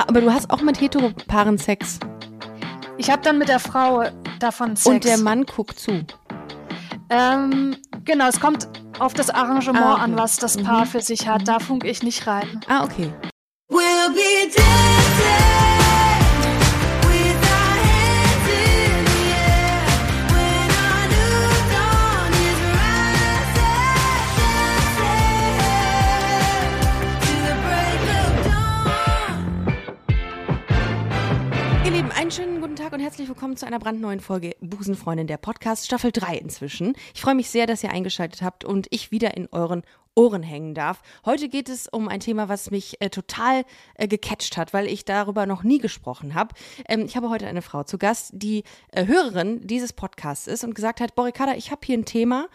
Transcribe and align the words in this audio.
Ah, 0.00 0.04
aber 0.08 0.22
du 0.22 0.32
hast 0.32 0.50
auch 0.50 0.62
mit 0.62 0.80
Heteropaaren 0.80 1.58
Sex. 1.58 1.98
Ich 2.96 3.10
habe 3.10 3.20
dann 3.20 3.36
mit 3.36 3.48
der 3.48 3.60
Frau 3.60 4.04
davon 4.38 4.74
Sex. 4.74 4.86
Und 4.86 5.04
der 5.04 5.18
Mann 5.18 5.44
guckt 5.44 5.78
zu. 5.78 6.06
Ähm, 7.10 7.76
genau, 8.06 8.28
es 8.28 8.40
kommt 8.40 8.66
auf 8.98 9.12
das 9.12 9.28
Arrangement 9.28 9.84
ah, 9.84 9.94
okay. 9.94 10.02
an, 10.04 10.16
was 10.16 10.36
das 10.36 10.56
Paar 10.56 10.86
mhm. 10.86 10.88
für 10.88 11.02
sich 11.02 11.28
hat. 11.28 11.46
Da 11.46 11.58
funke 11.58 11.86
ich 11.86 12.02
nicht 12.02 12.26
rein. 12.26 12.62
Ah, 12.66 12.82
okay. 12.84 13.12
Tag 32.90 32.98
und 32.98 33.04
herzlich 33.04 33.28
willkommen 33.28 33.56
zu 33.56 33.66
einer 33.66 33.78
brandneuen 33.78 34.18
Folge 34.18 34.56
Busenfreundin 34.60 35.28
der 35.28 35.36
Podcast 35.36 35.86
Staffel 35.86 36.10
3 36.10 36.38
inzwischen. 36.38 36.96
Ich 37.14 37.20
freue 37.20 37.36
mich 37.36 37.48
sehr, 37.48 37.68
dass 37.68 37.84
ihr 37.84 37.92
eingeschaltet 37.92 38.42
habt 38.42 38.64
und 38.64 38.88
ich 38.90 39.12
wieder 39.12 39.36
in 39.36 39.48
euren 39.52 39.84
Ohren 40.16 40.42
hängen 40.42 40.74
darf. 40.74 41.00
Heute 41.24 41.48
geht 41.48 41.68
es 41.68 41.86
um 41.86 42.08
ein 42.08 42.18
Thema, 42.18 42.48
was 42.48 42.72
mich 42.72 43.00
äh, 43.00 43.08
total 43.08 43.64
äh, 43.94 44.08
gecatcht 44.08 44.56
hat, 44.56 44.74
weil 44.74 44.88
ich 44.88 45.04
darüber 45.04 45.46
noch 45.46 45.62
nie 45.62 45.78
gesprochen 45.78 46.34
habe. 46.34 46.52
Ähm, 46.88 47.04
ich 47.04 47.16
habe 47.16 47.30
heute 47.30 47.46
eine 47.46 47.62
Frau 47.62 47.84
zu 47.84 47.96
Gast, 47.96 48.32
die 48.34 48.64
äh, 48.90 49.06
Hörerin 49.06 49.64
dieses 49.66 49.92
Podcasts 49.92 50.48
ist 50.48 50.64
und 50.64 50.74
gesagt 50.74 51.00
hat, 51.00 51.14
Borikada, 51.14 51.54
ich 51.54 51.70
habe 51.70 51.82
hier 51.84 51.96
ein 51.96 52.06
Thema, 52.06 52.48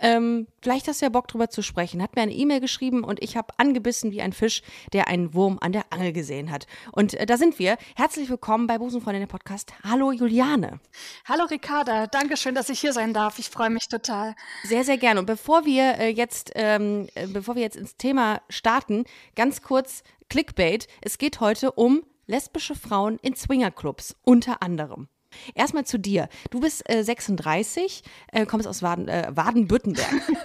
ähm, 0.00 0.46
vielleicht 0.62 0.88
hast 0.88 1.00
du 1.00 1.06
ja 1.06 1.10
Bock 1.10 1.28
drüber 1.28 1.50
zu 1.50 1.62
sprechen. 1.62 2.02
Hat 2.02 2.16
mir 2.16 2.22
eine 2.22 2.32
E-Mail 2.32 2.60
geschrieben 2.60 3.04
und 3.04 3.22
ich 3.22 3.36
habe 3.36 3.54
angebissen 3.58 4.12
wie 4.12 4.22
ein 4.22 4.32
Fisch, 4.32 4.62
der 4.92 5.08
einen 5.08 5.34
Wurm 5.34 5.58
an 5.60 5.72
der 5.72 5.84
Angel 5.90 6.12
gesehen 6.12 6.50
hat. 6.50 6.66
Und 6.92 7.14
äh, 7.14 7.26
da 7.26 7.36
sind 7.36 7.58
wir. 7.58 7.76
Herzlich 7.96 8.28
willkommen 8.30 8.66
bei 8.66 8.78
Busenfreundin 8.78 9.20
der 9.20 9.26
Podcast. 9.26 9.72
Hallo 9.84 10.10
Juliane. 10.12 10.80
Hallo 11.26 11.44
Ricarda. 11.44 12.06
Dankeschön, 12.06 12.54
dass 12.54 12.70
ich 12.70 12.80
hier 12.80 12.92
sein 12.92 13.12
darf. 13.12 13.38
Ich 13.38 13.50
freue 13.50 13.70
mich 13.70 13.88
total. 13.88 14.34
Sehr, 14.64 14.84
sehr 14.84 14.98
gerne. 14.98 15.20
Und 15.20 15.26
bevor 15.26 15.64
wir 15.64 15.98
äh, 15.98 16.08
jetzt, 16.08 16.52
ähm, 16.54 17.08
äh, 17.14 17.26
bevor 17.26 17.54
wir 17.54 17.62
jetzt 17.62 17.76
ins 17.76 17.96
Thema 17.96 18.40
starten, 18.48 19.04
ganz 19.36 19.62
kurz 19.62 20.02
Clickbait. 20.30 20.86
Es 21.02 21.18
geht 21.18 21.40
heute 21.40 21.72
um 21.72 22.02
lesbische 22.26 22.74
Frauen 22.74 23.18
in 23.20 23.34
Swingerclubs 23.34 24.16
unter 24.22 24.62
anderem. 24.62 25.08
Erstmal 25.54 25.84
zu 25.84 25.98
dir. 25.98 26.28
Du 26.50 26.60
bist 26.60 26.88
äh, 26.90 27.02
36, 27.02 28.02
äh, 28.32 28.46
kommst 28.46 28.66
aus 28.66 28.82
Waden, 28.82 29.08
äh, 29.08 29.30
Baden-Württemberg. 29.34 30.12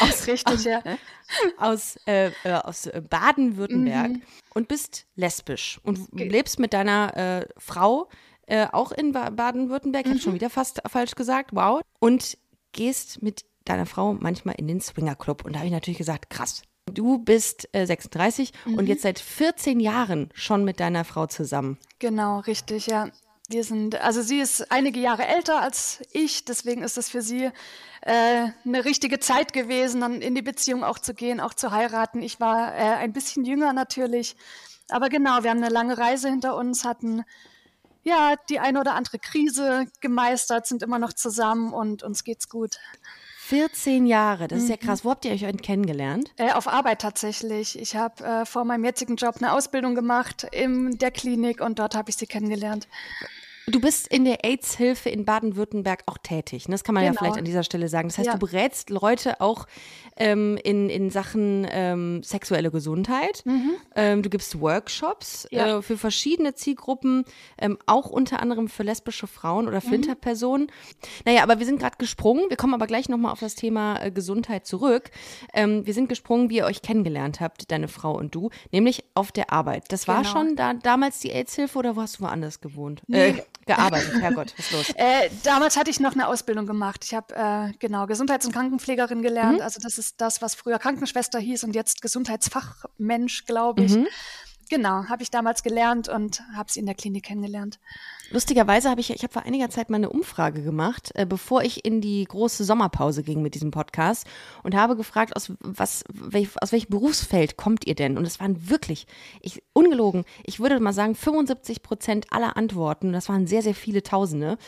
aus, 0.00 0.26
Richtig, 0.26 0.46
aus, 0.46 0.64
ja. 0.64 0.82
Aus, 1.58 1.96
äh, 2.06 2.30
äh, 2.44 2.52
aus 2.52 2.86
äh, 2.86 3.02
Baden-Württemberg 3.08 4.10
mhm. 4.10 4.22
und 4.54 4.68
bist 4.68 5.06
lesbisch 5.16 5.80
und 5.82 6.00
okay. 6.12 6.28
lebst 6.28 6.58
mit 6.58 6.72
deiner 6.72 7.46
Frau 7.58 8.08
auch 8.70 8.92
in 8.92 9.10
Baden-Württemberg. 9.10 10.04
Ich 10.04 10.08
mhm. 10.08 10.14
habe 10.14 10.22
schon 10.22 10.34
wieder 10.34 10.50
fast 10.50 10.80
falsch 10.86 11.16
gesagt. 11.16 11.50
Wow. 11.52 11.80
Und 11.98 12.38
gehst 12.70 13.20
mit 13.20 13.44
deiner 13.64 13.86
Frau 13.86 14.12
manchmal 14.12 14.54
in 14.56 14.68
den 14.68 14.80
Swingerclub. 14.80 15.44
Und 15.44 15.54
da 15.54 15.58
habe 15.58 15.66
ich 15.66 15.72
natürlich 15.72 15.98
gesagt, 15.98 16.30
krass. 16.30 16.62
Du 16.92 17.18
bist 17.18 17.68
36 17.72 18.52
mhm. 18.64 18.74
und 18.74 18.86
jetzt 18.86 19.02
seit 19.02 19.18
14 19.18 19.80
Jahren 19.80 20.30
schon 20.32 20.64
mit 20.64 20.78
deiner 20.78 21.04
Frau 21.04 21.26
zusammen. 21.26 21.78
Genau, 21.98 22.38
richtig, 22.38 22.86
ja. 22.86 23.08
Wir 23.48 23.62
sind, 23.62 23.94
also 24.00 24.22
sie 24.22 24.40
ist 24.40 24.72
einige 24.72 24.98
Jahre 24.98 25.26
älter 25.26 25.60
als 25.60 26.02
ich, 26.12 26.44
deswegen 26.44 26.82
ist 26.82 26.98
es 26.98 27.08
für 27.08 27.22
sie 27.22 27.50
äh, 28.00 28.48
eine 28.64 28.84
richtige 28.84 29.20
Zeit 29.20 29.52
gewesen, 29.52 30.00
dann 30.00 30.20
in 30.20 30.34
die 30.34 30.42
Beziehung 30.42 30.82
auch 30.82 30.98
zu 30.98 31.14
gehen, 31.14 31.40
auch 31.40 31.54
zu 31.54 31.70
heiraten. 31.70 32.22
Ich 32.22 32.40
war 32.40 32.74
äh, 32.74 32.94
ein 32.96 33.12
bisschen 33.12 33.44
jünger 33.44 33.72
natürlich, 33.72 34.36
aber 34.88 35.08
genau, 35.08 35.42
wir 35.42 35.50
haben 35.50 35.62
eine 35.62 35.72
lange 35.72 35.96
Reise 35.96 36.28
hinter 36.28 36.56
uns, 36.56 36.84
hatten 36.84 37.24
ja 38.02 38.34
die 38.48 38.58
eine 38.58 38.80
oder 38.80 38.94
andere 38.94 39.18
Krise 39.18 39.86
gemeistert, 40.00 40.66
sind 40.66 40.82
immer 40.82 40.98
noch 40.98 41.12
zusammen 41.12 41.72
und 41.72 42.02
uns 42.02 42.24
geht's 42.24 42.48
gut. 42.48 42.78
14 43.46 44.06
Jahre, 44.06 44.48
das 44.48 44.64
ist 44.64 44.68
ja 44.68 44.74
mhm. 44.74 44.86
krass. 44.86 45.04
Wo 45.04 45.10
habt 45.10 45.24
ihr 45.24 45.30
euch 45.30 45.44
kennengelernt? 45.62 46.32
Äh, 46.36 46.50
auf 46.52 46.66
Arbeit 46.66 47.00
tatsächlich. 47.00 47.78
Ich 47.78 47.94
habe 47.94 48.24
äh, 48.24 48.44
vor 48.44 48.64
meinem 48.64 48.84
jetzigen 48.84 49.14
Job 49.14 49.36
eine 49.36 49.52
Ausbildung 49.52 49.94
gemacht 49.94 50.48
in 50.50 50.98
der 50.98 51.12
Klinik 51.12 51.60
und 51.60 51.78
dort 51.78 51.94
habe 51.94 52.10
ich 52.10 52.16
sie 52.16 52.26
kennengelernt. 52.26 52.88
Du 53.68 53.80
bist 53.80 54.06
in 54.06 54.24
der 54.24 54.44
AIDS-Hilfe 54.44 55.08
in 55.10 55.24
Baden-Württemberg 55.24 56.04
auch 56.06 56.18
tätig. 56.18 56.68
Ne? 56.68 56.74
Das 56.74 56.84
kann 56.84 56.94
man 56.94 57.02
genau. 57.02 57.14
ja 57.14 57.18
vielleicht 57.18 57.38
an 57.38 57.44
dieser 57.44 57.64
Stelle 57.64 57.88
sagen. 57.88 58.08
Das 58.08 58.16
heißt, 58.16 58.28
ja. 58.28 58.34
du 58.34 58.38
berätst 58.38 58.90
Leute 58.90 59.40
auch 59.40 59.66
ähm, 60.16 60.56
in, 60.62 60.88
in 60.88 61.10
Sachen 61.10 61.66
ähm, 61.68 62.22
sexuelle 62.22 62.70
Gesundheit. 62.70 63.42
Mhm. 63.44 63.72
Ähm, 63.96 64.22
du 64.22 64.30
gibst 64.30 64.60
Workshops 64.60 65.48
ja. 65.50 65.78
äh, 65.78 65.82
für 65.82 65.98
verschiedene 65.98 66.54
Zielgruppen, 66.54 67.24
ähm, 67.58 67.76
auch 67.86 68.08
unter 68.08 68.40
anderem 68.40 68.68
für 68.68 68.84
lesbische 68.84 69.26
Frauen 69.26 69.66
oder 69.66 69.80
Flinterpersonen. 69.80 70.66
Mhm. 70.66 71.22
Naja, 71.24 71.42
aber 71.42 71.58
wir 71.58 71.66
sind 71.66 71.80
gerade 71.80 71.96
gesprungen. 71.98 72.44
Wir 72.48 72.56
kommen 72.56 72.74
aber 72.74 72.86
gleich 72.86 73.08
nochmal 73.08 73.32
auf 73.32 73.40
das 73.40 73.56
Thema 73.56 74.00
äh, 74.00 74.12
Gesundheit 74.12 74.64
zurück. 74.64 75.10
Ähm, 75.52 75.84
wir 75.84 75.92
sind 75.92 76.08
gesprungen, 76.08 76.50
wie 76.50 76.58
ihr 76.58 76.66
euch 76.66 76.82
kennengelernt 76.82 77.40
habt, 77.40 77.72
deine 77.72 77.88
Frau 77.88 78.16
und 78.16 78.32
du, 78.32 78.50
nämlich 78.70 79.02
auf 79.14 79.32
der 79.32 79.52
Arbeit. 79.52 79.86
Das 79.88 80.06
war 80.06 80.22
genau. 80.22 80.30
schon 80.30 80.54
da, 80.54 80.74
damals 80.74 81.18
die 81.18 81.32
AIDS-Hilfe 81.32 81.80
oder 81.80 81.96
wo 81.96 82.02
hast 82.02 82.20
du 82.20 82.22
woanders 82.22 82.60
gewohnt? 82.60 83.02
Nee. 83.08 83.30
Äh, 83.30 83.42
gearbeitet? 83.66 84.20
Herrgott, 84.20 84.54
was 84.56 84.66
ist 84.66 84.72
los? 84.72 84.90
Äh, 84.96 85.30
damals 85.42 85.76
hatte 85.76 85.90
ich 85.90 86.00
noch 86.00 86.12
eine 86.12 86.28
Ausbildung 86.28 86.66
gemacht. 86.66 87.04
Ich 87.04 87.14
habe 87.14 87.34
äh, 87.34 87.72
genau 87.78 88.06
Gesundheits- 88.06 88.46
und 88.46 88.52
Krankenpflegerin 88.52 89.22
gelernt. 89.22 89.58
Mhm. 89.58 89.62
Also 89.62 89.80
das 89.80 89.98
ist 89.98 90.20
das, 90.20 90.40
was 90.40 90.54
früher 90.54 90.78
Krankenschwester 90.78 91.38
hieß 91.38 91.64
und 91.64 91.74
jetzt 91.74 92.02
Gesundheitsfachmensch, 92.02 93.44
glaube 93.44 93.84
ich. 93.84 93.96
Mhm. 93.96 94.06
Genau, 94.68 95.04
habe 95.04 95.22
ich 95.22 95.30
damals 95.30 95.62
gelernt 95.62 96.08
und 96.08 96.42
habe 96.54 96.72
sie 96.72 96.80
in 96.80 96.86
der 96.86 96.96
Klinik 96.96 97.24
kennengelernt. 97.24 97.78
Lustigerweise 98.30 98.90
habe 98.90 99.00
ich, 99.00 99.10
ich 99.10 99.22
habe 99.22 99.32
vor 99.32 99.42
einiger 99.42 99.70
Zeit 99.70 99.88
mal 99.88 99.96
eine 99.96 100.10
Umfrage 100.10 100.62
gemacht, 100.62 101.12
äh, 101.14 101.26
bevor 101.26 101.62
ich 101.62 101.84
in 101.84 102.00
die 102.00 102.24
große 102.24 102.64
Sommerpause 102.64 103.22
ging 103.22 103.40
mit 103.40 103.54
diesem 103.54 103.70
Podcast 103.70 104.26
und 104.62 104.74
habe 104.74 104.96
gefragt, 104.96 105.36
aus 105.36 105.52
was, 105.60 106.04
welch, 106.12 106.48
aus 106.60 106.72
welchem 106.72 106.90
Berufsfeld 106.90 107.56
kommt 107.56 107.86
ihr 107.86 107.94
denn? 107.94 108.18
Und 108.18 108.26
es 108.26 108.40
waren 108.40 108.68
wirklich, 108.68 109.06
ich, 109.40 109.62
ungelogen, 109.72 110.24
ich 110.44 110.58
würde 110.58 110.80
mal 110.80 110.92
sagen, 110.92 111.14
75 111.14 111.82
Prozent 111.82 112.26
aller 112.30 112.56
Antworten, 112.56 113.12
das 113.12 113.28
waren 113.28 113.46
sehr, 113.46 113.62
sehr 113.62 113.74
viele 113.74 114.02
Tausende, 114.02 114.58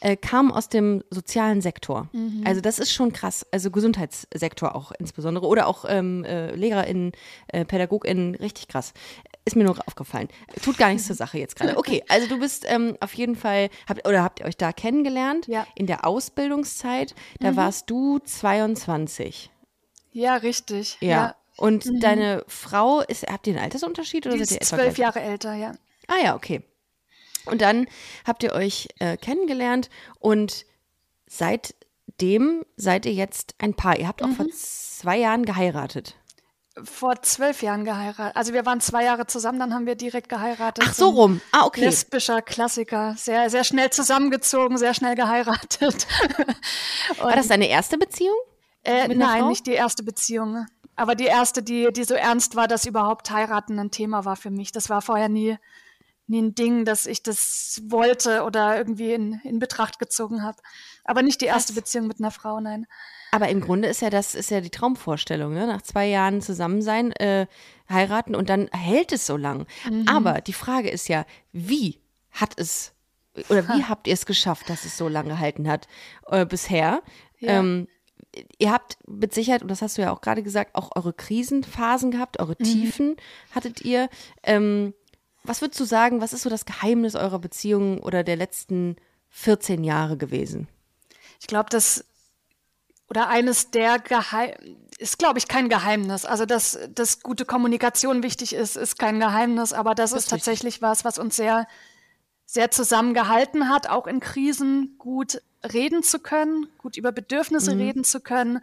äh, 0.00 0.16
kamen 0.16 0.52
aus 0.52 0.68
dem 0.68 1.02
sozialen 1.10 1.60
Sektor. 1.60 2.08
Mhm. 2.12 2.42
Also 2.44 2.60
das 2.60 2.78
ist 2.78 2.92
schon 2.92 3.12
krass. 3.12 3.44
Also 3.50 3.70
Gesundheitssektor 3.70 4.74
auch 4.74 4.92
insbesondere 4.98 5.46
oder 5.46 5.66
auch 5.66 5.84
ähm, 5.88 6.24
äh, 6.24 6.54
LehrerInnen, 6.54 7.12
äh, 7.48 7.64
PädagogInnen, 7.64 8.36
richtig 8.36 8.68
krass. 8.68 8.92
Ist 9.44 9.56
mir 9.56 9.64
nur 9.64 9.76
aufgefallen. 9.86 10.28
Tut 10.62 10.78
gar 10.78 10.90
nichts 10.90 11.06
zur 11.06 11.16
Sache 11.16 11.38
jetzt 11.38 11.56
gerade. 11.56 11.76
Okay, 11.76 12.04
also 12.08 12.28
du 12.28 12.38
bist 12.38 12.64
ähm, 12.68 12.96
auf 13.00 13.14
jeden 13.14 13.36
Fall, 13.36 13.70
habt, 13.88 14.06
oder 14.06 14.22
habt 14.22 14.40
ihr 14.40 14.46
euch 14.46 14.56
da 14.56 14.72
kennengelernt? 14.72 15.46
Ja. 15.46 15.66
In 15.74 15.86
der 15.86 16.06
Ausbildungszeit. 16.06 17.14
Da 17.40 17.52
mhm. 17.52 17.56
warst 17.56 17.90
du 17.90 18.18
22. 18.18 19.50
Ja, 20.12 20.36
richtig. 20.36 20.98
Ja. 21.00 21.08
ja. 21.08 21.36
Und 21.56 21.86
mhm. 21.86 22.00
deine 22.00 22.44
Frau, 22.48 23.00
ist, 23.00 23.26
habt 23.26 23.46
ihr 23.46 23.54
einen 23.54 23.64
Altersunterschied? 23.64 24.26
Oder 24.26 24.36
Die 24.36 24.42
ist 24.42 24.64
zwölf 24.64 24.98
Jahre 24.98 25.20
älter, 25.20 25.54
ja. 25.54 25.72
Ah 26.06 26.22
ja, 26.22 26.34
okay. 26.34 26.62
Und 27.46 27.60
dann 27.60 27.86
habt 28.26 28.42
ihr 28.42 28.52
euch 28.52 28.88
äh, 28.98 29.16
kennengelernt 29.16 29.90
und 30.18 30.66
seitdem 31.26 32.64
seid 32.76 33.06
ihr 33.06 33.12
jetzt 33.12 33.54
ein 33.58 33.74
Paar. 33.74 33.98
Ihr 33.98 34.08
habt 34.08 34.22
auch 34.22 34.28
mhm. 34.28 34.34
vor 34.34 34.46
zwei 34.50 35.18
Jahren 35.18 35.44
geheiratet 35.44 36.16
vor 36.84 37.20
zwölf 37.22 37.62
Jahren 37.62 37.84
geheiratet. 37.84 38.36
Also 38.36 38.52
wir 38.52 38.64
waren 38.64 38.80
zwei 38.80 39.04
Jahre 39.04 39.26
zusammen, 39.26 39.58
dann 39.58 39.74
haben 39.74 39.86
wir 39.86 39.96
direkt 39.96 40.28
geheiratet. 40.28 40.84
Ach 40.86 40.94
so 40.94 41.08
rum. 41.10 41.40
Ah, 41.52 41.66
okay. 41.66 41.84
Lesbischer 41.84 42.42
Klassiker. 42.42 43.14
Sehr, 43.16 43.50
sehr 43.50 43.64
schnell 43.64 43.90
zusammengezogen, 43.90 44.78
sehr 44.78 44.94
schnell 44.94 45.16
geheiratet. 45.16 46.06
War 47.18 47.34
das 47.34 47.48
deine 47.48 47.68
erste 47.68 47.98
Beziehung? 47.98 48.36
Äh, 48.84 49.08
nein, 49.08 49.40
Frau? 49.40 49.48
nicht 49.48 49.66
die 49.66 49.72
erste 49.72 50.02
Beziehung. 50.02 50.66
Aber 50.96 51.14
die 51.14 51.24
erste, 51.24 51.62
die, 51.62 51.92
die 51.92 52.04
so 52.04 52.14
ernst 52.14 52.56
war, 52.56 52.68
dass 52.68 52.86
überhaupt 52.86 53.30
heiraten 53.30 53.78
ein 53.78 53.90
Thema 53.90 54.24
war 54.24 54.36
für 54.36 54.50
mich. 54.50 54.70
Das 54.70 54.88
war 54.90 55.02
vorher 55.02 55.28
nie, 55.28 55.56
nie 56.26 56.42
ein 56.42 56.54
Ding, 56.54 56.84
dass 56.84 57.06
ich 57.06 57.22
das 57.22 57.82
wollte 57.86 58.44
oder 58.44 58.76
irgendwie 58.76 59.12
in, 59.12 59.40
in 59.44 59.58
Betracht 59.58 59.98
gezogen 59.98 60.42
habe. 60.42 60.58
Aber 61.04 61.22
nicht 61.22 61.40
die 61.40 61.46
erste 61.46 61.74
Was? 61.74 61.82
Beziehung 61.82 62.06
mit 62.06 62.20
einer 62.20 62.30
Frau, 62.30 62.60
nein. 62.60 62.86
Aber 63.30 63.48
im 63.48 63.60
Grunde 63.60 63.88
ist 63.88 64.02
ja 64.02 64.10
das 64.10 64.34
ist 64.34 64.50
ja 64.50 64.60
die 64.60 64.70
Traumvorstellung, 64.70 65.52
ne? 65.52 65.66
Nach 65.66 65.82
zwei 65.82 66.06
Jahren 66.06 66.40
zusammen 66.40 66.82
sein, 66.82 67.12
äh, 67.12 67.46
heiraten 67.88 68.34
und 68.34 68.48
dann 68.48 68.68
hält 68.72 69.12
es 69.12 69.26
so 69.26 69.36
lang. 69.36 69.66
Mhm. 69.88 70.08
Aber 70.08 70.40
die 70.40 70.52
Frage 70.52 70.90
ist 70.90 71.08
ja, 71.08 71.24
wie 71.52 72.00
hat 72.30 72.58
es 72.58 72.92
oder 73.48 73.66
wie 73.68 73.84
ha. 73.84 73.88
habt 73.88 74.06
ihr 74.06 74.14
es 74.14 74.26
geschafft, 74.26 74.68
dass 74.68 74.84
es 74.84 74.96
so 74.96 75.08
lange 75.08 75.30
gehalten 75.30 75.68
hat 75.68 75.86
äh, 76.26 76.44
bisher? 76.44 77.02
Ja. 77.38 77.60
Ähm, 77.60 77.86
ihr 78.58 78.72
habt 78.72 78.98
mit 79.08 79.34
Sicherheit, 79.34 79.62
und 79.62 79.68
das 79.68 79.82
hast 79.82 79.98
du 79.98 80.02
ja 80.02 80.12
auch 80.12 80.20
gerade 80.20 80.42
gesagt, 80.42 80.74
auch 80.74 80.90
eure 80.94 81.12
Krisenphasen 81.12 82.10
gehabt, 82.10 82.40
eure 82.40 82.56
mhm. 82.58 82.64
Tiefen 82.64 83.16
hattet 83.52 83.82
ihr. 83.82 84.08
Ähm, 84.42 84.94
was 85.42 85.62
würdest 85.62 85.80
du 85.80 85.84
sagen, 85.84 86.20
was 86.20 86.32
ist 86.32 86.42
so 86.42 86.50
das 86.50 86.66
Geheimnis 86.66 87.14
eurer 87.14 87.38
Beziehung 87.38 87.98
oder 88.00 88.22
der 88.24 88.36
letzten 88.36 88.96
14 89.30 89.84
Jahre 89.84 90.16
gewesen? 90.16 90.68
Ich 91.40 91.46
glaube, 91.46 91.70
das 91.70 92.04
oder 93.10 93.28
eines 93.28 93.70
der 93.70 93.98
Geheim 93.98 94.54
ist, 94.98 95.18
glaube 95.18 95.38
ich, 95.38 95.48
kein 95.48 95.68
Geheimnis. 95.68 96.24
Also, 96.24 96.46
dass, 96.46 96.78
dass 96.94 97.20
gute 97.20 97.44
Kommunikation 97.44 98.22
wichtig 98.22 98.54
ist, 98.54 98.76
ist 98.76 98.98
kein 98.98 99.18
Geheimnis, 99.18 99.72
aber 99.72 99.94
das, 99.94 100.10
das 100.10 100.24
ist 100.24 100.30
tatsächlich 100.30 100.74
richtig. 100.74 100.82
was, 100.82 101.04
was 101.04 101.18
uns 101.18 101.36
sehr, 101.36 101.66
sehr 102.46 102.70
zusammengehalten 102.70 103.68
hat, 103.68 103.88
auch 103.88 104.06
in 104.06 104.20
Krisen 104.20 104.96
gut 104.98 105.42
reden 105.72 106.02
zu 106.02 106.18
können, 106.20 106.68
gut 106.78 106.96
über 106.96 107.12
Bedürfnisse 107.12 107.74
mhm. 107.74 107.80
reden 107.80 108.04
zu 108.04 108.20
können. 108.20 108.60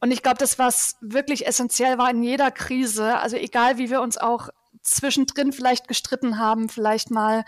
Und 0.00 0.10
ich 0.10 0.22
glaube, 0.22 0.38
das, 0.38 0.58
was 0.58 0.96
wirklich 1.00 1.46
essentiell 1.46 1.98
war 1.98 2.10
in 2.10 2.22
jeder 2.22 2.50
Krise, 2.50 3.18
also 3.18 3.36
egal 3.36 3.78
wie 3.78 3.90
wir 3.90 4.00
uns 4.00 4.18
auch 4.18 4.50
zwischendrin 4.82 5.52
vielleicht 5.52 5.88
gestritten 5.88 6.38
haben, 6.38 6.68
vielleicht 6.68 7.10
mal 7.10 7.44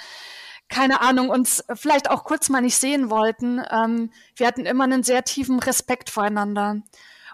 keine 0.71 1.01
Ahnung, 1.01 1.29
uns 1.29 1.65
vielleicht 1.75 2.09
auch 2.11 2.25
kurz 2.25 2.49
mal 2.49 2.61
nicht 2.61 2.77
sehen 2.77 3.11
wollten. 3.11 3.61
Ähm, 3.71 4.11
wir 4.37 4.47
hatten 4.47 4.65
immer 4.65 4.85
einen 4.85 5.03
sehr 5.03 5.25
tiefen 5.25 5.59
Respekt 5.59 6.09
voreinander. 6.09 6.77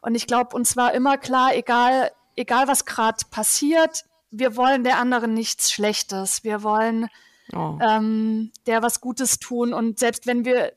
Und 0.01 0.15
ich 0.15 0.27
glaube, 0.27 0.57
uns 0.57 0.77
war 0.77 0.95
immer 0.95 1.19
klar, 1.19 1.55
egal, 1.55 2.11
egal 2.35 2.67
was 2.67 2.87
gerade 2.87 3.25
passiert, 3.31 4.05
wir 4.31 4.57
wollen 4.57 4.85
der 4.85 4.99
anderen 4.99 5.35
nichts 5.35 5.71
Schlechtes. 5.71 6.45
Wir 6.45 6.63
wollen 6.63 7.09
oh. 7.55 7.79
ähm, 7.81 8.53
der 8.67 8.83
was 8.83 9.01
Gutes 9.01 9.39
tun. 9.39 9.75
Und 9.75 9.99
selbst 9.99 10.27
wenn 10.27 10.45
wir, 10.45 10.73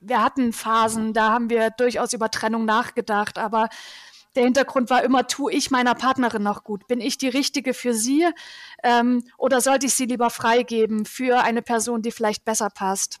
wir 0.00 0.22
hatten 0.22 0.52
Phasen, 0.52 1.14
da 1.14 1.30
haben 1.30 1.48
wir 1.48 1.70
durchaus 1.70 2.12
über 2.12 2.30
Trennung 2.30 2.66
nachgedacht, 2.66 3.38
aber 3.38 3.68
der 4.34 4.44
Hintergrund 4.44 4.90
war 4.90 5.02
immer, 5.02 5.26
tue 5.26 5.52
ich 5.52 5.70
meiner 5.70 5.94
Partnerin 5.94 6.42
noch 6.42 6.64
gut? 6.64 6.86
Bin 6.86 7.00
ich 7.00 7.18
die 7.18 7.28
Richtige 7.28 7.74
für 7.74 7.94
sie? 7.94 8.26
Ähm, 8.82 9.24
oder 9.36 9.60
sollte 9.60 9.86
ich 9.86 9.94
sie 9.94 10.06
lieber 10.06 10.30
freigeben 10.30 11.04
für 11.04 11.42
eine 11.42 11.62
Person, 11.62 12.02
die 12.02 12.12
vielleicht 12.12 12.44
besser 12.44 12.70
passt? 12.70 13.20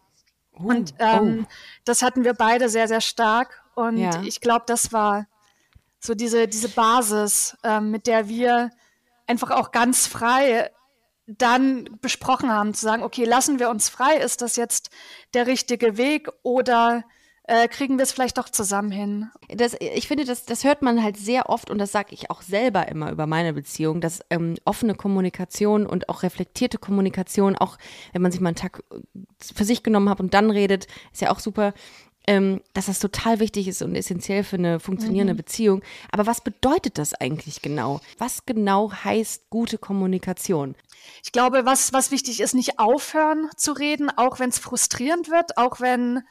Oh, 0.52 0.64
und 0.64 0.94
ähm, 0.98 1.46
oh. 1.46 1.52
das 1.84 2.02
hatten 2.02 2.24
wir 2.24 2.34
beide 2.34 2.68
sehr, 2.68 2.88
sehr 2.88 3.00
stark. 3.00 3.62
Und 3.74 3.98
ja. 3.98 4.22
ich 4.22 4.40
glaube, 4.40 4.64
das 4.66 4.92
war 4.92 5.26
so 5.98 6.14
diese, 6.14 6.48
diese 6.48 6.68
Basis, 6.68 7.56
ähm, 7.62 7.90
mit 7.90 8.06
der 8.06 8.28
wir 8.28 8.70
einfach 9.26 9.50
auch 9.50 9.70
ganz 9.70 10.06
frei 10.06 10.70
dann 11.26 11.88
besprochen 12.00 12.50
haben, 12.50 12.74
zu 12.74 12.82
sagen, 12.82 13.02
okay, 13.02 13.24
lassen 13.24 13.58
wir 13.58 13.70
uns 13.70 13.88
frei, 13.88 14.16
ist 14.16 14.42
das 14.42 14.56
jetzt 14.56 14.90
der 15.34 15.46
richtige 15.46 15.96
Weg 15.96 16.28
oder 16.42 17.04
äh, 17.52 17.68
kriegen 17.68 17.98
wir 17.98 18.04
es 18.04 18.12
vielleicht 18.12 18.38
doch 18.38 18.48
zusammen 18.48 18.90
hin. 18.90 19.30
Das, 19.48 19.76
ich 19.78 20.08
finde, 20.08 20.24
das, 20.24 20.46
das 20.46 20.64
hört 20.64 20.80
man 20.80 21.02
halt 21.02 21.18
sehr 21.18 21.50
oft 21.50 21.70
und 21.70 21.76
das 21.76 21.92
sage 21.92 22.14
ich 22.14 22.30
auch 22.30 22.40
selber 22.40 22.88
immer 22.88 23.12
über 23.12 23.26
meine 23.26 23.52
Beziehung, 23.52 24.00
dass 24.00 24.20
ähm, 24.30 24.56
offene 24.64 24.94
Kommunikation 24.94 25.84
und 25.84 26.08
auch 26.08 26.22
reflektierte 26.22 26.78
Kommunikation, 26.78 27.54
auch 27.54 27.76
wenn 28.12 28.22
man 28.22 28.32
sich 28.32 28.40
mal 28.40 28.48
einen 28.48 28.56
Tag 28.56 28.82
für 29.54 29.64
sich 29.64 29.82
genommen 29.82 30.08
hat 30.08 30.18
und 30.18 30.32
dann 30.32 30.50
redet, 30.50 30.86
ist 31.12 31.20
ja 31.20 31.30
auch 31.30 31.40
super, 31.40 31.74
ähm, 32.26 32.62
dass 32.72 32.86
das 32.86 33.00
total 33.00 33.38
wichtig 33.38 33.68
ist 33.68 33.82
und 33.82 33.96
essentiell 33.96 34.44
für 34.44 34.56
eine 34.56 34.80
funktionierende 34.80 35.34
mhm. 35.34 35.38
Beziehung. 35.38 35.82
Aber 36.10 36.24
was 36.24 36.40
bedeutet 36.40 36.96
das 36.96 37.12
eigentlich 37.12 37.60
genau? 37.60 38.00
Was 38.16 38.46
genau 38.46 38.90
heißt 38.92 39.50
gute 39.50 39.76
Kommunikation? 39.76 40.74
Ich 41.22 41.32
glaube, 41.32 41.66
was, 41.66 41.92
was 41.92 42.12
wichtig 42.12 42.40
ist, 42.40 42.54
nicht 42.54 42.78
aufhören 42.78 43.50
zu 43.56 43.72
reden, 43.72 44.08
auch 44.08 44.38
wenn 44.38 44.48
es 44.48 44.58
frustrierend 44.58 45.28
wird, 45.30 45.58
auch 45.58 45.80
wenn, 45.80 46.22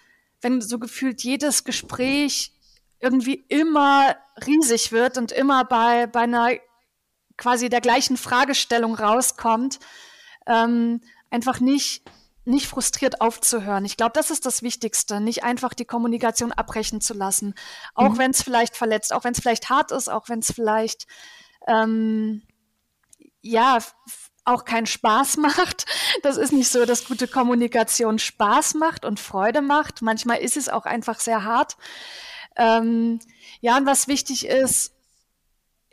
wenn 0.41 0.61
so 0.61 0.79
gefühlt 0.79 1.23
jedes 1.23 1.63
Gespräch 1.63 2.53
irgendwie 2.99 3.45
immer 3.47 4.15
riesig 4.45 4.91
wird 4.91 5.17
und 5.17 5.31
immer 5.31 5.65
bei, 5.65 6.07
bei 6.07 6.21
einer 6.21 6.51
quasi 7.37 7.69
der 7.69 7.81
gleichen 7.81 8.17
Fragestellung 8.17 8.95
rauskommt. 8.95 9.79
Ähm, 10.47 11.01
einfach 11.29 11.59
nicht 11.59 12.03
nicht 12.43 12.67
frustriert 12.67 13.21
aufzuhören. 13.21 13.85
Ich 13.85 13.97
glaube, 13.97 14.13
das 14.13 14.31
ist 14.31 14.45
das 14.45 14.63
Wichtigste, 14.63 15.19
nicht 15.21 15.43
einfach 15.43 15.73
die 15.73 15.85
Kommunikation 15.85 16.51
abbrechen 16.51 16.99
zu 16.99 17.13
lassen, 17.13 17.53
auch 17.93 18.13
mhm. 18.13 18.17
wenn 18.17 18.31
es 18.31 18.41
vielleicht 18.41 18.75
verletzt, 18.75 19.13
auch 19.13 19.23
wenn 19.23 19.33
es 19.33 19.39
vielleicht 19.39 19.69
hart 19.69 19.91
ist, 19.91 20.09
auch 20.09 20.27
wenn 20.27 20.39
es 20.39 20.51
vielleicht 20.51 21.05
ähm, 21.67 22.41
ja 23.41 23.77
auch 24.45 24.65
keinen 24.65 24.85
Spaß 24.85 25.37
macht. 25.37 25.85
Das 26.23 26.37
ist 26.37 26.51
nicht 26.51 26.69
so, 26.69 26.85
dass 26.85 27.05
gute 27.05 27.27
Kommunikation 27.27 28.19
Spaß 28.19 28.75
macht 28.75 29.05
und 29.05 29.19
Freude 29.19 29.61
macht. 29.61 30.01
Manchmal 30.01 30.39
ist 30.39 30.57
es 30.57 30.69
auch 30.69 30.85
einfach 30.85 31.19
sehr 31.19 31.43
hart. 31.43 31.77
Ähm, 32.55 33.19
ja, 33.61 33.77
und 33.77 33.85
was 33.85 34.07
wichtig 34.07 34.47
ist 34.47 34.93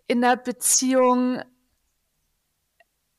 in 0.07 0.21
der 0.21 0.37
Beziehung, 0.37 1.43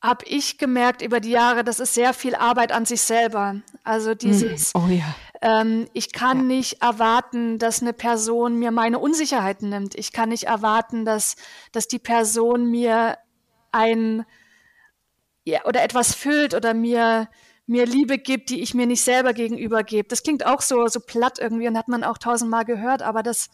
habe 0.02 0.26
ich 0.26 0.58
gemerkt 0.58 1.02
über 1.02 1.20
die 1.20 1.32
Jahre, 1.32 1.64
das 1.64 1.80
ist 1.80 1.94
sehr 1.94 2.14
viel 2.14 2.34
Arbeit 2.34 2.72
an 2.72 2.86
sich 2.86 3.02
selber. 3.02 3.62
Also 3.84 4.16
dieses, 4.16 4.74
oh 4.74 4.88
ja. 4.88 5.04
ähm, 5.42 5.88
ich 5.94 6.14
kann 6.14 6.38
ja. 6.40 6.44
nicht 6.44 6.82
erwarten, 6.82 7.60
dass 7.60 7.82
eine 7.82 7.94
Person 7.94 8.58
mir 8.58 8.72
meine 8.72 9.00
Unsicherheiten 9.00 9.70
nimmt. 9.70 9.96
Ich 9.96 10.14
kann 10.14 10.30
nicht 10.30 10.46
erwarten, 10.46 11.04
dass, 11.04 11.36
dass 11.74 11.88
die 11.88 12.00
Person 12.00 12.72
mir 12.72 13.18
ein 13.72 14.26
ja, 15.46 15.66
oder 15.66 15.84
etwas 15.84 16.14
füllt 16.16 16.54
oder 16.54 16.74
mir 16.74 17.30
mir 17.66 17.86
Liebe 17.86 18.18
gibt, 18.18 18.50
die 18.50 18.62
ich 18.62 18.74
mir 18.74 18.88
nicht 18.88 19.04
selber 19.04 19.34
gegenüber 19.34 19.84
gebe. 19.84 20.08
Das 20.08 20.24
klingt 20.24 20.46
auch 20.46 20.62
so 20.62 20.88
so 20.88 21.00
platt 21.00 21.38
irgendwie 21.40 21.68
und 21.68 21.78
hat 21.78 21.88
man 21.88 22.04
auch 22.04 22.18
tausendmal 22.18 22.66
gehört, 22.66 23.02
aber 23.02 23.24
das 23.24 23.50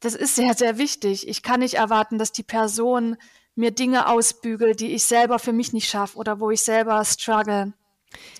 das 0.00 0.14
ist 0.14 0.34
sehr 0.34 0.54
sehr 0.54 0.78
wichtig. 0.78 1.28
Ich 1.28 1.42
kann 1.42 1.60
nicht 1.60 1.74
erwarten, 1.74 2.18
dass 2.18 2.32
die 2.32 2.42
Person 2.42 3.16
mir 3.54 3.70
Dinge 3.70 4.08
ausbügel, 4.08 4.74
die 4.74 4.94
ich 4.94 5.04
selber 5.04 5.38
für 5.38 5.52
mich 5.52 5.72
nicht 5.72 5.88
schaffe 5.88 6.16
oder 6.16 6.40
wo 6.40 6.50
ich 6.50 6.62
selber 6.62 7.04
struggle. 7.04 7.74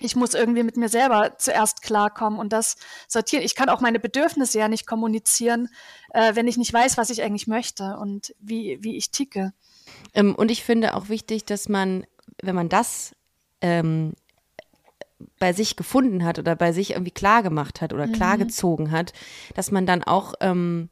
Ich 0.00 0.16
muss 0.16 0.34
irgendwie 0.34 0.62
mit 0.62 0.76
mir 0.76 0.88
selber 0.88 1.38
zuerst 1.38 1.82
klarkommen 1.82 2.38
und 2.38 2.52
das 2.52 2.76
sortieren. 3.08 3.44
Ich 3.44 3.54
kann 3.54 3.68
auch 3.68 3.80
meine 3.80 4.00
Bedürfnisse 4.00 4.58
ja 4.58 4.68
nicht 4.68 4.86
kommunizieren, 4.86 5.68
äh, 6.12 6.34
wenn 6.34 6.48
ich 6.48 6.56
nicht 6.56 6.72
weiß, 6.72 6.98
was 6.98 7.10
ich 7.10 7.22
eigentlich 7.22 7.46
möchte 7.46 7.96
und 7.96 8.34
wie, 8.38 8.78
wie 8.82 8.96
ich 8.96 9.10
ticke. 9.10 9.52
Ähm, 10.14 10.34
und 10.34 10.50
ich 10.50 10.62
finde 10.62 10.94
auch 10.94 11.08
wichtig, 11.08 11.44
dass 11.44 11.68
man, 11.68 12.04
wenn 12.42 12.54
man 12.54 12.68
das 12.68 13.14
ähm, 13.60 14.12
bei 15.38 15.52
sich 15.52 15.76
gefunden 15.76 16.24
hat 16.24 16.38
oder 16.38 16.56
bei 16.56 16.72
sich 16.72 16.90
irgendwie 16.90 17.12
klar 17.12 17.42
gemacht 17.42 17.80
hat 17.80 17.92
oder 17.92 18.06
mhm. 18.06 18.12
klargezogen 18.12 18.90
hat, 18.90 19.12
dass 19.54 19.70
man 19.70 19.86
dann 19.86 20.02
auch 20.02 20.34
ähm, 20.40 20.90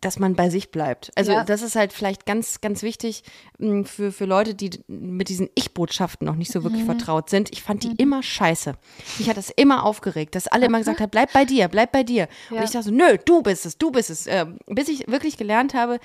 dass 0.00 0.18
man 0.18 0.34
bei 0.34 0.50
sich 0.50 0.70
bleibt. 0.70 1.10
Also 1.16 1.32
ja. 1.32 1.44
das 1.44 1.62
ist 1.62 1.74
halt 1.74 1.92
vielleicht 1.92 2.26
ganz, 2.26 2.60
ganz 2.60 2.82
wichtig 2.82 3.22
hm, 3.58 3.84
für, 3.84 4.12
für 4.12 4.24
Leute, 4.24 4.54
die 4.54 4.70
mit 4.86 5.28
diesen 5.28 5.48
Ich-Botschaften 5.54 6.26
noch 6.26 6.36
nicht 6.36 6.52
so 6.52 6.62
wirklich 6.62 6.82
mhm. 6.82 6.86
vertraut 6.86 7.30
sind. 7.30 7.50
Ich 7.52 7.62
fand 7.62 7.82
die 7.82 7.88
mhm. 7.88 7.96
immer 7.96 8.22
scheiße. 8.22 8.74
Mich 9.18 9.28
hat 9.28 9.36
das 9.36 9.50
immer 9.50 9.84
aufgeregt, 9.84 10.34
dass 10.34 10.48
alle 10.48 10.66
immer 10.66 10.78
gesagt 10.78 11.00
haben, 11.00 11.10
bleib 11.10 11.32
bei 11.32 11.44
dir, 11.44 11.68
bleib 11.68 11.92
bei 11.92 12.02
dir. 12.02 12.28
Ja. 12.50 12.58
Und 12.58 12.64
ich 12.64 12.70
dachte 12.70 12.84
so, 12.84 12.90
nö, 12.92 13.16
du 13.24 13.42
bist 13.42 13.66
es, 13.66 13.78
du 13.78 13.90
bist 13.90 14.10
es. 14.10 14.26
Äh, 14.26 14.46
bis 14.66 14.88
ich 14.88 15.08
wirklich 15.08 15.36
gelernt 15.36 15.74
habe, 15.74 15.98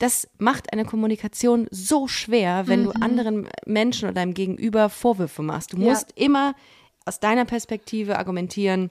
das 0.00 0.28
macht 0.38 0.72
eine 0.72 0.84
Kommunikation 0.84 1.68
so 1.70 2.08
schwer, 2.08 2.66
wenn 2.66 2.80
mhm. 2.80 2.84
du 2.84 2.90
anderen 3.02 3.48
Menschen 3.66 4.06
oder 4.06 4.14
deinem 4.14 4.34
Gegenüber 4.34 4.88
Vorwürfe 4.88 5.42
machst. 5.42 5.74
Du 5.74 5.76
musst 5.76 6.12
immer 6.16 6.54
aus 7.04 7.20
deiner 7.20 7.44
Perspektive 7.44 8.18
argumentieren, 8.18 8.90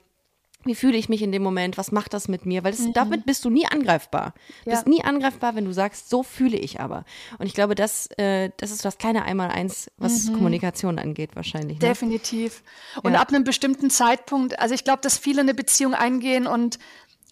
wie 0.64 0.74
fühle 0.74 0.96
ich 0.98 1.08
mich 1.08 1.22
in 1.22 1.32
dem 1.32 1.42
Moment, 1.42 1.78
was 1.78 1.90
macht 1.90 2.12
das 2.12 2.28
mit 2.28 2.44
mir, 2.44 2.62
weil 2.62 2.72
das, 2.72 2.80
mhm. 2.80 2.92
damit 2.92 3.24
bist 3.24 3.44
du 3.44 3.50
nie 3.50 3.66
angreifbar. 3.66 4.34
Du 4.64 4.70
ja. 4.70 4.76
bist 4.76 4.86
nie 4.86 5.02
angreifbar, 5.02 5.56
wenn 5.56 5.64
du 5.64 5.72
sagst, 5.72 6.10
so 6.10 6.22
fühle 6.22 6.58
ich 6.58 6.80
aber. 6.80 7.04
Und 7.38 7.46
ich 7.46 7.54
glaube, 7.54 7.74
das, 7.74 8.08
äh, 8.18 8.50
das 8.58 8.70
ist 8.70 8.84
das 8.84 8.98
kleine 8.98 9.24
Einmaleins, 9.24 9.90
was 9.96 10.26
mhm. 10.26 10.34
Kommunikation 10.34 10.98
angeht 10.98 11.34
wahrscheinlich. 11.34 11.80
Ne? 11.80 11.88
Definitiv. 11.88 12.62
Und 13.02 13.14
ja. 13.14 13.20
ab 13.20 13.30
einem 13.30 13.42
bestimmten 13.42 13.90
Zeitpunkt, 13.90 14.58
also 14.60 14.74
ich 14.74 14.84
glaube, 14.84 15.00
dass 15.00 15.16
viele 15.16 15.40
eine 15.40 15.54
Beziehung 15.54 15.94
eingehen 15.94 16.46
und 16.46 16.78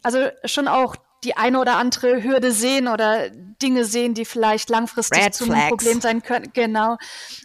also 0.02 0.28
schon 0.44 0.66
auch 0.66 0.96
die 1.24 1.36
eine 1.36 1.60
oder 1.60 1.76
andere 1.76 2.22
Hürde 2.22 2.52
sehen 2.52 2.88
oder 2.88 3.30
Dinge 3.30 3.84
sehen, 3.84 4.14
die 4.14 4.24
vielleicht 4.24 4.70
langfristig 4.70 5.24
Red 5.24 5.34
zu 5.34 5.50
einem 5.50 5.68
Problem 5.68 6.00
sein 6.00 6.22
können. 6.22 6.50
Genau. 6.52 6.96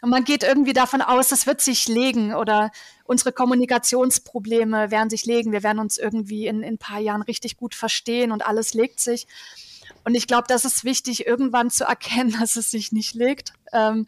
Und 0.01 0.10
man 0.10 0.24
geht 0.24 0.44
irgendwie 0.44 0.74
davon 0.74 1.01
aus, 1.01 1.30
das 1.30 1.48
wird 1.48 1.62
sich 1.62 1.88
legen 1.88 2.36
oder 2.36 2.72
unsere 3.06 3.32
Kommunikationsprobleme 3.32 4.92
werden 4.92 5.10
sich 5.10 5.25
legen. 5.25 5.51
Wir 5.51 5.63
werden 5.63 5.80
uns 5.80 5.98
irgendwie 5.98 6.48
in, 6.48 6.62
in 6.62 6.75
ein 6.75 6.77
paar 6.77 7.00
Jahren 7.00 7.24
richtig 7.24 7.58
gut 7.58 7.74
verstehen 7.74 8.32
und 8.32 8.46
alles 8.46 8.74
legt 8.74 9.00
sich. 9.00 9.27
Und 10.06 10.15
ich 10.15 10.27
glaube, 10.27 10.46
das 10.48 10.65
ist 10.65 10.84
wichtig, 10.84 11.25
irgendwann 11.25 11.70
zu 11.70 11.86
erkennen, 11.86 12.36
dass 12.39 12.56
es 12.56 12.70
sich 12.70 12.92
nicht 12.92 13.15
legt, 13.15 13.53
ähm, 13.72 14.06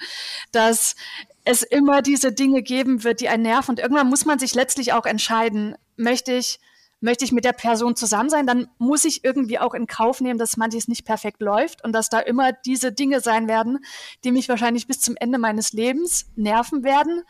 dass 0.51 0.95
es 1.43 1.63
immer 1.63 2.01
diese 2.01 2.31
Dinge 2.31 2.63
geben 2.63 3.03
wird, 3.03 3.21
die 3.21 3.29
einen 3.29 3.43
nerven. 3.43 3.71
Und 3.71 3.79
irgendwann 3.79 4.09
muss 4.09 4.25
man 4.25 4.39
sich 4.39 4.55
letztlich 4.55 4.93
auch 4.93 5.05
entscheiden, 5.05 5.75
möchte 5.95 6.33
ich 6.33 6.59
möchte 7.05 7.23
ich 7.23 7.31
mit 7.31 7.45
der 7.45 7.53
Person 7.53 7.95
zusammen 7.95 8.29
sein, 8.29 8.45
dann 8.45 8.67
muss 8.77 9.05
ich 9.05 9.23
irgendwie 9.23 9.59
auch 9.59 9.73
in 9.73 9.87
Kauf 9.87 10.19
nehmen, 10.19 10.37
dass 10.37 10.57
manches 10.57 10.89
nicht 10.89 11.05
perfekt 11.05 11.41
läuft 11.41 11.83
und 11.85 11.93
dass 11.93 12.09
da 12.09 12.19
immer 12.19 12.51
diese 12.51 12.91
Dinge 12.91 13.21
sein 13.21 13.47
werden, 13.47 13.79
die 14.25 14.31
mich 14.31 14.49
wahrscheinlich 14.49 14.87
bis 14.87 14.99
zum 14.99 15.15
Ende 15.17 15.37
meines 15.37 15.71
Lebens 15.71 16.25
nerven 16.35 16.83
werden. 16.83 17.23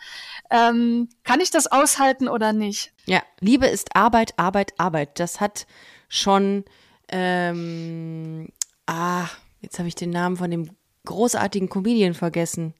Ähm, 0.49 1.09
kann 1.23 1.41
ich 1.41 1.51
das 1.51 1.67
aushalten 1.67 2.27
oder 2.27 2.53
nicht? 2.53 2.93
Ja, 3.05 3.21
Liebe 3.39 3.67
ist 3.67 3.95
Arbeit, 3.95 4.33
Arbeit, 4.37 4.73
Arbeit. 4.77 5.19
Das 5.19 5.39
hat 5.39 5.67
schon, 6.07 6.63
ähm, 7.09 8.47
ah, 8.87 9.27
jetzt 9.61 9.77
habe 9.77 9.87
ich 9.87 9.95
den 9.95 10.09
Namen 10.09 10.37
von 10.37 10.49
dem 10.49 10.69
großartigen 11.05 11.69
Comedian 11.69 12.13
vergessen. 12.15 12.73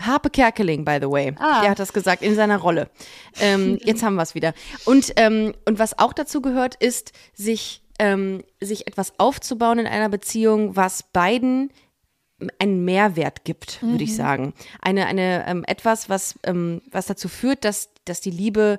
Harpe 0.00 0.30
Kerkeling, 0.30 0.84
by 0.84 0.98
the 1.00 1.10
way. 1.10 1.34
Ah. 1.38 1.60
Der 1.62 1.70
hat 1.70 1.78
das 1.78 1.92
gesagt 1.92 2.22
in 2.22 2.34
seiner 2.34 2.58
Rolle. 2.58 2.90
Ähm, 3.40 3.78
jetzt 3.84 4.02
haben 4.02 4.14
wir 4.14 4.22
es 4.22 4.34
wieder. 4.34 4.54
Und, 4.84 5.12
ähm, 5.16 5.54
und 5.66 5.78
was 5.78 5.98
auch 5.98 6.12
dazu 6.12 6.40
gehört, 6.40 6.74
ist, 6.76 7.12
sich 7.34 7.82
ähm, 7.98 8.42
sich 8.60 8.86
etwas 8.86 9.12
aufzubauen 9.18 9.78
in 9.78 9.86
einer 9.86 10.08
Beziehung, 10.08 10.74
was 10.74 11.02
beiden 11.02 11.70
einen 12.58 12.84
Mehrwert 12.86 13.44
gibt, 13.44 13.82
würde 13.82 14.04
ich 14.04 14.16
sagen. 14.16 14.54
Eine, 14.80 15.06
eine 15.06 15.44
ähm, 15.46 15.64
etwas, 15.66 16.08
was, 16.08 16.38
ähm, 16.44 16.80
was 16.90 17.06
dazu 17.06 17.28
führt, 17.28 17.64
dass, 17.64 17.90
dass 18.06 18.22
die 18.22 18.30
Liebe 18.30 18.78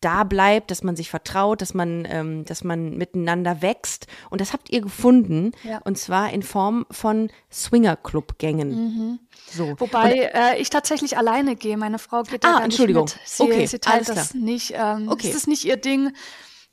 da 0.00 0.24
bleibt, 0.24 0.70
dass 0.70 0.82
man 0.82 0.96
sich 0.96 1.10
vertraut, 1.10 1.60
dass 1.62 1.74
man, 1.74 2.06
ähm, 2.10 2.44
dass 2.46 2.64
man 2.64 2.96
miteinander 2.96 3.60
wächst. 3.62 4.06
Und 4.30 4.40
das 4.40 4.52
habt 4.52 4.70
ihr 4.70 4.80
gefunden. 4.80 5.52
Ja. 5.62 5.78
Und 5.84 5.98
zwar 5.98 6.32
in 6.32 6.42
Form 6.42 6.86
von 6.90 7.30
Swinger-Club-Gängen. 7.52 9.18
So. 9.50 9.74
Wobei 9.78 10.30
äh, 10.34 10.58
ich 10.60 10.70
tatsächlich 10.70 11.16
alleine 11.18 11.56
gehe. 11.56 11.76
Meine 11.76 11.98
Frau 11.98 12.22
geht 12.22 12.44
da 12.44 12.56
Ah, 12.58 12.64
Entschuldigung. 12.64 13.04
nicht 13.04 13.16
mit. 13.16 13.28
Sie, 13.28 13.42
Okay, 13.42 13.66
sie 13.66 13.78
teilt 13.78 13.94
alles 13.94 14.06
das 14.08 14.30
klar. 14.30 14.42
nicht. 14.42 14.72
Ähm, 14.76 15.08
Okay. 15.08 15.28
Es 15.28 15.34
ist 15.34 15.48
nicht 15.48 15.64
ihr 15.64 15.76
Ding. 15.76 16.12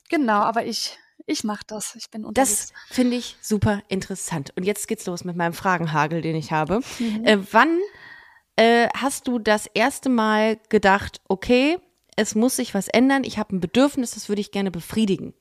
Genau, 0.08 0.40
aber 0.40 0.64
ich, 0.64 0.98
ich 1.26 1.44
mache 1.44 1.62
das. 1.66 1.94
Ich 1.96 2.10
bin 2.10 2.24
unterwegs. 2.24 2.72
Das 2.72 2.94
finde 2.96 3.16
ich 3.16 3.36
super 3.40 3.82
interessant. 3.88 4.52
Und 4.56 4.64
jetzt 4.64 4.88
geht's 4.88 5.06
los 5.06 5.24
mit 5.24 5.36
meinem 5.36 5.52
Fragenhagel, 5.52 6.22
den 6.22 6.36
ich 6.36 6.52
habe. 6.52 6.80
Mhm. 6.98 7.24
Äh, 7.24 7.38
wann 7.52 7.78
äh, 8.56 8.88
hast 8.96 9.28
du 9.28 9.38
das 9.38 9.66
erste 9.66 10.08
Mal 10.08 10.58
gedacht, 10.68 11.20
okay, 11.28 11.78
es 12.18 12.34
muss 12.34 12.56
sich 12.56 12.74
was 12.74 12.88
ändern, 12.88 13.24
ich 13.24 13.38
habe 13.38 13.54
ein 13.56 13.60
Bedürfnis, 13.60 14.10
das 14.12 14.28
würde 14.28 14.40
ich 14.40 14.50
gerne 14.50 14.70
befriedigen? 14.70 15.34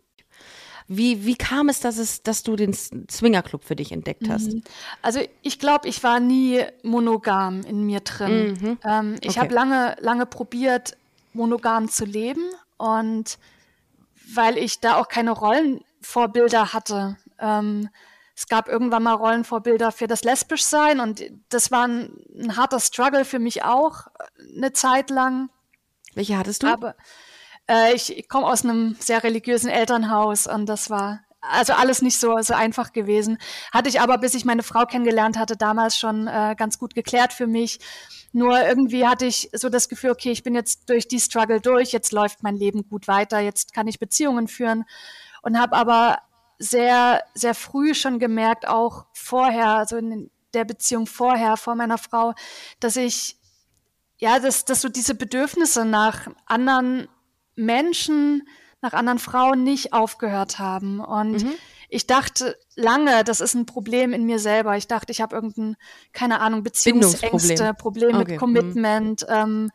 Wie, 0.88 1.26
wie 1.26 1.36
kam 1.36 1.68
es, 1.68 1.82
dass, 1.82 1.98
es, 1.98 2.24
dass 2.24 2.44
du 2.44 2.56
den 2.56 2.74
Swingerclub 2.74 3.64
für 3.64 3.76
dich 3.76 3.92
entdeckt 3.92 4.30
hast? 4.30 4.56
Also 5.02 5.20
ich 5.42 5.60
glaube, 5.60 5.88
ich 5.90 6.02
war 6.04 6.20
nie 6.22 6.64
monogam 6.84 7.62
in 7.64 7.84
mir 7.86 8.00
drin. 8.00 8.80
Ähm, 8.86 9.16
ich 9.22 9.32
Okay. 9.32 9.40
habe 9.40 9.54
lange, 9.54 9.98
lange 10.00 10.26
probiert, 10.26 10.96
monogam 11.34 11.90
zu 11.90 12.06
leben 12.06 12.44
und 12.78 13.38
weil 14.34 14.58
ich 14.58 14.80
da 14.80 14.96
auch 14.96 15.10
keine 15.10 15.32
Rollenvorbilder 15.32 16.74
hatte. 16.74 17.18
Ähm, 17.40 17.90
es 18.36 18.48
gab 18.48 18.70
irgendwann 18.70 19.04
mal 19.04 19.14
Rollenvorbilder 19.16 19.92
für 19.92 20.08
das 20.08 20.24
Lesbischsein 20.24 21.00
und 21.00 21.24
das 21.50 21.72
war 21.72 21.88
ein, 21.88 22.12
ein 22.40 22.56
harter 22.56 22.80
Struggle 22.80 23.26
für 23.26 23.40
mich 23.40 23.64
auch 23.64 24.08
äh, 24.08 24.58
eine 24.58 24.72
Zeit 24.74 25.10
lang. 25.10 25.50
Welche 26.18 26.38
hattest 26.38 26.64
du? 26.64 26.68
Aber 26.68 26.96
äh, 27.70 27.94
ich, 27.94 28.18
ich 28.18 28.28
komme 28.28 28.48
aus 28.48 28.64
einem 28.64 28.96
sehr 29.00 29.24
religiösen 29.24 29.70
Elternhaus 29.70 30.48
und 30.48 30.66
das 30.66 30.90
war 30.90 31.22
also 31.42 31.74
alles 31.74 32.02
nicht 32.02 32.20
so, 32.20 32.36
so 32.42 32.56
einfach 32.56 32.92
gewesen. 32.92 33.38
Hatte 33.72 33.88
ich 33.88 34.02
aber, 34.02 34.18
bis 34.18 34.34
ich 34.34 34.44
meine 34.44 34.64
Frau 34.64 34.86
kennengelernt 34.86 35.38
hatte, 35.38 35.56
damals 35.56 35.98
schon 35.98 36.28
äh, 36.28 36.56
ganz 36.58 36.80
gut 36.80 36.96
geklärt 36.96 37.34
für 37.34 37.46
mich. 37.46 37.80
Nur 38.34 38.60
irgendwie 38.60 39.06
hatte 39.06 39.28
ich 39.28 39.50
so 39.54 39.70
das 39.70 39.90
Gefühl, 39.90 40.10
okay, 40.10 40.32
ich 40.32 40.42
bin 40.42 40.56
jetzt 40.56 40.90
durch 40.90 41.08
die 41.08 41.20
Struggle 41.20 41.62
durch, 41.62 41.92
jetzt 41.92 42.12
läuft 42.12 42.42
mein 42.42 42.56
Leben 42.56 42.90
gut 42.90 43.08
weiter, 43.08 43.40
jetzt 43.40 43.74
kann 43.74 43.88
ich 43.88 44.00
Beziehungen 44.00 44.48
führen 44.48 44.84
und 45.44 45.60
habe 45.60 45.76
aber 45.78 46.18
sehr, 46.58 47.24
sehr 47.36 47.54
früh 47.54 47.94
schon 47.94 48.18
gemerkt, 48.18 48.68
auch 48.68 49.06
vorher, 49.14 49.78
also 49.78 49.98
in 49.98 50.32
der 50.56 50.66
Beziehung 50.66 51.06
vorher, 51.06 51.58
vor 51.58 51.76
meiner 51.76 52.00
Frau, 52.00 52.34
dass 52.80 52.96
ich 52.96 53.38
ja, 54.18 54.40
dass, 54.40 54.66
dass 54.66 54.82
so 54.82 54.90
diese 54.90 55.16
Bedürfnisse 55.16 55.86
nach 55.86 56.28
anderen 56.46 57.08
Menschen, 57.56 58.48
nach 58.82 58.94
anderen 58.94 59.20
Frauen 59.20 59.64
nicht 59.64 59.94
aufgehört 59.94 60.60
haben. 60.60 61.00
Und 61.00 61.46
ich 61.90 62.08
dachte 62.08 62.58
lange, 62.76 63.24
das 63.24 63.40
ist 63.40 63.54
ein 63.54 63.66
Problem 63.66 64.14
in 64.14 64.26
mir 64.26 64.40
selber. 64.40 64.76
Ich 64.78 64.88
dachte, 64.88 65.12
ich 65.12 65.22
habe 65.22 65.36
irgendein, 65.36 65.78
keine 66.14 66.42
Ahnung, 66.42 66.64
Beziehungsängste, 66.64 67.30
Bindungsproblem. 67.30 67.76
Problem 67.76 68.16
Okay, 68.16 68.32
mit 68.32 68.40
Commitment, 68.40 69.26
ähm, 69.30 69.72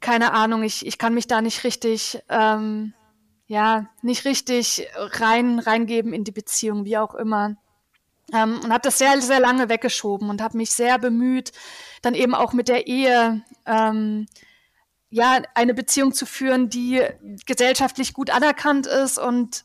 keine 0.00 0.32
Ahnung, 0.32 0.64
ich, 0.64 0.84
ich 0.84 0.98
kann 0.98 1.14
mich 1.14 1.28
da 1.28 1.40
nicht 1.40 1.64
richtig, 1.64 2.20
ähm, 2.28 2.92
ja, 3.46 3.88
nicht 4.02 4.24
richtig 4.24 4.88
rein, 4.96 5.58
reingeben 5.58 6.12
in 6.12 6.24
die 6.24 6.32
Beziehung, 6.32 6.84
wie 6.84 6.98
auch 6.98 7.14
immer. 7.14 7.56
Ähm, 8.32 8.60
und 8.64 8.72
habe 8.72 8.82
das 8.82 8.98
sehr, 8.98 9.20
sehr 9.20 9.40
lange 9.40 9.68
weggeschoben 9.68 10.30
und 10.30 10.40
habe 10.40 10.56
mich 10.56 10.72
sehr 10.72 10.98
bemüht, 10.98 11.52
dann 12.00 12.14
eben 12.14 12.34
auch 12.34 12.52
mit 12.52 12.68
der 12.68 12.86
Ehe 12.86 13.42
ähm, 13.66 14.26
ja 15.10 15.42
eine 15.54 15.74
Beziehung 15.74 16.14
zu 16.14 16.24
führen, 16.24 16.70
die 16.70 17.02
gesellschaftlich 17.46 18.14
gut 18.14 18.30
anerkannt 18.30 18.86
ist. 18.86 19.18
Und 19.18 19.64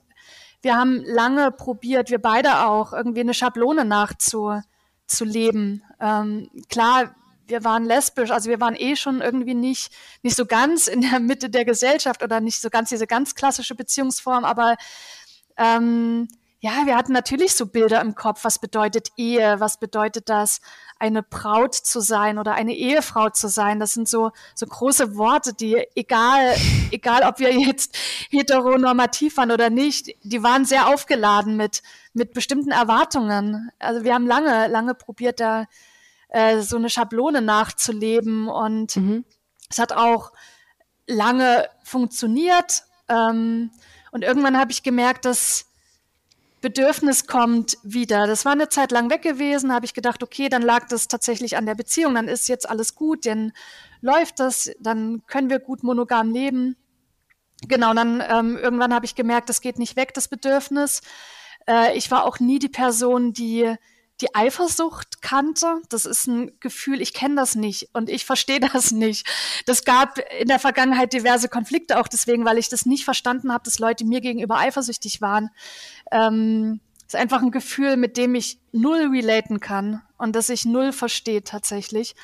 wir 0.62 0.76
haben 0.76 1.04
lange 1.06 1.52
probiert, 1.52 2.10
wir 2.10 2.22
beide 2.22 2.66
auch, 2.68 2.92
irgendwie 2.94 3.22
eine 3.22 3.34
Schablone 3.34 3.86
nachzu 3.86 4.62
zu 5.08 5.24
leben. 5.24 5.84
Ähm, 6.02 6.50
klar, 6.70 7.16
wir 7.48 7.64
waren 7.64 7.86
lesbisch, 7.86 8.32
also 8.32 8.50
wir 8.50 8.60
waren 8.60 8.76
eh 8.76 8.98
schon 8.98 9.22
irgendwie 9.22 9.54
nicht, 9.54 9.94
nicht 10.22 10.36
so 10.36 10.46
ganz 10.46 10.88
in 10.88 11.02
der 11.02 11.20
Mitte 11.20 11.50
der 11.50 11.64
Gesellschaft 11.64 12.22
oder 12.24 12.42
nicht 12.42 12.60
so 12.60 12.70
ganz 12.70 12.90
diese 12.90 13.08
ganz 13.08 13.36
klassische 13.36 13.76
Beziehungsform, 13.76 14.44
aber 14.44 14.76
ähm, 15.56 16.28
ja, 16.60 16.86
wir 16.86 16.96
hatten 16.96 17.14
natürlich 17.14 17.54
so 17.54 17.68
Bilder 17.68 18.02
im 18.02 18.16
Kopf, 18.16 18.44
was 18.44 18.58
bedeutet 18.58 19.10
Ehe, 19.16 19.60
was 19.60 19.80
bedeutet 19.80 20.28
das, 20.28 20.60
eine 20.98 21.22
Braut 21.22 21.76
zu 21.76 22.00
sein 22.00 22.40
oder 22.40 22.56
eine 22.56 22.74
Ehefrau 22.74 23.30
zu 23.30 23.48
sein. 23.48 23.80
Das 23.80 23.94
sind 23.94 24.10
so, 24.10 24.32
so 24.56 24.66
große 24.66 25.16
Worte, 25.16 25.54
die 25.54 25.86
egal, 25.96 26.56
egal 26.92 27.24
ob 27.24 27.38
wir 27.38 27.54
jetzt 27.54 27.96
heteronormativ 28.32 29.38
waren 29.38 29.52
oder 29.52 29.70
nicht, 29.70 30.10
die 30.24 30.42
waren 30.42 30.66
sehr 30.66 30.88
aufgeladen 30.88 31.58
mit, 31.58 31.84
mit 32.14 32.34
bestimmten 32.34 32.72
Erwartungen. 32.72 33.70
Also 33.78 34.04
wir 34.04 34.16
haben 34.16 34.26
lange, 34.26 34.68
lange 34.68 34.96
probiert, 34.96 35.40
da 35.40 35.66
äh, 36.30 36.62
so 36.62 36.78
eine 36.78 36.90
Schablone 36.90 37.44
nachzuleben 37.44 38.48
und 38.48 38.98
es 39.70 39.78
hat 39.78 39.94
auch 39.94 40.32
lange 41.06 41.70
funktioniert. 41.84 42.84
Ähm, 43.10 43.70
und 44.12 44.24
irgendwann 44.24 44.58
habe 44.58 44.72
ich 44.72 44.82
gemerkt, 44.82 45.26
dass 45.26 45.67
Bedürfnis 46.62 47.28
kommt 47.28 47.78
wieder. 47.84 48.26
Das 48.26 48.46
war 48.46 48.54
eine 48.54 48.70
Zeit 48.70 48.92
lang 48.92 49.10
weg 49.10 49.22
gewesen, 49.22 49.74
habe 49.74 49.86
ich 49.86 49.94
gedacht, 49.94 50.24
okay, 50.24 50.50
dann 50.50 50.62
lag 50.62 50.88
das 50.88 51.08
tatsächlich 51.08 51.56
an 51.56 51.66
der 51.66 51.76
Beziehung, 51.76 52.16
dann 52.16 52.28
ist 52.28 52.48
jetzt 52.48 52.68
alles 52.68 52.96
gut, 52.96 53.26
dann 53.26 53.54
läuft 54.02 54.40
das, 54.40 54.72
dann 54.80 55.24
können 55.28 55.50
wir 55.50 55.60
gut 55.60 55.84
monogam 55.84 56.32
leben. 56.32 56.76
Genau, 57.68 57.94
dann 57.94 58.24
ähm, 58.28 58.58
irgendwann 58.58 58.94
habe 58.94 59.06
ich 59.06 59.16
gemerkt, 59.16 59.50
das 59.50 59.62
geht 59.62 59.80
nicht 59.80 59.96
weg, 59.96 60.14
das 60.14 60.28
Bedürfnis. 60.28 61.02
Äh, 61.68 61.98
ich 61.98 62.10
war 62.12 62.26
auch 62.26 62.40
nie 62.40 62.60
die 62.60 62.70
Person, 62.70 63.34
die 63.34 63.76
die 64.22 64.34
Eifersucht 64.34 65.22
kannte. 65.22 65.82
Das 65.90 66.06
ist 66.06 66.28
ein 66.28 66.60
Gefühl, 66.60 67.02
ich 67.02 67.14
kenne 67.14 67.36
das 67.36 67.56
nicht 67.56 67.90
und 67.94 68.10
ich 68.10 68.26
verstehe 68.26 68.60
das 68.74 68.92
nicht. 68.92 69.28
Das 69.66 69.84
gab 69.84 70.20
in 70.40 70.48
der 70.48 70.60
Vergangenheit 70.60 71.14
diverse 71.14 71.50
Konflikte 71.50 72.00
auch 72.00 72.08
deswegen, 72.08 72.46
weil 72.46 72.58
ich 72.58 72.70
das 72.70 72.86
nicht 72.86 73.06
verstanden 73.06 73.52
habe, 73.52 73.64
dass 73.64 73.80
Leute 73.80 74.06
mir 74.06 74.22
gegenüber 74.22 74.58
eifersüchtig 74.58 75.22
waren. 75.22 75.50
Ähm, 76.12 76.80
ist 77.06 77.16
einfach 77.16 77.42
ein 77.42 77.52
Gefühl, 77.52 77.98
mit 77.98 78.18
dem 78.18 78.36
ich 78.36 78.60
null 78.72 79.10
relaten 79.12 79.60
kann 79.60 80.02
und 80.18 80.36
das 80.36 80.50
ich 80.50 80.66
null 80.66 80.92
verstehe 80.92 81.44
tatsächlich. 81.44 82.16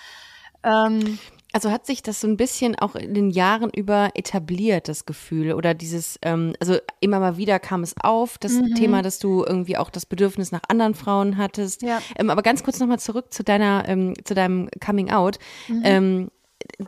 Ähm, 0.64 1.20
Also 1.56 1.70
hat 1.70 1.86
sich 1.86 2.02
das 2.02 2.20
so 2.20 2.28
ein 2.28 2.36
bisschen 2.36 2.76
auch 2.80 2.96
in 2.96 3.14
den 3.14 3.30
Jahren 3.30 3.70
über 3.70 4.10
etabliert, 4.16 4.88
das 4.88 5.06
Gefühl 5.06 5.54
oder 5.54 5.76
dieses, 5.76 6.18
ähm, 6.24 6.56
also 6.60 6.78
immer 7.00 7.20
mal 7.20 7.38
wieder 7.38 7.60
kam 7.60 7.84
es 7.84 7.94
auf, 8.02 8.40
das 8.40 8.54
Mhm. 8.54 8.74
Thema, 8.74 9.02
dass 9.04 9.20
du 9.20 9.46
irgendwie 9.46 9.78
auch 9.78 9.92
das 9.92 10.08
Bedürfnis 10.08 10.52
nach 10.52 10.64
anderen 10.68 10.96
Frauen 10.96 11.38
hattest. 11.38 11.84
Ja. 11.84 12.02
Ähm, 12.18 12.32
aber 12.32 12.42
ganz 12.42 12.64
kurz 12.64 12.80
nochmal 12.80 12.98
zurück 12.98 13.32
zu 13.32 13.44
deiner, 13.44 13.88
ähm, 13.88 14.16
zu 14.24 14.34
deinem 14.34 14.68
Coming 14.84 15.12
Out. 15.12 15.38
Mhm. 15.68 15.82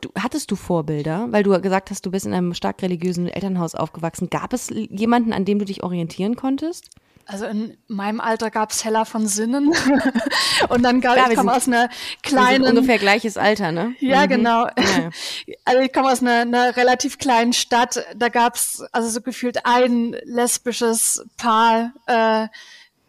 Du, 0.01 0.09
hattest 0.17 0.51
du 0.51 0.55
Vorbilder, 0.55 1.27
weil 1.31 1.43
du 1.43 1.59
gesagt 1.61 1.89
hast, 1.91 2.05
du 2.05 2.11
bist 2.11 2.25
in 2.25 2.33
einem 2.33 2.53
stark 2.53 2.81
religiösen 2.81 3.27
Elternhaus 3.27 3.75
aufgewachsen. 3.75 4.29
Gab 4.29 4.53
es 4.53 4.69
jemanden, 4.71 5.33
an 5.33 5.45
dem 5.45 5.59
du 5.59 5.65
dich 5.65 5.83
orientieren 5.83 6.35
konntest? 6.35 6.89
Also 7.27 7.45
in 7.45 7.75
meinem 7.87 8.19
Alter 8.21 8.51
gab 8.51 8.69
es 8.69 8.85
Heller 8.85 9.03
von 9.03 9.25
Sinnen 9.25 9.73
und 10.69 10.83
dann 10.83 11.01
gab 11.01 11.17
Ja, 11.17 11.25
ich 11.27 11.35
komme 11.35 11.55
aus 11.55 11.67
einer 11.67 11.89
Wir 11.89 11.89
sind 11.89 12.21
kleinen 12.21 12.65
ungefähr 12.65 12.99
gleiches 12.99 13.35
Alter, 13.35 13.71
ne? 13.71 13.95
Ja, 13.99 14.25
Mhm. 14.25 14.29
genau. 14.29 14.65
Ja. 14.67 15.09
Also 15.65 15.81
ich 15.81 15.91
komme 15.91 16.11
aus 16.11 16.21
einer, 16.21 16.41
einer 16.41 16.77
relativ 16.77 17.17
kleinen 17.17 17.53
Stadt. 17.53 18.05
Da 18.15 18.29
gab's 18.29 18.83
also 18.91 19.09
so 19.09 19.21
gefühlt 19.21 19.65
ein 19.65 20.15
lesbisches 20.25 21.25
Paar, 21.37 21.93
äh, 22.05 22.47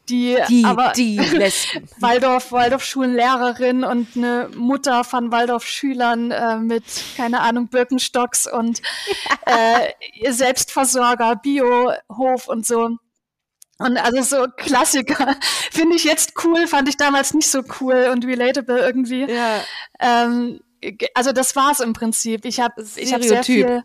die, 0.09 0.39
Die, 0.49 0.65
aber 0.65 0.93
die 0.95 1.19
Lesben. 1.19 1.89
Waldorf, 1.99 2.53
Waldorfschulenlehrerin 2.53 3.85
und 3.85 4.17
eine 4.17 4.49
Mutter 4.55 5.05
von 5.05 5.33
Waldorfschülern 5.33 6.31
äh, 6.31 6.59
mit, 6.59 6.85
keine 7.17 7.41
Ahnung, 7.41 7.69
Birkenstocks 7.69 8.47
und 8.51 8.83
äh, 9.47 10.33
Selbstversorger, 10.33 11.37
Biohof 11.37 12.49
und 12.49 12.67
so. 12.67 12.97
Und 13.79 13.99
also 13.99 14.23
so 14.23 14.47
Klassiker 14.57 15.37
finde 15.71 15.97
ich 15.97 16.05
jetzt 16.05 16.33
cool, 16.45 16.67
fand 16.67 16.89
ich 16.89 16.97
damals 16.97 17.35
nicht 17.35 17.51
so 17.51 17.63
cool 17.81 18.09
und 18.13 18.25
relatable 18.25 18.79
irgendwie. 18.79 19.27
Ja. 19.31 19.61
Ähm, 20.01 20.61
also 21.15 21.33
das 21.33 21.57
war's 21.57 21.81
im 21.81 21.93
Prinzip. 21.93 22.45
Ich 22.45 22.61
habe 22.61 22.85
ich 22.97 23.13
hab 23.13 23.23
sehr 23.23 23.43
viel 23.43 23.83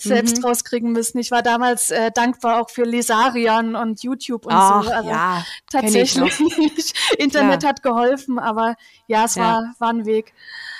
selbst 0.00 0.44
rauskriegen 0.44 0.92
müssen. 0.92 1.18
Ich 1.18 1.30
war 1.30 1.42
damals 1.42 1.90
äh, 1.90 2.10
dankbar 2.12 2.60
auch 2.60 2.70
für 2.70 2.84
Lesarion 2.84 3.74
und 3.74 4.02
YouTube 4.02 4.46
und 4.46 4.52
Ach, 4.54 4.84
so. 4.84 4.90
Also 4.90 5.08
ja, 5.10 5.44
tatsächlich, 5.70 6.38
Internet 7.18 7.60
Klar. 7.60 7.70
hat 7.70 7.82
geholfen, 7.82 8.38
aber 8.38 8.76
ja, 9.06 9.24
es 9.24 9.34
Ja. 9.34 9.42
war, 9.42 9.74
war 9.78 9.90
ein 9.90 10.06
Weg. 10.06 10.32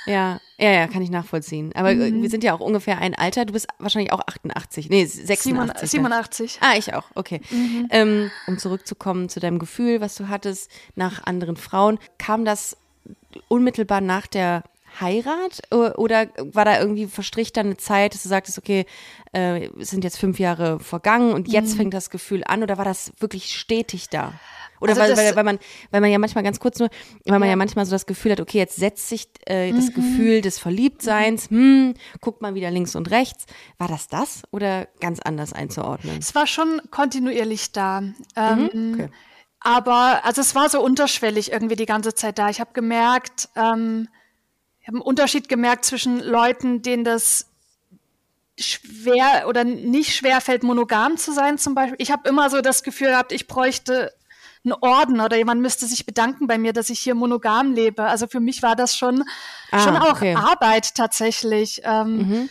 Ja, 0.07 0.41
Ja, 0.57 0.71
ja, 0.71 0.87
kann 0.87 1.03
ich 1.03 1.11
nachvollziehen. 1.11 1.71
Aber 1.75 1.95
mhm. 1.95 2.23
wir 2.23 2.31
sind 2.31 2.43
ja 2.43 2.55
auch 2.55 2.61
ungefähr 2.61 2.99
ein 2.99 3.15
Alter. 3.15 3.45
Du 3.45 3.53
bist 3.53 3.69
wahrscheinlich 3.79 4.13
auch 4.13 4.21
88. 4.27 4.89
Nee, 4.89 5.05
86. 5.05 5.91
87. 5.91 6.59
Ah, 6.63 6.77
ich 6.77 6.95
auch. 6.95 7.05
Okay. 7.15 7.41
Mhm. 7.51 7.89
Ähm, 7.91 8.31
um 8.47 8.59
zurückzukommen 8.59 9.29
zu 9.29 9.39
deinem 9.39 9.59
Gefühl, 9.59 10.01
was 10.01 10.15
du 10.15 10.29
hattest 10.29 10.71
nach 10.95 11.27
anderen 11.27 11.57
Frauen. 11.57 11.99
Kam 12.17 12.45
das 12.47 12.77
unmittelbar 13.49 14.01
nach 14.01 14.27
der 14.27 14.63
Heirat 15.01 15.63
oder 15.71 16.29
war 16.53 16.65
da 16.65 16.81
irgendwie 16.81 17.07
verstrich 17.07 17.53
dann 17.53 17.67
eine 17.67 17.77
Zeit, 17.77 18.15
dass 18.15 18.23
du 18.23 18.29
sagtest, 18.29 18.59
okay, 18.59 18.87
äh, 19.33 19.67
es 19.79 19.91
sind 19.91 20.05
jetzt 20.05 20.19
fünf 20.19 20.39
Jahre 20.39 20.81
vergangen 20.81 21.33
und 21.33 21.49
jetzt 21.49 21.75
mhm. 21.75 21.79
fängt 21.79 21.95
das 21.95 22.11
Gefühl 22.11 22.43
an 22.45 22.63
oder 22.63 22.79
war 22.79 22.85
das 22.85 23.13
wirklich 23.19 23.55
stetig 23.55 24.09
da? 24.09 24.33
Oder 24.81 24.93
also 24.93 25.17
weil, 25.17 25.17
weil, 25.17 25.37
weil, 25.37 25.45
man, 25.45 25.59
weil 25.91 26.01
man 26.01 26.11
ja 26.11 26.19
manchmal 26.19 26.45
ganz 26.45 26.61
kurz 26.61 26.79
nur, 26.79 26.89
weil 27.25 27.39
man 27.39 27.49
ja, 27.49 27.53
ja 27.53 27.57
manchmal 27.57 27.85
so 27.85 27.93
das 27.93 28.07
Gefühl 28.07 28.33
hat, 28.33 28.41
okay, 28.41 28.59
jetzt 28.59 28.77
setzt 28.77 29.09
sich 29.09 29.29
äh, 29.47 29.73
das 29.73 29.89
mhm. 29.89 29.95
Gefühl 29.95 30.41
des 30.41 30.59
Verliebtseins, 30.59 31.51
hm, 31.51 31.95
guckt 32.21 32.43
mal 32.43 32.55
wieder 32.55 32.71
links 32.71 32.95
und 32.95 33.11
rechts. 33.11 33.47
War 33.79 33.89
das 33.89 34.09
das 34.09 34.43
oder 34.51 34.87
ganz 35.01 35.21
anders 35.21 35.53
einzuordnen? 35.53 36.19
Es 36.19 36.35
war 36.35 36.47
schon 36.47 36.81
kontinuierlich 36.91 37.73
da. 37.73 38.03
Ähm, 38.37 38.71
mhm. 38.73 38.95
okay. 38.95 39.09
Aber 39.61 40.25
also 40.25 40.41
es 40.41 40.55
war 40.55 40.69
so 40.69 40.81
unterschwellig 40.81 41.51
irgendwie 41.51 41.75
die 41.75 41.87
ganze 41.87 42.15
Zeit 42.15 42.39
da. 42.39 42.49
Ich 42.49 42.61
habe 42.61 42.71
gemerkt, 42.73 43.49
ähm, 43.57 44.09
habe 44.89 44.97
einen 44.97 45.03
Unterschied 45.03 45.49
gemerkt 45.49 45.85
zwischen 45.85 46.21
Leuten, 46.21 46.83
denen 46.83 47.05
das 47.05 47.47
schwer 48.59 49.47
oder 49.47 49.63
nicht 49.63 50.17
schwer 50.17 50.41
fällt, 50.41 50.65
monogam 50.65 51.17
zu 51.17 51.33
sein 51.33 51.59
zum 51.59 51.75
Beispiel. 51.75 51.97
Ich 52.01 52.11
habe 52.11 52.29
immer 52.29 52.51
so 52.51 52.61
das 52.61 52.83
Gefühl 52.83 53.09
gehabt, 53.09 53.31
ich 53.31 53.47
bräuchte 53.47 54.13
einen 54.65 54.73
Orden 54.73 55.21
oder 55.21 55.37
jemand 55.37 55.61
müsste 55.61 55.87
sich 55.87 56.05
bedanken 56.05 56.49
bei 56.49 56.59
mir, 56.59 56.73
dass 56.73 56.91
ich 56.91 56.99
hier 56.99 57.15
monogam 57.15 57.73
lebe. 57.73 58.03
Also 58.05 58.27
für 58.27 58.41
mich 58.41 58.63
war 58.63 58.75
das 58.75 58.97
schon, 58.97 59.23
ah, 59.71 59.79
schon 59.79 59.97
auch 59.97 60.17
okay. 60.17 60.35
Arbeit 60.35 60.97
tatsächlich. 60.97 61.83
Ähm, 61.85 62.17
mhm 62.17 62.49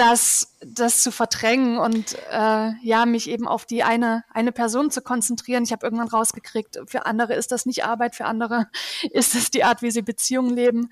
das, 0.00 0.56
das 0.64 1.02
zu 1.02 1.12
verdrängen 1.12 1.78
und 1.78 2.16
äh, 2.32 2.70
ja, 2.80 3.04
mich 3.04 3.28
eben 3.28 3.46
auf 3.46 3.66
die 3.66 3.82
eine, 3.82 4.24
eine 4.30 4.50
Person 4.50 4.90
zu 4.90 5.02
konzentrieren. 5.02 5.62
Ich 5.62 5.72
habe 5.72 5.84
irgendwann 5.84 6.08
rausgekriegt, 6.08 6.80
für 6.86 7.04
andere 7.04 7.34
ist 7.34 7.52
das 7.52 7.66
nicht 7.66 7.84
Arbeit, 7.84 8.16
für 8.16 8.24
andere 8.24 8.68
ist 9.10 9.34
es 9.34 9.50
die 9.50 9.62
Art, 9.62 9.82
wie 9.82 9.90
sie 9.90 10.00
Beziehungen 10.00 10.56
leben. 10.56 10.90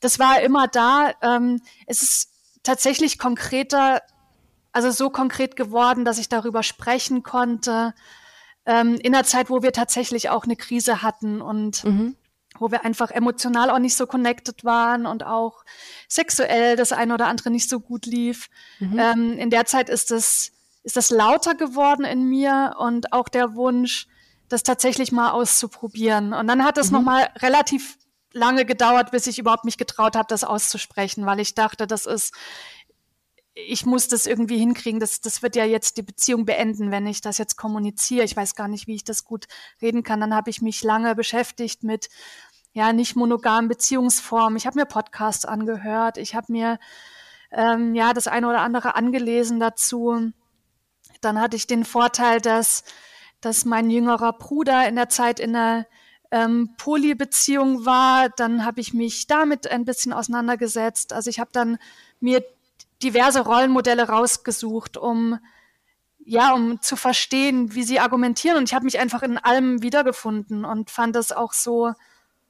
Das 0.00 0.18
war 0.18 0.40
immer 0.40 0.68
da. 0.68 1.12
Ähm, 1.22 1.60
es 1.86 2.02
ist 2.02 2.30
tatsächlich 2.62 3.18
konkreter, 3.18 4.02
also 4.72 4.90
so 4.90 5.10
konkret 5.10 5.56
geworden, 5.56 6.04
dass 6.04 6.18
ich 6.18 6.28
darüber 6.28 6.62
sprechen 6.62 7.22
konnte, 7.22 7.94
ähm, 8.66 8.96
in 8.96 9.14
einer 9.14 9.24
Zeit, 9.24 9.50
wo 9.50 9.62
wir 9.62 9.72
tatsächlich 9.72 10.30
auch 10.30 10.44
eine 10.44 10.56
Krise 10.56 11.02
hatten 11.02 11.40
und 11.40 11.84
mhm 11.84 12.16
wo 12.60 12.70
wir 12.70 12.84
einfach 12.84 13.10
emotional 13.10 13.70
auch 13.70 13.78
nicht 13.78 13.96
so 13.96 14.06
connected 14.06 14.64
waren 14.64 15.06
und 15.06 15.24
auch 15.24 15.64
sexuell 16.08 16.76
das 16.76 16.92
eine 16.92 17.14
oder 17.14 17.26
andere 17.26 17.50
nicht 17.50 17.68
so 17.68 17.78
gut 17.78 18.06
lief. 18.06 18.48
Mhm. 18.80 18.98
Ähm, 18.98 19.32
in 19.38 19.50
der 19.50 19.64
Zeit 19.66 19.88
ist 19.88 20.10
es 20.10 20.52
ist 20.84 20.96
das 20.96 21.10
lauter 21.10 21.54
geworden 21.54 22.04
in 22.04 22.24
mir 22.24 22.76
und 22.78 23.12
auch 23.12 23.28
der 23.28 23.54
Wunsch, 23.54 24.06
das 24.48 24.62
tatsächlich 24.62 25.12
mal 25.12 25.32
auszuprobieren. 25.32 26.32
Und 26.32 26.46
dann 26.46 26.64
hat 26.64 26.78
es 26.78 26.90
mhm. 26.90 26.96
noch 26.96 27.02
mal 27.02 27.28
relativ 27.36 27.98
lange 28.38 28.64
gedauert, 28.64 29.10
bis 29.10 29.26
ich 29.26 29.38
überhaupt 29.38 29.64
mich 29.64 29.76
getraut 29.76 30.16
habe, 30.16 30.26
das 30.28 30.44
auszusprechen, 30.44 31.26
weil 31.26 31.40
ich 31.40 31.54
dachte, 31.54 31.86
das 31.86 32.06
ist 32.06 32.32
ich 33.66 33.84
muss 33.84 34.06
das 34.06 34.26
irgendwie 34.26 34.58
hinkriegen. 34.58 35.00
Das, 35.00 35.20
das 35.20 35.42
wird 35.42 35.56
ja 35.56 35.64
jetzt 35.64 35.96
die 35.96 36.02
Beziehung 36.02 36.44
beenden, 36.44 36.92
wenn 36.92 37.08
ich 37.08 37.20
das 37.20 37.38
jetzt 37.38 37.56
kommuniziere. 37.56 38.24
Ich 38.24 38.36
weiß 38.36 38.54
gar 38.54 38.68
nicht, 38.68 38.86
wie 38.86 38.94
ich 38.94 39.02
das 39.02 39.24
gut 39.24 39.46
reden 39.82 40.04
kann. 40.04 40.20
Dann 40.20 40.32
habe 40.34 40.48
ich 40.50 40.62
mich 40.62 40.84
lange 40.84 41.16
beschäftigt 41.16 41.82
mit 41.82 42.08
ja 42.72 42.92
nicht 42.92 43.16
monogamen 43.16 43.68
Beziehungsformen. 43.68 44.56
Ich 44.56 44.66
habe 44.66 44.78
mir 44.78 44.86
Podcasts 44.86 45.44
angehört. 45.44 46.18
Ich 46.18 46.36
habe 46.36 46.52
mir 46.52 46.78
ähm, 47.50 47.96
ja 47.96 48.12
das 48.12 48.28
eine 48.28 48.48
oder 48.48 48.60
andere 48.60 48.94
angelesen 48.94 49.58
dazu. 49.58 50.32
Dann 51.20 51.40
hatte 51.40 51.56
ich 51.56 51.66
den 51.66 51.84
Vorteil, 51.84 52.40
dass 52.40 52.84
dass 53.40 53.64
mein 53.64 53.90
jüngerer 53.90 54.32
Bruder 54.32 54.88
in 54.88 54.96
der 54.96 55.08
Zeit 55.08 55.40
in 55.40 55.54
einer 55.54 55.86
ähm, 56.30 56.74
Polybeziehung 56.78 57.84
war. 57.84 58.28
Dann 58.30 58.64
habe 58.64 58.80
ich 58.80 58.94
mich 58.94 59.26
damit 59.26 59.70
ein 59.70 59.84
bisschen 59.84 60.12
auseinandergesetzt. 60.12 61.12
Also 61.12 61.30
ich 61.30 61.40
habe 61.40 61.50
dann 61.52 61.78
mir 62.20 62.44
diverse 63.02 63.40
Rollenmodelle 63.40 64.08
rausgesucht, 64.08 64.96
um 64.96 65.38
ja, 66.30 66.52
um 66.52 66.82
zu 66.82 66.96
verstehen, 66.96 67.74
wie 67.74 67.84
sie 67.84 68.00
argumentieren. 68.00 68.58
Und 68.58 68.68
ich 68.68 68.74
habe 68.74 68.84
mich 68.84 68.98
einfach 68.98 69.22
in 69.22 69.38
allem 69.38 69.80
wiedergefunden 69.82 70.66
und 70.66 70.90
fand 70.90 71.16
das 71.16 71.32
auch 71.32 71.54
so, 71.54 71.94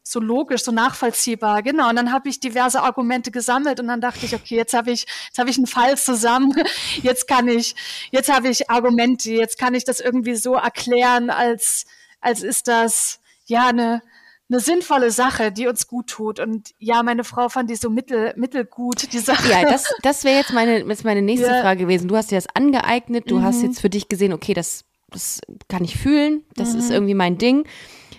so 0.02 0.18
logisch, 0.18 0.64
so 0.64 0.72
nachvollziehbar. 0.72 1.62
Genau. 1.62 1.88
Und 1.88 1.94
dann 1.94 2.10
habe 2.10 2.28
ich 2.28 2.40
diverse 2.40 2.82
Argumente 2.82 3.30
gesammelt 3.30 3.78
und 3.78 3.86
dann 3.86 4.00
dachte 4.00 4.26
ich, 4.26 4.34
okay, 4.34 4.56
jetzt 4.56 4.74
habe 4.74 4.90
ich, 4.90 5.06
jetzt 5.28 5.38
habe 5.38 5.48
ich 5.48 5.58
einen 5.58 5.68
Fall 5.68 5.96
zusammen. 5.96 6.52
Jetzt 7.02 7.28
kann 7.28 7.46
ich, 7.46 7.76
jetzt 8.10 8.32
habe 8.32 8.48
ich 8.48 8.68
Argumente. 8.68 9.30
Jetzt 9.30 9.58
kann 9.58 9.74
ich 9.74 9.84
das 9.84 10.00
irgendwie 10.00 10.34
so 10.34 10.54
erklären, 10.54 11.30
als, 11.30 11.86
als 12.20 12.42
ist 12.42 12.66
das, 12.66 13.20
ja, 13.48 13.68
eine, 13.68 14.02
eine 14.50 14.60
sinnvolle 14.60 15.10
Sache, 15.10 15.52
die 15.52 15.66
uns 15.66 15.86
gut 15.88 16.08
tut. 16.08 16.40
Und 16.40 16.74
ja, 16.78 17.02
meine 17.02 17.24
Frau 17.24 17.48
fand 17.48 17.70
die 17.70 17.76
so 17.76 17.90
mittel, 17.90 18.32
mittelgut, 18.36 19.12
die 19.12 19.18
Sache. 19.18 19.50
Ja, 19.50 19.62
das, 19.62 19.92
das 20.02 20.24
wäre 20.24 20.36
jetzt 20.36 20.52
meine, 20.52 20.80
jetzt 20.80 21.04
meine 21.04 21.22
nächste 21.22 21.48
ja. 21.48 21.60
Frage 21.60 21.84
gewesen. 21.84 22.08
Du 22.08 22.16
hast 22.16 22.30
dir 22.30 22.36
das 22.36 22.54
angeeignet, 22.54 23.30
du 23.30 23.38
mhm. 23.38 23.44
hast 23.44 23.62
jetzt 23.62 23.80
für 23.80 23.90
dich 23.90 24.08
gesehen, 24.08 24.32
okay, 24.32 24.54
das, 24.54 24.84
das 25.10 25.40
kann 25.68 25.84
ich 25.84 25.96
fühlen, 25.98 26.44
das 26.54 26.72
mhm. 26.72 26.78
ist 26.78 26.90
irgendwie 26.90 27.14
mein 27.14 27.38
Ding. 27.38 27.66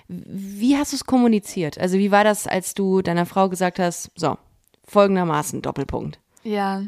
Wie 0.08 0.78
hast 0.78 0.92
du 0.92 0.96
es 0.96 1.06
kommuniziert? 1.06 1.80
Also 1.80 1.98
wie 1.98 2.12
war 2.12 2.24
das, 2.24 2.48
als 2.48 2.74
du 2.74 3.02
deiner 3.02 3.28
Frau 3.28 3.50
gesagt 3.50 3.80
hast, 3.80 4.12
so, 4.16 4.38
folgendermaßen, 4.88 5.62
Doppelpunkt. 5.62 6.20
Ja, 6.44 6.84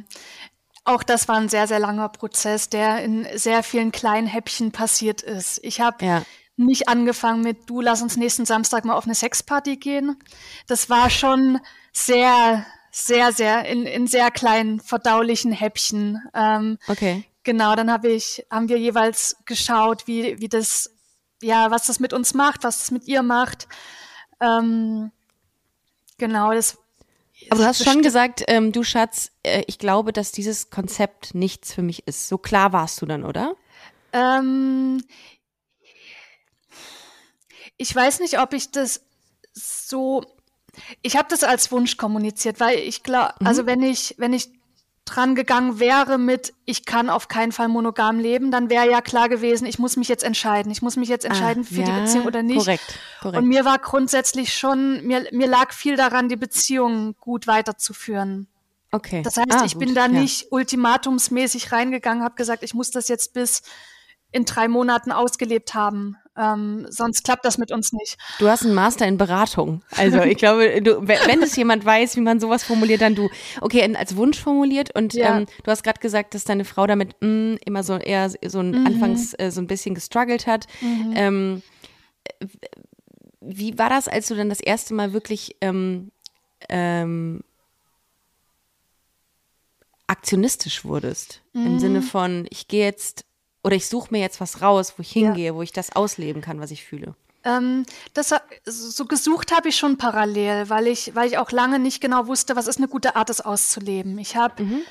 auch 0.83 1.03
das 1.03 1.27
war 1.27 1.35
ein 1.35 1.49
sehr, 1.49 1.67
sehr 1.67 1.79
langer 1.79 2.09
Prozess, 2.09 2.69
der 2.69 3.03
in 3.03 3.27
sehr 3.35 3.61
vielen 3.61 3.91
kleinen 3.91 4.25
Häppchen 4.25 4.71
passiert 4.71 5.21
ist. 5.21 5.59
Ich 5.63 5.79
habe 5.79 6.03
ja 6.03 6.23
nicht 6.65 6.87
angefangen 6.87 7.41
mit, 7.41 7.69
du 7.69 7.81
lass 7.81 8.01
uns 8.01 8.17
nächsten 8.17 8.45
Samstag 8.45 8.85
mal 8.85 8.95
auf 8.95 9.05
eine 9.05 9.15
Sexparty 9.15 9.77
gehen. 9.77 10.17
Das 10.67 10.89
war 10.89 11.09
schon 11.09 11.59
sehr, 11.93 12.65
sehr, 12.91 13.31
sehr 13.31 13.65
in, 13.65 13.85
in 13.85 14.07
sehr 14.07 14.31
kleinen 14.31 14.79
verdaulichen 14.79 15.51
Häppchen. 15.51 16.21
Ähm, 16.33 16.77
okay. 16.87 17.25
Genau, 17.43 17.75
dann 17.75 17.91
habe 17.91 18.09
ich, 18.09 18.45
haben 18.51 18.69
wir 18.69 18.77
jeweils 18.77 19.37
geschaut, 19.45 20.07
wie, 20.07 20.39
wie 20.39 20.49
das, 20.49 20.91
ja, 21.41 21.71
was 21.71 21.87
das 21.87 21.99
mit 21.99 22.13
uns 22.13 22.33
macht, 22.33 22.63
was 22.63 22.83
es 22.83 22.91
mit 22.91 23.07
ihr 23.07 23.23
macht. 23.23 23.67
Ähm, 24.39 25.11
genau, 26.17 26.53
das. 26.53 26.77
Aber 27.49 27.61
du 27.61 27.65
hast 27.65 27.83
schon 27.83 28.03
gesagt, 28.03 28.43
ähm, 28.47 28.71
du 28.71 28.83
Schatz, 28.83 29.31
äh, 29.41 29.63
ich 29.65 29.79
glaube, 29.79 30.13
dass 30.13 30.31
dieses 30.31 30.69
Konzept 30.69 31.33
nichts 31.33 31.73
für 31.73 31.81
mich 31.81 32.07
ist. 32.07 32.27
So 32.27 32.37
klar 32.37 32.73
warst 32.73 33.01
du 33.01 33.07
dann, 33.07 33.23
oder? 33.23 33.55
Ähm, 34.13 35.03
ich 37.81 37.95
weiß 37.95 38.19
nicht, 38.19 38.39
ob 38.39 38.53
ich 38.53 38.69
das 38.71 39.01
so. 39.53 40.23
Ich 41.01 41.17
habe 41.17 41.27
das 41.29 41.43
als 41.43 41.71
Wunsch 41.71 41.97
kommuniziert, 41.97 42.59
weil 42.59 42.77
ich 42.77 43.03
glaube, 43.03 43.33
mhm. 43.39 43.47
also 43.47 43.65
wenn 43.65 43.81
ich, 43.81 44.15
wenn 44.17 44.33
ich 44.33 44.49
dran 45.03 45.35
gegangen 45.35 45.79
wäre 45.79 46.17
mit, 46.17 46.53
ich 46.65 46.85
kann 46.85 47.09
auf 47.09 47.27
keinen 47.27 47.51
Fall 47.51 47.67
monogam 47.67 48.19
leben, 48.19 48.51
dann 48.51 48.69
wäre 48.69 48.89
ja 48.89 49.01
klar 49.01 49.27
gewesen, 49.27 49.65
ich 49.65 49.79
muss 49.79 49.97
mich 49.97 50.07
jetzt 50.07 50.23
entscheiden. 50.23 50.71
Ich 50.71 50.81
muss 50.81 50.95
mich 50.95 51.09
jetzt 51.09 51.25
ah, 51.25 51.29
entscheiden 51.29 51.65
ah, 51.65 51.73
für 51.73 51.81
ja, 51.81 51.85
die 51.85 52.01
Beziehung 52.01 52.25
oder 52.25 52.43
nicht. 52.43 52.59
Korrekt, 52.59 52.99
korrekt. 53.19 53.37
Und 53.39 53.49
mir 53.49 53.65
war 53.65 53.79
grundsätzlich 53.79 54.53
schon, 54.53 55.05
mir, 55.05 55.27
mir 55.31 55.47
lag 55.47 55.73
viel 55.73 55.97
daran, 55.97 56.29
die 56.29 56.37
Beziehung 56.37 57.15
gut 57.19 57.47
weiterzuführen. 57.47 58.47
Okay. 58.91 59.23
Das 59.23 59.37
heißt, 59.37 59.51
ah, 59.51 59.65
ich 59.65 59.73
gut, 59.73 59.85
bin 59.85 59.95
da 59.95 60.03
ja. 60.03 60.07
nicht 60.07 60.51
ultimatumsmäßig 60.51 61.71
reingegangen, 61.71 62.23
habe 62.23 62.35
gesagt, 62.35 62.61
ich 62.61 62.75
muss 62.75 62.91
das 62.91 63.07
jetzt 63.07 63.33
bis 63.33 63.63
in 64.31 64.45
drei 64.45 64.67
Monaten 64.67 65.11
ausgelebt 65.11 65.73
haben. 65.73 66.17
Ähm, 66.37 66.85
sonst 66.89 67.25
klappt 67.25 67.43
das 67.43 67.57
mit 67.57 67.71
uns 67.71 67.91
nicht. 67.91 68.17
Du 68.39 68.47
hast 68.47 68.63
einen 68.63 68.73
Master 68.73 69.05
in 69.05 69.17
Beratung. 69.17 69.83
Also 69.97 70.21
ich 70.21 70.37
glaube, 70.37 70.81
du, 70.81 71.05
wenn 71.05 71.43
es 71.43 71.55
jemand 71.57 71.83
weiß, 71.83 72.15
wie 72.15 72.21
man 72.21 72.39
sowas 72.39 72.63
formuliert, 72.63 73.01
dann 73.01 73.15
du. 73.15 73.29
Okay, 73.59 73.83
als 73.95 74.15
Wunsch 74.15 74.39
formuliert 74.39 74.95
und 74.95 75.13
ja. 75.13 75.39
ähm, 75.39 75.45
du 75.63 75.71
hast 75.71 75.83
gerade 75.83 75.99
gesagt, 75.99 76.33
dass 76.33 76.45
deine 76.45 76.63
Frau 76.63 76.87
damit 76.87 77.15
mh, 77.21 77.27
mm, 77.27 77.57
immer 77.65 77.83
so 77.83 77.97
eher 77.97 78.29
so 78.29 78.59
ein, 78.59 78.71
mhm. 78.71 78.87
anfangs 78.87 79.33
äh, 79.33 79.51
so 79.51 79.59
ein 79.59 79.67
bisschen 79.67 79.93
gestruggelt 79.93 80.47
hat. 80.47 80.67
Mhm. 80.79 81.13
Ähm, 81.15 81.61
wie 83.41 83.77
war 83.77 83.89
das, 83.89 84.07
als 84.07 84.27
du 84.27 84.35
dann 84.35 84.49
das 84.49 84.61
erste 84.61 84.93
Mal 84.93 85.11
wirklich 85.11 85.57
ähm, 85.59 86.11
ähm, 86.69 87.43
aktionistisch 90.07 90.85
wurdest? 90.85 91.41
Mhm. 91.51 91.65
Im 91.65 91.79
Sinne 91.79 92.01
von, 92.01 92.47
ich 92.49 92.69
gehe 92.69 92.85
jetzt 92.85 93.25
oder 93.63 93.75
ich 93.75 93.87
suche 93.87 94.09
mir 94.11 94.19
jetzt 94.19 94.41
was 94.41 94.61
raus, 94.61 94.93
wo 94.97 95.01
ich 95.01 95.11
hingehe, 95.11 95.47
ja. 95.47 95.55
wo 95.55 95.61
ich 95.61 95.71
das 95.71 95.95
ausleben 95.95 96.41
kann, 96.41 96.59
was 96.59 96.71
ich 96.71 96.83
fühle. 96.83 97.15
Ähm, 97.43 97.85
das 98.13 98.33
so 98.65 99.05
gesucht 99.05 99.51
habe 99.55 99.69
ich 99.69 99.77
schon 99.77 99.97
parallel, 99.97 100.69
weil 100.69 100.87
ich, 100.87 101.15
weil 101.15 101.27
ich 101.27 101.37
auch 101.37 101.51
lange 101.51 101.79
nicht 101.79 102.01
genau 102.01 102.27
wusste, 102.27 102.55
was 102.55 102.67
ist 102.67 102.77
eine 102.77 102.87
gute 102.87 103.15
Art, 103.15 103.29
das 103.29 103.41
auszuleben. 103.41 104.17
Ich 104.19 104.35
habe 104.35 104.63
mhm. 104.63 104.81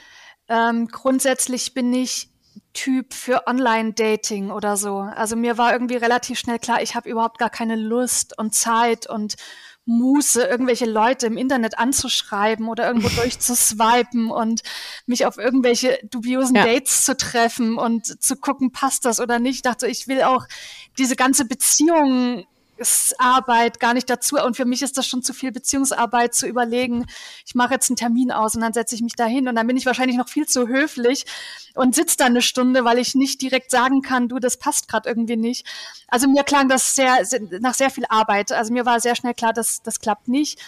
ähm, 0.48 0.88
grundsätzlich 0.88 1.74
bin 1.74 1.92
ich 1.92 2.28
Typ 2.72 3.14
für 3.14 3.46
Online-Dating 3.46 4.50
oder 4.50 4.76
so. 4.76 4.98
Also 4.98 5.36
mir 5.36 5.58
war 5.58 5.72
irgendwie 5.72 5.96
relativ 5.96 6.38
schnell 6.38 6.58
klar, 6.58 6.82
ich 6.82 6.94
habe 6.94 7.08
überhaupt 7.08 7.38
gar 7.38 7.50
keine 7.50 7.76
Lust 7.76 8.38
und 8.38 8.54
Zeit 8.54 9.08
und 9.08 9.36
Muße, 9.86 10.42
irgendwelche 10.42 10.86
Leute 10.86 11.26
im 11.26 11.36
Internet 11.36 11.78
anzuschreiben 11.78 12.68
oder 12.68 12.86
irgendwo 12.86 13.08
durchzuswipen 13.20 14.30
und 14.30 14.62
mich 15.06 15.26
auf 15.26 15.38
irgendwelche 15.38 15.98
dubiosen 16.04 16.56
ja. 16.56 16.64
Dates 16.64 17.04
zu 17.04 17.16
treffen 17.16 17.78
und 17.78 18.22
zu 18.22 18.36
gucken, 18.36 18.72
passt 18.72 19.04
das 19.04 19.20
oder 19.20 19.38
nicht. 19.38 19.56
Ich 19.56 19.62
dachte, 19.62 19.86
ich 19.86 20.06
will 20.08 20.22
auch 20.22 20.46
diese 20.98 21.16
ganze 21.16 21.44
Beziehung 21.44 22.46
Beziehungsarbeit 22.80 23.78
gar 23.78 23.94
nicht 23.94 24.08
dazu. 24.08 24.36
Und 24.36 24.56
für 24.56 24.64
mich 24.64 24.82
ist 24.82 24.96
das 24.96 25.06
schon 25.06 25.22
zu 25.22 25.34
viel 25.34 25.52
Beziehungsarbeit 25.52 26.34
zu 26.34 26.46
überlegen, 26.46 27.06
ich 27.46 27.54
mache 27.54 27.74
jetzt 27.74 27.90
einen 27.90 27.96
Termin 27.96 28.32
aus 28.32 28.54
und 28.54 28.62
dann 28.62 28.72
setze 28.72 28.94
ich 28.94 29.02
mich 29.02 29.14
da 29.14 29.26
hin 29.26 29.48
und 29.48 29.54
dann 29.54 29.66
bin 29.66 29.76
ich 29.76 29.86
wahrscheinlich 29.86 30.16
noch 30.16 30.28
viel 30.28 30.46
zu 30.46 30.66
höflich 30.66 31.26
und 31.74 31.94
sitze 31.94 32.16
da 32.16 32.26
eine 32.26 32.42
Stunde, 32.42 32.84
weil 32.84 32.98
ich 32.98 33.14
nicht 33.14 33.42
direkt 33.42 33.70
sagen 33.70 34.02
kann, 34.02 34.28
du, 34.28 34.38
das 34.38 34.56
passt 34.56 34.88
gerade 34.88 35.08
irgendwie 35.08 35.36
nicht. 35.36 35.66
Also 36.08 36.28
mir 36.28 36.42
klang 36.42 36.68
das 36.68 36.94
sehr, 36.94 37.22
nach 37.60 37.74
sehr 37.74 37.90
viel 37.90 38.04
Arbeit. 38.08 38.52
Also 38.52 38.72
mir 38.72 38.86
war 38.86 39.00
sehr 39.00 39.14
schnell 39.14 39.34
klar, 39.34 39.52
dass 39.52 39.82
das 39.82 40.00
klappt 40.00 40.28
nicht. 40.28 40.58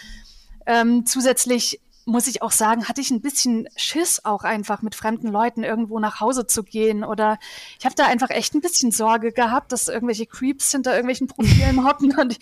Ähm, 0.65 1.05
zusätzlich 1.05 1.81
muss 2.05 2.27
ich 2.27 2.41
auch 2.41 2.51
sagen, 2.51 2.87
hatte 2.87 3.01
ich 3.01 3.11
ein 3.11 3.21
bisschen 3.21 3.67
Schiss 3.75 4.25
auch 4.25 4.43
einfach 4.43 4.81
mit 4.81 4.95
fremden 4.95 5.27
Leuten 5.27 5.63
irgendwo 5.63 5.99
nach 5.99 6.19
Hause 6.19 6.47
zu 6.47 6.63
gehen 6.63 7.03
oder 7.03 7.39
ich 7.79 7.85
habe 7.85 7.95
da 7.95 8.05
einfach 8.05 8.29
echt 8.29 8.53
ein 8.53 8.61
bisschen 8.61 8.91
Sorge 8.91 9.31
gehabt, 9.31 9.71
dass 9.71 9.87
irgendwelche 9.87 10.25
Creeps 10.25 10.71
hinter 10.71 10.91
irgendwelchen 10.91 11.27
Profilen 11.27 11.85
hocken 11.87 12.17
und 12.19 12.37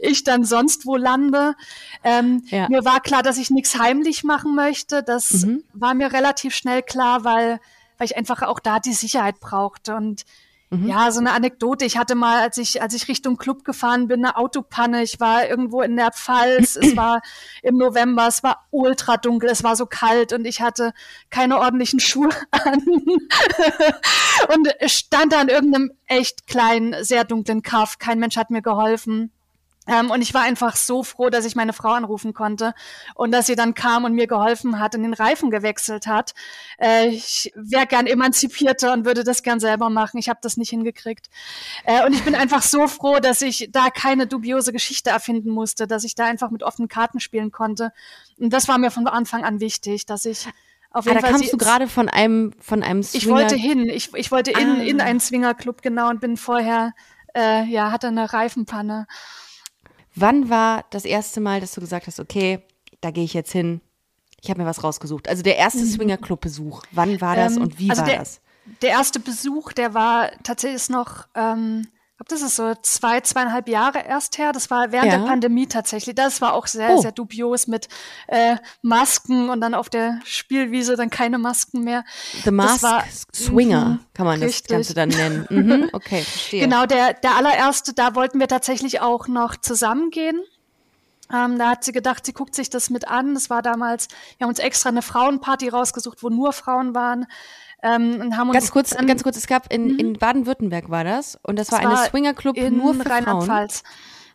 ich 0.00 0.24
dann 0.24 0.44
sonst 0.44 0.86
wo 0.86 0.96
lande. 0.96 1.54
Ähm, 2.02 2.42
ja. 2.46 2.68
Mir 2.68 2.84
war 2.84 3.00
klar, 3.00 3.22
dass 3.22 3.38
ich 3.38 3.50
nichts 3.50 3.78
heimlich 3.78 4.24
machen 4.24 4.54
möchte. 4.54 5.02
Das 5.02 5.30
mhm. 5.30 5.62
war 5.72 5.94
mir 5.94 6.12
relativ 6.12 6.54
schnell 6.54 6.82
klar, 6.82 7.24
weil 7.24 7.60
weil 7.98 8.06
ich 8.06 8.16
einfach 8.16 8.42
auch 8.42 8.60
da 8.60 8.80
die 8.80 8.92
Sicherheit 8.92 9.40
brauchte 9.40 9.94
und 9.94 10.24
Mhm. 10.70 10.88
Ja, 10.88 11.10
so 11.10 11.20
eine 11.20 11.32
Anekdote. 11.32 11.84
Ich 11.84 11.96
hatte 11.96 12.14
mal, 12.14 12.42
als 12.42 12.58
ich, 12.58 12.82
als 12.82 12.94
ich 12.94 13.08
Richtung 13.08 13.36
Club 13.36 13.64
gefahren 13.64 14.08
bin, 14.08 14.24
eine 14.24 14.36
Autopanne. 14.36 15.02
Ich 15.02 15.20
war 15.20 15.48
irgendwo 15.48 15.82
in 15.82 15.96
der 15.96 16.12
Pfalz. 16.12 16.76
es 16.76 16.96
war 16.96 17.20
im 17.62 17.76
November. 17.76 18.26
Es 18.26 18.42
war 18.42 18.66
ultra 18.70 19.16
dunkel. 19.16 19.50
Es 19.50 19.62
war 19.62 19.76
so 19.76 19.86
kalt 19.86 20.32
und 20.32 20.44
ich 20.44 20.60
hatte 20.60 20.92
keine 21.30 21.58
ordentlichen 21.58 22.00
Schuhe 22.00 22.30
an. 22.50 22.82
und 24.54 24.68
stand 24.86 25.32
da 25.32 25.42
in 25.42 25.48
irgendeinem 25.48 25.92
echt 26.06 26.46
kleinen, 26.46 27.04
sehr 27.04 27.24
dunklen 27.24 27.62
Kaff. 27.62 27.98
Kein 27.98 28.18
Mensch 28.18 28.36
hat 28.36 28.50
mir 28.50 28.62
geholfen. 28.62 29.32
Ähm, 29.86 30.10
und 30.10 30.22
ich 30.22 30.32
war 30.34 30.42
einfach 30.42 30.76
so 30.76 31.02
froh, 31.02 31.30
dass 31.30 31.44
ich 31.44 31.56
meine 31.56 31.72
Frau 31.72 31.90
anrufen 31.90 32.32
konnte 32.32 32.74
und 33.14 33.32
dass 33.32 33.46
sie 33.46 33.54
dann 33.54 33.74
kam 33.74 34.04
und 34.04 34.14
mir 34.14 34.26
geholfen 34.26 34.78
hat 34.80 34.94
und 34.94 35.02
den 35.02 35.14
Reifen 35.14 35.50
gewechselt 35.50 36.06
hat. 36.06 36.34
Äh, 36.78 37.08
ich 37.08 37.52
wäre 37.54 37.86
gern 37.86 38.06
emanzipierter 38.06 38.92
und 38.92 39.04
würde 39.04 39.24
das 39.24 39.42
gern 39.42 39.60
selber 39.60 39.90
machen. 39.90 40.18
Ich 40.18 40.28
habe 40.28 40.38
das 40.42 40.56
nicht 40.56 40.70
hingekriegt. 40.70 41.28
Äh, 41.84 42.04
und 42.06 42.14
ich 42.14 42.24
bin 42.24 42.34
einfach 42.34 42.62
so 42.62 42.88
froh, 42.88 43.18
dass 43.20 43.42
ich 43.42 43.68
da 43.72 43.90
keine 43.90 44.26
dubiose 44.26 44.72
Geschichte 44.72 45.10
erfinden 45.10 45.50
musste, 45.50 45.86
dass 45.86 46.04
ich 46.04 46.14
da 46.14 46.24
einfach 46.24 46.50
mit 46.50 46.62
offenen 46.62 46.88
Karten 46.88 47.20
spielen 47.20 47.52
konnte. 47.52 47.92
Und 48.38 48.52
das 48.52 48.68
war 48.68 48.78
mir 48.78 48.90
von 48.90 49.06
Anfang 49.06 49.44
an 49.44 49.60
wichtig, 49.60 50.06
dass 50.06 50.24
ich 50.24 50.46
auf 50.90 51.06
jeden 51.06 51.18
ah, 51.18 51.20
da 51.20 51.26
Fall 51.26 51.38
kamst 51.38 51.52
du 51.52 51.56
gerade 51.56 51.88
von 51.88 52.08
einem 52.08 52.52
von 52.60 52.82
einem 52.84 53.02
Swinger. 53.02 53.22
Ich 53.22 53.28
wollte 53.28 53.56
hin. 53.56 53.88
Ich, 53.88 54.14
ich 54.14 54.30
wollte 54.30 54.52
in, 54.52 54.70
ah. 54.70 54.82
in 54.82 55.00
einen 55.00 55.20
Swingerclub 55.20 55.82
genau 55.82 56.08
und 56.08 56.20
bin 56.20 56.36
vorher 56.36 56.92
äh, 57.36 57.64
ja 57.64 57.90
hatte 57.90 58.06
eine 58.08 58.32
Reifenpanne. 58.32 59.06
Wann 60.14 60.48
war 60.48 60.84
das 60.90 61.04
erste 61.04 61.40
Mal, 61.40 61.60
dass 61.60 61.72
du 61.72 61.80
gesagt 61.80 62.06
hast, 62.06 62.20
okay, 62.20 62.62
da 63.00 63.10
gehe 63.10 63.24
ich 63.24 63.34
jetzt 63.34 63.52
hin? 63.52 63.80
Ich 64.40 64.50
habe 64.50 64.60
mir 64.60 64.66
was 64.66 64.84
rausgesucht. 64.84 65.28
Also 65.28 65.42
der 65.42 65.56
erste 65.56 65.80
mhm. 65.80 65.86
Swingerclub-Besuch. 65.86 66.82
Wann 66.92 67.20
war 67.20 67.34
das 67.34 67.56
ähm, 67.56 67.62
und 67.62 67.78
wie 67.78 67.90
also 67.90 68.02
war 68.02 68.08
der, 68.08 68.18
das? 68.18 68.40
Der 68.82 68.90
erste 68.90 69.20
Besuch, 69.20 69.72
der 69.72 69.94
war 69.94 70.30
tatsächlich 70.42 70.88
noch 70.88 71.26
ähm, 71.34 71.88
glaube, 72.24 72.40
das 72.40 72.42
ist 72.42 72.56
so 72.56 72.74
zwei, 72.82 73.20
zweieinhalb 73.20 73.68
Jahre 73.68 74.04
erst 74.06 74.38
her. 74.38 74.52
Das 74.52 74.70
war 74.70 74.92
während 74.92 75.12
ja. 75.12 75.18
der 75.18 75.26
Pandemie 75.26 75.66
tatsächlich. 75.66 76.14
Das 76.14 76.40
war 76.40 76.54
auch 76.54 76.66
sehr, 76.66 76.90
oh. 76.90 77.00
sehr 77.00 77.12
dubios 77.12 77.66
mit 77.66 77.88
äh, 78.26 78.56
Masken 78.82 79.50
und 79.50 79.60
dann 79.60 79.74
auf 79.74 79.88
der 79.88 80.20
Spielwiese 80.24 80.96
dann 80.96 81.10
keine 81.10 81.38
Masken 81.38 81.82
mehr. 81.82 82.04
The 82.44 82.50
Mask 82.50 82.82
war, 82.82 83.04
Swinger 83.34 83.84
mh, 83.84 83.98
kann 84.14 84.26
man 84.26 84.42
richtig. 84.42 84.62
das 84.62 84.68
Ganze 84.68 84.94
dann 84.94 85.08
nennen. 85.08 85.46
Mhm, 85.50 85.90
okay, 85.92 86.22
verstehe. 86.22 86.62
Genau, 86.62 86.86
der, 86.86 87.14
der 87.14 87.36
allererste, 87.36 87.92
da 87.94 88.14
wollten 88.14 88.40
wir 88.40 88.48
tatsächlich 88.48 89.00
auch 89.00 89.28
noch 89.28 89.56
zusammengehen. 89.56 90.40
Ähm, 91.32 91.58
da 91.58 91.70
hat 91.70 91.84
sie 91.84 91.92
gedacht, 91.92 92.26
sie 92.26 92.32
guckt 92.32 92.54
sich 92.54 92.70
das 92.70 92.90
mit 92.90 93.08
an. 93.08 93.34
Das 93.34 93.48
war 93.48 93.62
damals, 93.62 94.08
wir 94.36 94.44
haben 94.44 94.50
uns 94.50 94.58
extra 94.58 94.90
eine 94.90 95.02
Frauenparty 95.02 95.68
rausgesucht, 95.68 96.22
wo 96.22 96.28
nur 96.28 96.52
Frauen 96.52 96.94
waren. 96.94 97.26
Ähm, 97.84 98.20
und 98.20 98.36
haben 98.36 98.48
uns 98.48 98.54
ganz 98.54 98.70
kurz, 98.70 98.90
dann, 98.90 99.06
ganz 99.06 99.22
kurz, 99.22 99.36
es 99.36 99.46
gab 99.46 99.70
in, 99.72 99.98
in 99.98 100.08
mhm. 100.08 100.12
Baden-Württemberg 100.14 100.88
war 100.88 101.04
das 101.04 101.38
und 101.42 101.58
das, 101.58 101.68
das 101.68 101.78
war 101.78 101.86
eine 101.86 102.08
Swingerclub 102.08 102.56
nur 102.70 102.94
für 102.94 103.08
Rheinland-Pfalz. 103.08 103.82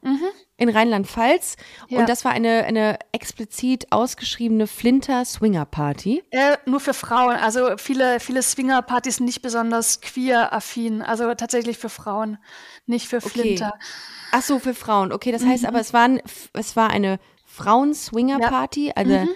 Mhm. 0.02 0.28
In 0.56 0.70
Rheinland-Pfalz. 0.70 1.56
Ja. 1.88 2.00
Und 2.00 2.10
das 2.10 2.24
war 2.24 2.32
eine, 2.32 2.64
eine 2.66 3.00
explizit 3.12 3.92
ausgeschriebene 3.92 4.68
Flinter-Swinger-Party. 4.68 6.24
Äh, 6.32 6.58
nur 6.66 6.80
für 6.80 6.94
Frauen. 6.94 7.36
Also 7.36 7.76
viele, 7.78 8.20
viele 8.20 8.42
Swinger-Partys 8.44 9.18
sind 9.18 9.26
nicht 9.26 9.42
besonders 9.42 10.00
queer-affin. 10.02 11.02
Also 11.02 11.34
tatsächlich 11.34 11.78
für 11.78 11.90
Frauen, 11.90 12.38
nicht 12.86 13.08
für 13.08 13.20
Flinter. 13.20 13.74
Okay. 13.76 13.86
Ach 14.32 14.42
so, 14.42 14.60
für 14.60 14.74
Frauen. 14.74 15.12
Okay, 15.12 15.32
das 15.32 15.44
heißt 15.44 15.64
mhm. 15.64 15.70
aber, 15.70 15.80
es, 15.80 15.94
waren, 15.94 16.22
es 16.54 16.76
war 16.76 16.90
eine 16.90 17.20
Frauen-Swinger-Party, 17.46 18.88
ja. 18.88 18.94
also 18.96 19.14
mhm. 19.14 19.30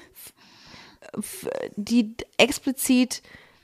die 1.76 2.16
explizit 2.38 3.22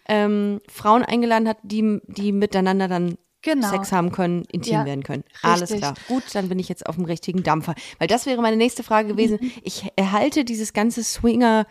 ähm, 0.09 0.59
Frauen 0.67 1.03
eingeladen 1.03 1.47
hat, 1.47 1.57
die, 1.63 2.01
die 2.07 2.33
miteinander 2.33 2.89
dann 2.89 3.17
Genau. 3.41 3.69
Sex 3.69 3.93
haben 3.93 4.11
können, 4.11 4.43
intim 4.51 4.73
ja, 4.73 4.85
werden 4.85 5.01
können. 5.01 5.23
Richtig. 5.29 5.43
Alles 5.43 5.71
klar. 5.71 5.93
Gut, 6.09 6.23
dann 6.33 6.49
bin 6.49 6.59
ich 6.59 6.67
jetzt 6.67 6.85
auf 6.85 6.95
dem 6.95 7.05
richtigen 7.05 7.41
Dampfer. 7.41 7.73
Weil 7.97 8.09
das 8.09 8.25
wäre 8.25 8.41
meine 8.41 8.57
nächste 8.57 8.83
Frage 8.83 9.07
gewesen. 9.07 9.37
Mhm. 9.39 9.51
Ich 9.63 9.85
erhalte 9.95 10.43
dieses 10.43 10.73
ganze 10.73 11.05
Swinger, 11.05 11.65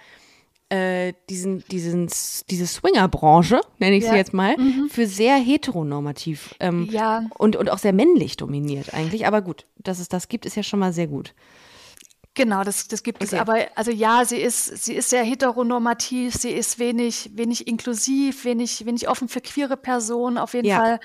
äh, 0.70 1.12
diesen, 1.28 1.62
diesen, 1.70 2.08
diese 2.48 2.66
Swinger-Branche, 2.66 3.60
nenne 3.78 3.96
ich 3.96 4.04
ja. 4.04 4.12
sie 4.12 4.16
jetzt 4.16 4.32
mal, 4.32 4.56
mhm. 4.56 4.88
für 4.88 5.06
sehr 5.06 5.36
heteronormativ 5.36 6.54
ähm, 6.58 6.88
ja. 6.90 7.26
und, 7.36 7.54
und 7.54 7.68
auch 7.68 7.78
sehr 7.78 7.92
männlich 7.92 8.38
dominiert 8.38 8.94
eigentlich. 8.94 9.26
Aber 9.26 9.42
gut, 9.42 9.66
dass 9.76 9.98
es 9.98 10.08
das 10.08 10.28
gibt, 10.28 10.46
ist 10.46 10.56
ja 10.56 10.62
schon 10.62 10.80
mal 10.80 10.94
sehr 10.94 11.06
gut. 11.06 11.34
Genau, 12.38 12.62
das, 12.62 12.86
das 12.86 13.02
gibt 13.02 13.20
okay. 13.20 13.34
es. 13.34 13.40
Aber 13.40 13.66
also 13.74 13.90
ja, 13.90 14.24
sie 14.24 14.36
ist, 14.36 14.84
sie 14.84 14.94
ist 14.94 15.10
sehr 15.10 15.24
heteronormativ, 15.24 16.34
sie 16.34 16.50
ist 16.52 16.78
wenig, 16.78 17.30
wenig 17.34 17.66
inklusiv, 17.66 18.44
wenig, 18.44 18.86
wenig 18.86 19.08
offen 19.08 19.28
für 19.28 19.40
queere 19.40 19.76
Personen, 19.76 20.38
auf 20.38 20.54
jeden 20.54 20.68
ja. 20.68 20.78
Fall 20.78 21.00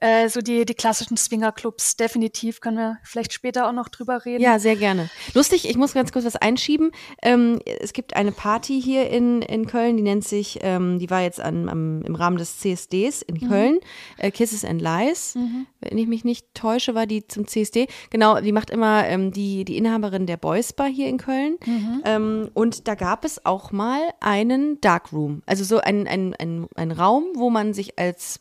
äh, 0.00 0.28
so 0.28 0.40
die, 0.40 0.64
die 0.64 0.74
klassischen 0.74 1.16
Swingerclubs, 1.16 1.96
definitiv, 1.96 2.60
können 2.60 2.76
wir 2.76 2.98
vielleicht 3.02 3.32
später 3.32 3.68
auch 3.68 3.72
noch 3.72 3.88
drüber 3.88 4.24
reden. 4.24 4.42
Ja, 4.42 4.58
sehr 4.58 4.76
gerne. 4.76 5.10
Lustig, 5.34 5.68
ich 5.68 5.76
muss 5.76 5.94
ganz 5.94 6.12
kurz 6.12 6.24
was 6.24 6.36
einschieben. 6.36 6.92
Ähm, 7.22 7.60
es 7.80 7.92
gibt 7.92 8.14
eine 8.16 8.32
Party 8.32 8.80
hier 8.80 9.10
in, 9.10 9.42
in 9.42 9.66
Köln, 9.66 9.96
die 9.96 10.02
nennt 10.02 10.24
sich, 10.24 10.58
ähm, 10.62 10.98
die 10.98 11.10
war 11.10 11.22
jetzt 11.22 11.40
an, 11.40 11.68
am, 11.68 12.02
im 12.02 12.14
Rahmen 12.14 12.36
des 12.36 12.58
CSDs 12.58 13.22
in 13.22 13.36
mhm. 13.36 13.48
Köln, 13.48 13.78
äh, 14.18 14.30
Kisses 14.30 14.64
and 14.64 14.80
Lies. 14.80 15.34
Mhm. 15.34 15.66
Wenn 15.80 15.98
ich 15.98 16.06
mich 16.06 16.24
nicht 16.24 16.54
täusche, 16.54 16.94
war 16.94 17.06
die 17.06 17.26
zum 17.26 17.46
CSD. 17.46 17.88
Genau, 18.10 18.40
die 18.40 18.52
macht 18.52 18.70
immer 18.70 19.06
ähm, 19.06 19.32
die, 19.32 19.64
die 19.64 19.76
Inhaberin 19.76 20.26
der 20.26 20.36
Boys 20.36 20.72
Bar 20.72 20.88
hier 20.88 21.08
in 21.08 21.18
Köln. 21.18 21.56
Mhm. 21.64 22.02
Ähm, 22.04 22.50
und 22.54 22.88
da 22.88 22.94
gab 22.94 23.24
es 23.24 23.44
auch 23.44 23.72
mal 23.72 24.00
einen 24.20 24.80
Darkroom, 24.80 25.42
also 25.46 25.64
so 25.64 25.78
ein, 25.78 26.06
ein, 26.06 26.34
ein, 26.38 26.66
ein 26.74 26.92
Raum, 26.92 27.24
wo 27.34 27.50
man 27.50 27.74
sich 27.74 27.98
als 27.98 28.40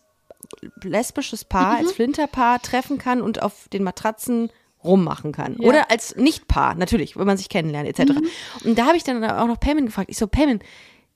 lesbisches 0.83 1.45
Paar, 1.45 1.73
mhm. 1.73 1.85
als 1.85 1.91
Flinterpaar 1.93 2.61
treffen 2.61 2.97
kann 2.97 3.21
und 3.21 3.41
auf 3.41 3.67
den 3.69 3.83
Matratzen 3.83 4.51
rummachen 4.83 5.31
kann. 5.31 5.57
Ja. 5.59 5.67
Oder 5.67 5.91
als 5.91 6.15
Nichtpaar, 6.15 6.75
natürlich, 6.75 7.17
wenn 7.17 7.25
man 7.25 7.37
sich 7.37 7.49
kennenlernt, 7.49 7.87
etc. 7.87 8.13
Mhm. 8.13 8.27
Und 8.63 8.77
da 8.77 8.85
habe 8.85 8.97
ich 8.97 9.03
dann 9.03 9.23
auch 9.23 9.47
noch 9.47 9.59
Payman 9.59 9.87
gefragt. 9.87 10.09
Ich 10.09 10.17
so, 10.17 10.27
Payman, 10.27 10.59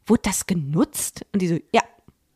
wurde 0.05 0.21
das 0.23 0.47
genutzt? 0.47 1.25
Und 1.33 1.41
die 1.41 1.47
so, 1.47 1.57
ja, 1.73 1.81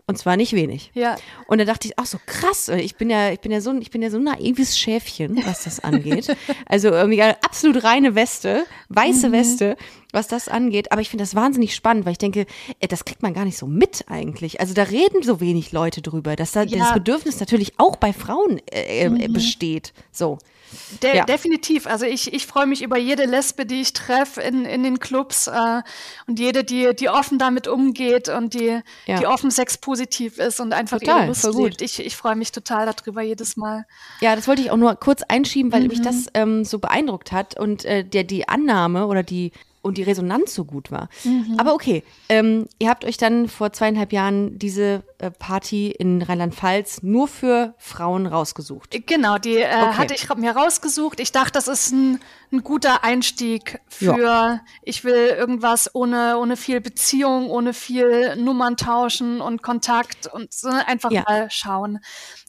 und 0.07 0.17
zwar 0.17 0.37
nicht 0.37 0.53
wenig. 0.53 0.91
Ja. 0.93 1.15
Und 1.47 1.57
da 1.57 1.65
dachte 1.65 1.87
ich, 1.87 1.97
ach 1.97 2.05
so 2.05 2.19
krass, 2.25 2.69
ich 2.69 2.95
bin 2.95 3.09
ja, 3.09 3.31
ich 3.31 3.39
bin 3.39 3.51
ja 3.51 3.59
so, 3.59 3.73
ich 3.73 3.89
bin 3.89 4.03
ja 4.03 4.11
so 4.11 4.17
ein 4.17 4.23
naives 4.23 4.77
Schäfchen, 4.77 5.43
was 5.45 5.63
das 5.63 5.79
angeht. 5.83 6.35
also 6.67 6.89
irgendwie 6.89 7.21
eine 7.21 7.41
absolut 7.43 7.83
reine 7.83 8.13
Weste, 8.13 8.65
weiße 8.89 9.29
mhm. 9.29 9.31
Weste, 9.31 9.77
was 10.11 10.27
das 10.27 10.47
angeht. 10.47 10.91
Aber 10.91 11.01
ich 11.01 11.09
finde 11.09 11.23
das 11.23 11.33
wahnsinnig 11.33 11.73
spannend, 11.73 12.05
weil 12.05 12.11
ich 12.11 12.17
denke, 12.19 12.45
äh, 12.79 12.87
das 12.87 13.05
kriegt 13.05 13.23
man 13.23 13.33
gar 13.33 13.45
nicht 13.45 13.57
so 13.57 13.65
mit 13.65 14.05
eigentlich. 14.07 14.59
Also 14.59 14.75
da 14.75 14.83
reden 14.83 15.23
so 15.23 15.39
wenig 15.39 15.71
Leute 15.71 16.03
drüber, 16.03 16.35
dass 16.35 16.51
da 16.51 16.63
ja. 16.63 16.77
das 16.77 16.93
Bedürfnis 16.93 17.39
natürlich 17.39 17.73
auch 17.77 17.95
bei 17.95 18.13
Frauen 18.13 18.61
äh, 18.71 19.05
äh 19.05 19.09
mhm. 19.09 19.33
besteht. 19.33 19.93
So. 20.11 20.37
De 21.01 21.15
ja. 21.15 21.25
Definitiv. 21.25 21.87
Also 21.87 22.05
ich, 22.05 22.33
ich 22.33 22.47
freue 22.47 22.65
mich 22.65 22.81
über 22.81 22.97
jede 22.97 23.25
Lesbe, 23.25 23.65
die 23.65 23.81
ich 23.81 23.93
treffe 23.93 24.41
in, 24.41 24.65
in 24.65 24.83
den 24.83 24.99
Clubs 24.99 25.47
äh, 25.47 25.81
und 26.27 26.39
jede, 26.39 26.63
die, 26.63 26.95
die 26.95 27.09
offen 27.09 27.39
damit 27.39 27.67
umgeht 27.67 28.29
und 28.29 28.53
die, 28.53 28.79
ja. 29.05 29.19
die 29.19 29.27
offen 29.27 29.51
sexpositiv 29.51 30.37
ist 30.37 30.59
und 30.59 30.73
einfach 30.73 30.99
total, 30.99 31.19
ihre 31.19 31.27
Lust 31.27 31.53
lebt. 31.53 31.81
Ich, 31.81 31.99
ich 31.99 32.15
freue 32.15 32.35
mich 32.35 32.51
total 32.51 32.85
darüber 32.85 33.21
jedes 33.21 33.57
Mal. 33.57 33.85
Ja, 34.21 34.35
das 34.35 34.47
wollte 34.47 34.61
ich 34.61 34.71
auch 34.71 34.77
nur 34.77 34.95
kurz 34.95 35.21
einschieben, 35.23 35.71
weil 35.71 35.81
mhm. 35.81 35.87
mich 35.87 36.01
das 36.01 36.27
ähm, 36.33 36.65
so 36.65 36.79
beeindruckt 36.79 37.31
hat 37.31 37.59
und 37.59 37.85
äh, 37.85 38.03
der, 38.03 38.23
die 38.23 38.47
Annahme 38.47 39.07
oder 39.07 39.23
die 39.23 39.51
und 39.85 39.97
die 39.97 40.03
Resonanz 40.03 40.53
so 40.55 40.65
gut 40.65 40.91
war. 40.91 41.07
Aber 41.57 41.73
okay, 41.73 42.03
ähm, 42.27 42.67
ihr 42.79 42.89
habt 42.89 43.05
euch 43.05 43.17
dann 43.17 43.47
vor 43.47 43.71
zweieinhalb 43.71 44.11
Jahren 44.11 44.57
diese 44.57 45.03
äh, 45.19 45.29
Party 45.31 45.91
in 45.91 46.21
Rheinland-Pfalz 46.21 47.03
nur 47.03 47.27
für 47.27 47.75
Frauen 47.77 48.25
rausgesucht. 48.25 48.95
Genau, 49.07 49.37
die 49.37 49.57
äh, 49.57 49.67
Okay. 49.75 49.97
hatte 49.97 50.13
ich 50.15 50.27
mir 50.35 50.55
rausgesucht. 50.55 51.19
Ich 51.19 51.31
dachte, 51.31 51.51
das 51.53 51.67
ist 51.67 51.91
ein, 51.91 52.19
ein 52.51 52.63
guter 52.63 53.03
Einstieg 53.03 53.79
für, 53.87 54.59
ich 54.83 55.03
will 55.03 55.27
irgendwas 55.37 55.93
ohne, 55.93 56.37
ohne 56.39 56.57
viel 56.57 56.81
Beziehung, 56.81 57.49
ohne 57.49 57.73
viel 57.73 58.35
Nummern 58.37 58.75
tauschen 58.77 59.39
und 59.39 59.61
Kontakt 59.61 60.27
und 60.27 60.51
so 60.51 60.69
einfach 60.69 61.11
Ja. 61.11 61.23
mal 61.27 61.47
schauen. 61.51 61.99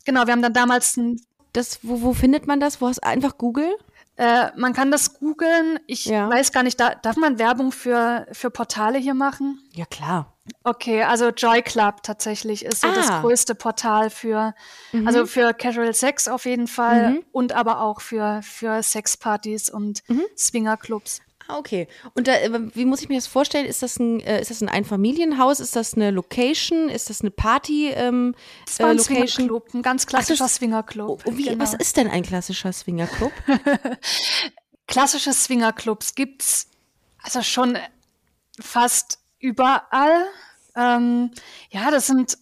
Genau, 0.04 0.24
wir 0.26 0.32
haben 0.32 0.42
dann 0.42 0.52
damals 0.54 0.96
ein 0.96 1.20
Das, 1.52 1.80
wo, 1.82 2.00
wo 2.02 2.12
findet 2.14 2.46
man 2.46 2.60
das? 2.60 2.80
Wo 2.80 2.86
hast 2.88 3.02
einfach 3.04 3.38
Google? 3.38 3.74
Äh, 4.16 4.50
man 4.56 4.72
kann 4.72 4.90
das 4.90 5.18
googeln. 5.18 5.78
Ich 5.86 6.06
Ja. 6.06 6.28
weiß 6.30 6.52
gar 6.52 6.62
nicht, 6.62 6.80
da, 6.80 6.94
darf 6.94 7.16
man 7.16 7.38
Werbung 7.38 7.70
für, 7.72 8.26
für 8.32 8.50
Portale 8.50 8.98
hier 8.98 9.14
machen? 9.14 9.60
Ja, 9.72 9.84
klar. 9.84 10.32
Okay, 10.64 11.02
also 11.02 11.28
Joy 11.30 11.60
Club 11.60 12.02
tatsächlich 12.02 12.64
ist 12.64 12.80
so 12.80 12.88
das 12.92 13.08
Ah. 13.10 13.20
größte 13.20 13.54
Portal 13.54 14.10
für, 14.10 14.54
Mhm. 14.92 15.06
also 15.06 15.26
für 15.26 15.52
Casual 15.52 15.92
Sex 15.92 16.28
auf 16.28 16.44
jeden 16.46 16.68
Fall 16.68 17.20
und 17.32 17.52
aber 17.52 17.80
auch 17.80 18.00
für, 18.00 18.40
für 18.42 18.82
Sexpartys 18.82 19.68
und 19.70 20.02
Mhm. 20.08 20.22
Swingerclubs. 20.36 21.20
Ah, 21.48 21.58
okay. 21.58 21.86
Und 22.14 22.26
da, 22.28 22.34
äh, 22.34 22.74
wie 22.74 22.84
muss 22.84 23.02
ich 23.02 23.08
mir 23.08 23.16
das 23.16 23.26
vorstellen? 23.26 23.66
Ist 23.66 23.82
das 23.82 23.98
ein, 23.98 24.20
äh, 24.20 24.40
ist 24.40 24.50
das 24.50 24.60
ein 24.62 24.68
Einfamilienhaus? 24.68 25.60
Ist 25.60 25.76
das 25.76 25.94
eine 25.94 26.10
Location? 26.10 26.88
Ist 26.88 27.08
das 27.10 27.20
eine 27.20 27.30
Party 27.30 27.90
ähm, 27.90 28.34
Es 28.66 28.80
war 28.80 28.88
äh, 28.88 28.90
ein 28.90 28.96
Location? 28.96 29.28
Swingerclub, 29.28 29.74
ein 29.74 29.82
ganz 29.82 30.06
klassischer 30.06 30.44
das- 30.44 30.56
Swingerclub. 30.56 31.24
Und 31.26 31.38
wie, 31.38 31.44
genau. 31.44 31.62
was 31.62 31.74
ist 31.74 31.96
denn 31.96 32.08
ein 32.08 32.22
klassischer 32.22 32.72
Swingerclub? 32.72 33.32
Klassische 34.88 35.32
Swingerclubs 35.32 36.14
gibt's 36.14 36.68
also 37.22 37.42
schon 37.42 37.76
fast 38.60 39.18
überall. 39.40 40.26
Ähm, 40.76 41.30
ja, 41.70 41.90
das 41.90 42.06
sind 42.06 42.38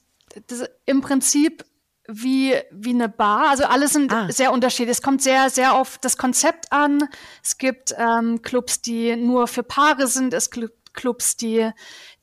das, 0.46 0.68
im 0.84 1.00
Prinzip 1.00 1.64
wie, 2.06 2.54
wie 2.70 2.90
eine 2.90 3.08
Bar. 3.08 3.48
Also 3.48 3.64
alle 3.64 3.88
sind 3.88 4.12
Ah. 4.12 4.30
sehr 4.30 4.52
unterschiedlich. 4.52 4.98
Es 4.98 5.02
kommt 5.02 5.22
sehr, 5.22 5.50
sehr 5.50 5.74
auf 5.74 5.98
das 5.98 6.16
Konzept 6.16 6.72
an. 6.72 7.08
Es 7.42 7.58
gibt 7.58 7.94
ähm, 7.98 8.42
Clubs, 8.42 8.82
die 8.82 9.16
nur 9.16 9.46
für 9.48 9.62
Paare 9.62 10.06
sind. 10.06 10.34
Es 10.34 10.50
gibt 10.50 10.94
Clubs, 10.94 11.36
die, 11.36 11.70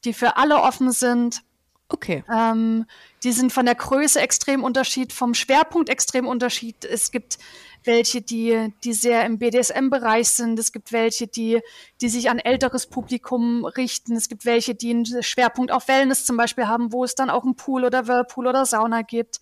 die 0.05 0.13
für 0.13 0.37
alle 0.37 0.61
offen 0.61 0.91
sind. 0.91 1.41
Okay. 1.89 2.23
Ähm, 2.33 2.85
die 3.23 3.31
sind 3.33 3.51
von 3.51 3.65
der 3.65 3.75
Größe 3.75 4.21
extrem 4.21 4.63
unterschied, 4.63 5.11
vom 5.11 5.33
Schwerpunkt 5.33 5.89
extrem 5.89 6.25
unterschied. 6.25 6.85
Es 6.85 7.11
gibt 7.11 7.37
welche, 7.83 8.21
die, 8.21 8.73
die 8.83 8.93
sehr 8.93 9.25
im 9.25 9.39
BDSM-Bereich 9.39 10.29
sind. 10.29 10.59
Es 10.59 10.71
gibt 10.71 10.91
welche, 10.91 11.27
die, 11.27 11.61
die 12.01 12.09
sich 12.09 12.29
an 12.29 12.39
älteres 12.39 12.87
Publikum 12.87 13.65
richten. 13.65 14.15
Es 14.15 14.29
gibt 14.29 14.45
welche, 14.45 14.75
die 14.75 14.91
einen 14.91 15.23
Schwerpunkt 15.23 15.71
auf 15.71 15.87
Wellness 15.87 16.25
zum 16.25 16.37
Beispiel 16.37 16.67
haben, 16.67 16.91
wo 16.93 17.03
es 17.03 17.15
dann 17.15 17.29
auch 17.29 17.43
einen 17.43 17.55
Pool 17.55 17.83
oder 17.85 18.07
Whirlpool 18.07 18.47
oder 18.47 18.65
Sauna 18.65 19.01
gibt. 19.01 19.41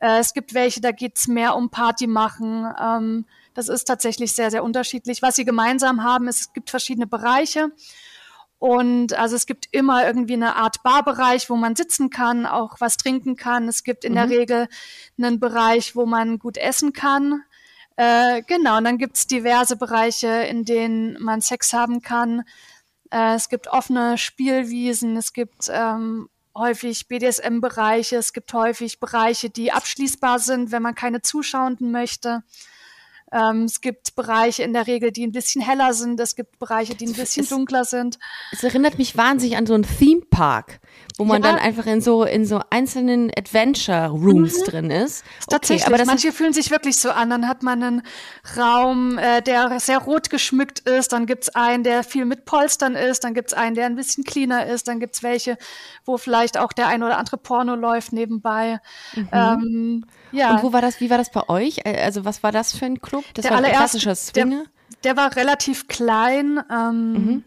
Äh, 0.00 0.18
es 0.18 0.34
gibt 0.34 0.54
welche, 0.54 0.80
da 0.80 0.92
geht's 0.92 1.28
mehr 1.28 1.56
um 1.56 1.70
Party 1.70 2.06
machen. 2.06 2.66
Ähm, 2.80 3.26
das 3.54 3.68
ist 3.68 3.84
tatsächlich 3.84 4.32
sehr, 4.32 4.50
sehr 4.50 4.62
unterschiedlich. 4.62 5.22
Was 5.22 5.36
sie 5.36 5.44
gemeinsam 5.44 6.02
haben, 6.02 6.28
ist, 6.28 6.40
es 6.40 6.52
gibt 6.52 6.70
verschiedene 6.70 7.06
Bereiche. 7.06 7.70
Und 8.58 9.14
also 9.14 9.36
es 9.36 9.46
gibt 9.46 9.68
immer 9.70 10.04
irgendwie 10.04 10.34
eine 10.34 10.56
Art 10.56 10.82
Barbereich, 10.82 11.48
wo 11.48 11.54
man 11.54 11.76
sitzen 11.76 12.10
kann, 12.10 12.44
auch 12.44 12.76
was 12.80 12.96
trinken 12.96 13.36
kann. 13.36 13.68
Es 13.68 13.84
gibt 13.84 14.04
in 14.04 14.14
der 14.14 14.28
Regel 14.28 14.68
einen 15.16 15.38
Bereich, 15.38 15.94
wo 15.94 16.06
man 16.06 16.40
gut 16.40 16.56
essen 16.56 16.92
kann. 16.92 17.44
Äh, 18.00 18.42
genau, 18.42 18.78
und 18.78 18.84
dann 18.84 18.96
gibt's 18.96 19.26
diverse 19.26 19.74
Bereiche, 19.74 20.28
in 20.28 20.64
denen 20.64 21.20
man 21.20 21.40
Sex 21.40 21.72
haben 21.72 22.00
kann. 22.00 22.44
Äh, 23.10 23.34
es 23.34 23.48
gibt 23.48 23.66
offene 23.66 24.16
Spielwiesen, 24.18 25.16
es 25.16 25.32
gibt 25.32 25.68
ähm, 25.68 26.28
häufig 26.56 27.08
BDSM-Bereiche, 27.08 28.14
es 28.16 28.32
gibt 28.32 28.52
häufig 28.52 29.00
Bereiche, 29.00 29.50
die 29.50 29.72
abschließbar 29.72 30.38
sind, 30.38 30.70
wenn 30.70 30.82
man 30.82 30.94
keine 30.94 31.22
Zuschauenden 31.22 31.90
möchte. 31.90 32.44
Ähm, 33.32 33.64
es 33.64 33.80
gibt 33.80 34.14
Bereiche 34.14 34.62
in 34.62 34.72
der 34.74 34.86
Regel, 34.86 35.10
die 35.10 35.26
ein 35.26 35.32
bisschen 35.32 35.60
heller 35.60 35.92
sind. 35.92 36.20
Es 36.20 36.36
gibt 36.36 36.60
Bereiche, 36.60 36.94
die 36.94 37.06
ein 37.06 37.14
bisschen 37.14 37.42
ist- 37.42 37.50
dunkler 37.52 37.84
sind. 37.84 38.20
Es 38.52 38.62
erinnert 38.62 38.96
mich 38.96 39.16
wahnsinnig 39.16 39.56
an 39.56 39.66
so 39.66 39.74
einen 39.74 39.84
Theme 39.98 40.22
Park, 40.30 40.78
wo 41.16 41.24
man 41.24 41.42
Ja. 41.42 41.50
dann 41.52 41.58
einfach 41.60 41.86
in 41.86 42.00
so 42.00 42.22
in 42.24 42.46
so 42.46 42.60
einzelnen 42.70 43.30
Adventure 43.36 44.08
Rooms 44.10 44.62
drin 44.62 44.90
ist. 44.90 45.24
Tatsächlich, 45.50 45.86
aber 45.92 46.04
manche 46.04 46.30
fühlen 46.32 46.52
sich 46.52 46.70
wirklich 46.70 46.96
so 47.00 47.10
an. 47.10 47.28
Dann 47.30 47.48
hat 47.48 47.62
man 47.64 47.82
einen 47.82 48.02
Raum, 48.56 49.18
äh, 49.18 49.42
der 49.42 49.80
sehr 49.80 49.98
rot 49.98 50.30
geschmückt 50.30 50.80
ist. 50.80 51.12
Dann 51.12 51.26
gibt's 51.26 51.48
einen, 51.48 51.82
der 51.82 52.04
viel 52.04 52.24
mit 52.24 52.44
Polstern 52.44 52.94
ist. 52.94 53.24
Dann 53.24 53.34
gibt's 53.34 53.52
einen, 53.52 53.74
der 53.74 53.86
ein 53.86 53.96
bisschen 53.96 54.22
cleaner 54.24 54.66
ist. 54.66 54.86
Dann 54.86 55.00
gibt's 55.00 55.22
welche, 55.24 55.58
wo 56.04 56.18
vielleicht 56.18 56.56
auch 56.56 56.72
der 56.72 56.86
ein 56.86 57.02
oder 57.02 57.18
andere 57.18 57.36
Porno 57.38 57.74
läuft 57.74 58.12
nebenbei. 58.12 58.78
Ähm, 59.32 60.04
ja. 60.30 60.50
Mhm. 60.50 60.56
Und 60.56 60.62
wo 60.62 60.72
war 60.72 60.82
das? 60.82 61.00
Wie 61.00 61.10
war 61.10 61.18
das 61.18 61.30
bei 61.32 61.48
euch? 61.48 61.78
Äh, 61.84 62.00
Also 62.00 62.24
was 62.24 62.42
war 62.42 62.52
das 62.52 62.72
für 62.76 62.86
ein 62.86 63.00
Club? 63.00 63.24
Das 63.34 63.42
Der 63.42 63.50
war 63.52 63.58
ein 63.64 63.72
klassischer 63.72 64.14
Swinger. 64.14 64.64
Der 65.04 65.16
war 65.16 65.34
relativ 65.36 65.88
klein. 65.88 66.60
Ähm, 66.70 67.12
Mhm. 67.12 67.44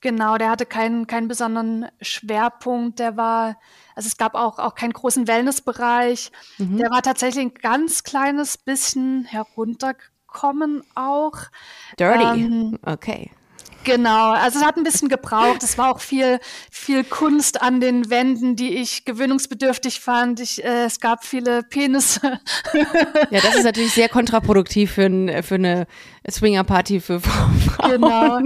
Genau, 0.00 0.38
der 0.38 0.50
hatte 0.50 0.64
keinen, 0.64 1.06
keinen 1.08 1.26
besonderen 1.26 1.86
Schwerpunkt. 2.00 3.00
Der 3.00 3.16
war, 3.16 3.58
also 3.96 4.06
es 4.06 4.16
gab 4.16 4.34
auch, 4.34 4.58
auch 4.58 4.74
keinen 4.76 4.92
großen 4.92 5.26
Wellnessbereich. 5.26 6.30
Mhm. 6.58 6.78
Der 6.78 6.90
war 6.90 7.02
tatsächlich 7.02 7.44
ein 7.44 7.54
ganz 7.54 8.04
kleines 8.04 8.58
bisschen 8.58 9.24
heruntergekommen 9.24 10.84
auch. 10.94 11.36
Dirty. 11.98 12.44
Ähm, 12.44 12.78
okay. 12.86 13.30
Genau, 13.88 14.32
also 14.32 14.58
es 14.58 14.64
hat 14.66 14.76
ein 14.76 14.84
bisschen 14.84 15.08
gebraucht. 15.08 15.62
Es 15.62 15.78
war 15.78 15.90
auch 15.90 16.00
viel, 16.00 16.40
viel 16.70 17.04
Kunst 17.04 17.62
an 17.62 17.80
den 17.80 18.10
Wänden, 18.10 18.54
die 18.54 18.74
ich 18.74 19.06
gewöhnungsbedürftig 19.06 20.00
fand. 20.00 20.40
Ich, 20.40 20.62
äh, 20.62 20.84
es 20.84 21.00
gab 21.00 21.24
viele 21.24 21.62
Penisse. 21.62 22.38
Ja, 23.30 23.40
das 23.40 23.56
ist 23.56 23.64
natürlich 23.64 23.92
sehr 23.92 24.08
kontraproduktiv 24.08 24.92
für, 24.92 25.06
ein, 25.06 25.42
für 25.42 25.56
eine 25.56 25.86
Swinger-Party 26.30 27.00
für 27.00 27.20
Frauen. 27.20 27.90
Genau. 27.90 28.40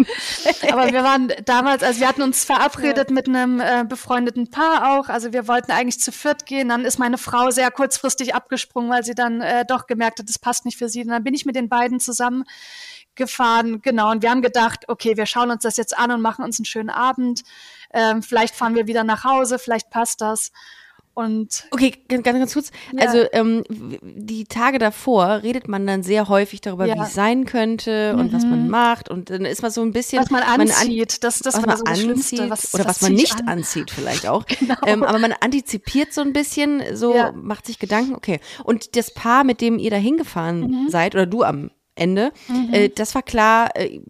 Aber 0.73 0.93
wir 0.93 1.03
waren 1.03 1.33
damals, 1.45 1.83
also 1.83 2.01
wir 2.01 2.09
hatten 2.09 2.23
uns 2.23 2.45
verabredet 2.45 3.11
mit 3.11 3.29
einem 3.29 3.61
äh, 3.61 3.85
befreundeten 3.89 4.51
Paar 4.51 4.97
auch. 4.97 5.09
Also 5.09 5.33
wir 5.33 5.49
wollten 5.49 5.73
eigentlich 5.73 6.01
zu 6.01 6.13
viert 6.13 6.47
gehen. 6.47 6.69
Dann 6.69 6.85
ist 6.85 6.99
meine 6.99 7.19
Frau 7.19 7.51
sehr 7.51 7.71
kurzfristig 7.71 8.35
abgesprungen, 8.35 8.91
weil 8.91 9.05
sie 9.05 9.15
dann 9.15 9.41
äh, 9.41 9.65
doch 9.67 9.87
gemerkt 9.87 10.21
hat, 10.21 10.29
das 10.29 10.39
passt 10.39 10.65
nicht 10.65 10.79
für 10.79 10.89
sie. 10.89 11.03
Und 11.03 11.09
dann 11.09 11.25
bin 11.25 11.35
ich 11.35 11.45
mit 11.45 11.57
den 11.57 11.69
beiden 11.69 11.99
zusammen 11.99 12.45
gefahren. 13.15 13.81
Genau. 13.83 14.11
Und 14.11 14.23
wir 14.23 14.31
haben 14.31 14.43
gedacht, 14.43 14.85
okay, 14.89 15.17
wir 15.17 15.27
schauen 15.27 15.51
uns 15.51 15.63
das 15.63 15.77
jetzt 15.77 15.97
an 15.97 16.11
und 16.11 16.21
machen 16.21 16.45
uns 16.45 16.59
einen 16.59 16.67
schönen 16.67 16.91
Abend. 16.91 17.43
Ähm, 17.93 18.23
vielleicht 18.23 18.55
fahren 18.55 18.75
wir 18.75 18.87
wieder 18.87 19.05
nach 19.05 19.25
Hause, 19.25 19.59
vielleicht 19.59 19.91
passt 19.91 20.21
das. 20.21 20.51
Und 21.15 21.67
Okay, 21.71 21.93
ganz, 22.09 22.25
ganz 22.25 22.55
kurz. 22.55 22.71
Ja. 22.99 23.07
Also 23.07 23.27
ähm, 23.33 23.65
die 23.69 24.45
Tage 24.45 24.79
davor 24.79 25.43
redet 25.43 25.69
man 25.69 25.87
dann 25.87 26.03
sehr 26.03 26.29
häufig 26.29 26.63
darüber, 26.63 26.87
Ja. 26.87 26.95
wie 26.97 27.01
es 27.01 27.13
sein 27.13 27.45
könnte 27.45 28.17
und 28.17 28.33
was 28.33 28.45
man 28.47 28.71
macht. 28.71 29.11
Und 29.11 29.29
dann 29.29 29.45
ist 29.45 29.61
man 29.61 29.71
so 29.71 29.83
ein 29.83 29.93
bisschen. 29.93 30.23
was 30.23 30.31
man 30.31 30.43
an- 30.43 30.63
anzieht, 30.63 31.23
das, 31.23 31.41
das 31.41 31.57
was 31.57 31.67
man 31.67 31.77
so 31.77 31.85
anzieht 31.85 32.41
oder 32.41 32.49
was, 32.49 32.73
was 32.73 33.03
man 33.03 33.13
nicht 33.13 33.39
an? 33.43 33.49
anzieht 33.49 33.91
vielleicht 33.91 34.27
auch. 34.27 34.47
Genau. 34.59 34.77
Ähm, 34.87 35.03
aber 35.03 35.19
man 35.19 35.35
antizipiert 35.39 36.15
so 36.15 36.23
ein 36.23 36.33
bisschen, 36.33 36.83
so 36.97 37.15
Ja. 37.15 37.31
macht 37.33 37.67
sich 37.67 37.79
Gedanken, 37.79 38.15
okay. 38.15 38.41
Und 38.65 38.97
das 38.97 39.13
Paar, 39.13 39.45
mit 39.45 39.61
dem 39.61 39.79
ihr 39.79 39.91
da 39.91 39.97
hingefahren 39.99 40.61
Mhm. 40.63 40.89
seid, 40.89 41.15
oder 41.15 41.27
du 41.27 41.43
am 41.43 41.71
Ende, 41.95 42.33
äh, 42.73 42.89
das 42.89 43.15
war 43.15 43.23
klar, 43.23 43.71
äh, 43.75 44.01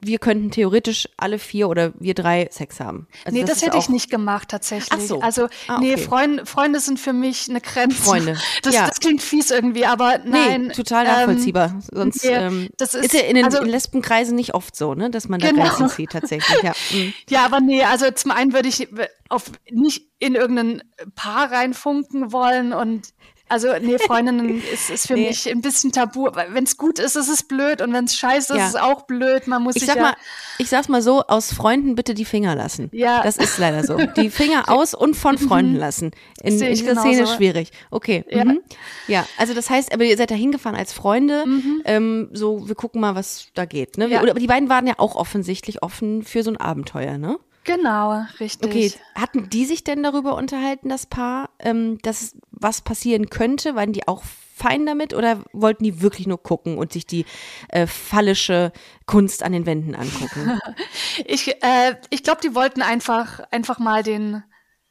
wir 0.00 0.20
könnten 0.20 0.52
theoretisch 0.52 1.08
alle 1.16 1.40
vier 1.40 1.68
oder 1.68 1.92
wir 1.98 2.14
drei 2.14 2.46
Sex 2.52 2.78
haben. 2.78 3.08
Also 3.24 3.36
nee, 3.36 3.44
das, 3.44 3.56
ist 3.56 3.66
hätte 3.66 3.78
ich 3.78 3.88
nicht 3.88 4.08
gemacht 4.12 4.48
tatsächlich. 4.48 4.92
Ach 4.92 5.00
so. 5.00 5.20
Also 5.20 5.48
Ah, 5.66 5.78
nee, 5.80 5.94
okay. 5.94 6.02
Freunde, 6.02 6.46
Freunde 6.46 6.78
sind 6.78 7.00
für 7.00 7.12
mich 7.12 7.50
eine 7.50 7.60
Grenze. 7.60 8.00
Freunde, 8.00 8.36
Das, 8.62 8.76
ja. 8.76 8.86
das 8.86 9.00
klingt 9.00 9.20
fies 9.22 9.50
irgendwie, 9.50 9.84
aber 9.86 10.18
nein. 10.24 10.66
Nee, 10.68 10.72
total 10.72 11.04
ähm, 11.04 11.10
nachvollziehbar. 11.12 11.80
Sonst 11.92 12.22
nee, 12.24 12.30
ähm, 12.30 12.68
das 12.76 12.94
ist, 12.94 13.06
ist- 13.06 13.14
ja 13.14 13.22
in 13.22 13.34
den 13.34 13.46
also- 13.46 13.58
in 13.58 13.68
Lesbenkreisen 13.68 14.36
nicht 14.36 14.54
oft 14.54 14.76
so, 14.76 14.94
ne, 14.94 15.10
dass 15.10 15.28
man 15.28 15.40
da 15.40 15.50
Genau. 15.50 15.64
Grenzen 15.64 15.88
zieht 15.88 16.10
tatsächlich. 16.10 16.62
Ja. 16.62 16.72
Mhm. 16.92 17.12
Ja, 17.28 17.44
aber 17.44 17.60
nee, 17.60 17.82
also 17.82 18.08
zum 18.12 18.30
einen 18.30 18.52
würde 18.52 18.68
ich 18.68 18.86
auf 19.28 19.50
nicht 19.68 20.04
in 20.20 20.36
irgendein 20.36 20.82
Paar 21.16 21.50
reinfunken 21.50 22.30
wollen 22.32 22.72
und 22.72 23.08
also 23.48 23.68
nee, 23.80 23.98
Freundinnen 23.98 24.62
ist, 24.72 24.90
ist 24.90 25.06
für 25.06 25.14
Nee. 25.14 25.28
mich 25.28 25.50
ein 25.50 25.60
bisschen 25.60 25.92
tabu. 25.92 26.28
Wenn 26.50 26.64
es 26.64 26.76
gut 26.76 26.98
ist, 26.98 27.16
ist 27.16 27.28
es 27.28 27.42
blöd 27.42 27.80
und 27.82 27.92
wenn 27.92 28.04
es 28.04 28.16
scheiße 28.16 28.52
ist, 28.52 28.58
Ja. 28.58 28.64
ist 28.66 28.74
es 28.74 28.80
auch 28.80 29.02
blöd. 29.06 29.46
Man 29.46 29.62
muss 29.62 29.76
Ich 29.76 29.80
sich 29.82 29.88
sag 29.88 29.96
ja, 29.96 30.02
mal, 30.02 30.14
ich 30.58 30.68
sag's 30.68 30.88
mal 30.88 31.02
so, 31.02 31.22
aus 31.22 31.52
Freunden 31.52 31.94
bitte 31.94 32.14
die 32.14 32.24
Finger 32.24 32.54
lassen. 32.54 32.88
Ja. 32.92 33.22
Das 33.22 33.36
ist 33.36 33.58
leider 33.58 33.84
so. 33.84 33.96
Die 34.16 34.30
Finger 34.30 34.68
aus 34.68 34.94
und 34.94 35.14
von 35.14 35.38
Freunden 35.38 35.76
lassen. 35.76 36.10
In, 36.42 36.60
in 36.60 36.74
dieser 36.74 36.96
Szene 36.96 37.26
schwierig. 37.26 37.70
Okay. 37.90 38.24
Ja. 38.30 38.44
Mhm. 38.44 38.60
ja, 39.06 39.26
also 39.36 39.54
das 39.54 39.70
heißt, 39.70 39.92
aber 39.92 40.04
ihr 40.04 40.16
seid 40.16 40.30
da 40.30 40.34
hingefahren 40.34 40.76
als 40.76 40.92
Freunde. 40.92 41.44
Ähm, 41.84 42.28
so, 42.32 42.68
wir 42.68 42.74
gucken 42.74 43.00
mal, 43.00 43.14
was 43.14 43.48
da 43.54 43.64
geht. 43.64 43.98
Ne? 43.98 44.08
Ja. 44.08 44.20
Aber 44.20 44.34
die 44.34 44.46
beiden 44.46 44.68
waren 44.68 44.86
ja 44.86 44.94
auch 44.98 45.16
offensichtlich 45.16 45.82
offen 45.82 46.22
für 46.22 46.42
so 46.42 46.50
ein 46.50 46.56
Abenteuer, 46.56 47.18
ne? 47.18 47.38
Genau, 47.76 48.24
richtig. 48.40 48.68
Okay, 48.68 48.92
hatten 49.14 49.48
die 49.50 49.64
sich 49.64 49.84
denn 49.84 50.02
darüber 50.02 50.34
unterhalten, 50.34 50.88
das 50.88 51.06
Paar, 51.06 51.50
ähm, 51.58 51.98
dass 52.02 52.36
was 52.50 52.80
passieren 52.80 53.30
könnte? 53.30 53.74
Waren 53.74 53.92
die 53.92 54.08
auch 54.08 54.22
fein 54.24 54.86
damit 54.86 55.14
oder 55.14 55.44
wollten 55.52 55.84
die 55.84 56.00
wirklich 56.00 56.26
nur 56.26 56.42
gucken 56.42 56.78
und 56.78 56.92
sich 56.92 57.06
die 57.06 57.24
äh, 57.68 57.86
phallische 57.86 58.72
Kunst 59.06 59.42
an 59.42 59.52
den 59.52 59.66
Wänden 59.66 59.94
angucken? 59.94 60.58
ich 61.24 61.48
äh, 61.62 61.94
ich 62.10 62.22
glaube, 62.22 62.40
die 62.42 62.54
wollten 62.54 62.82
einfach, 62.82 63.40
einfach 63.50 63.78
mal 63.78 64.02
den, 64.02 64.42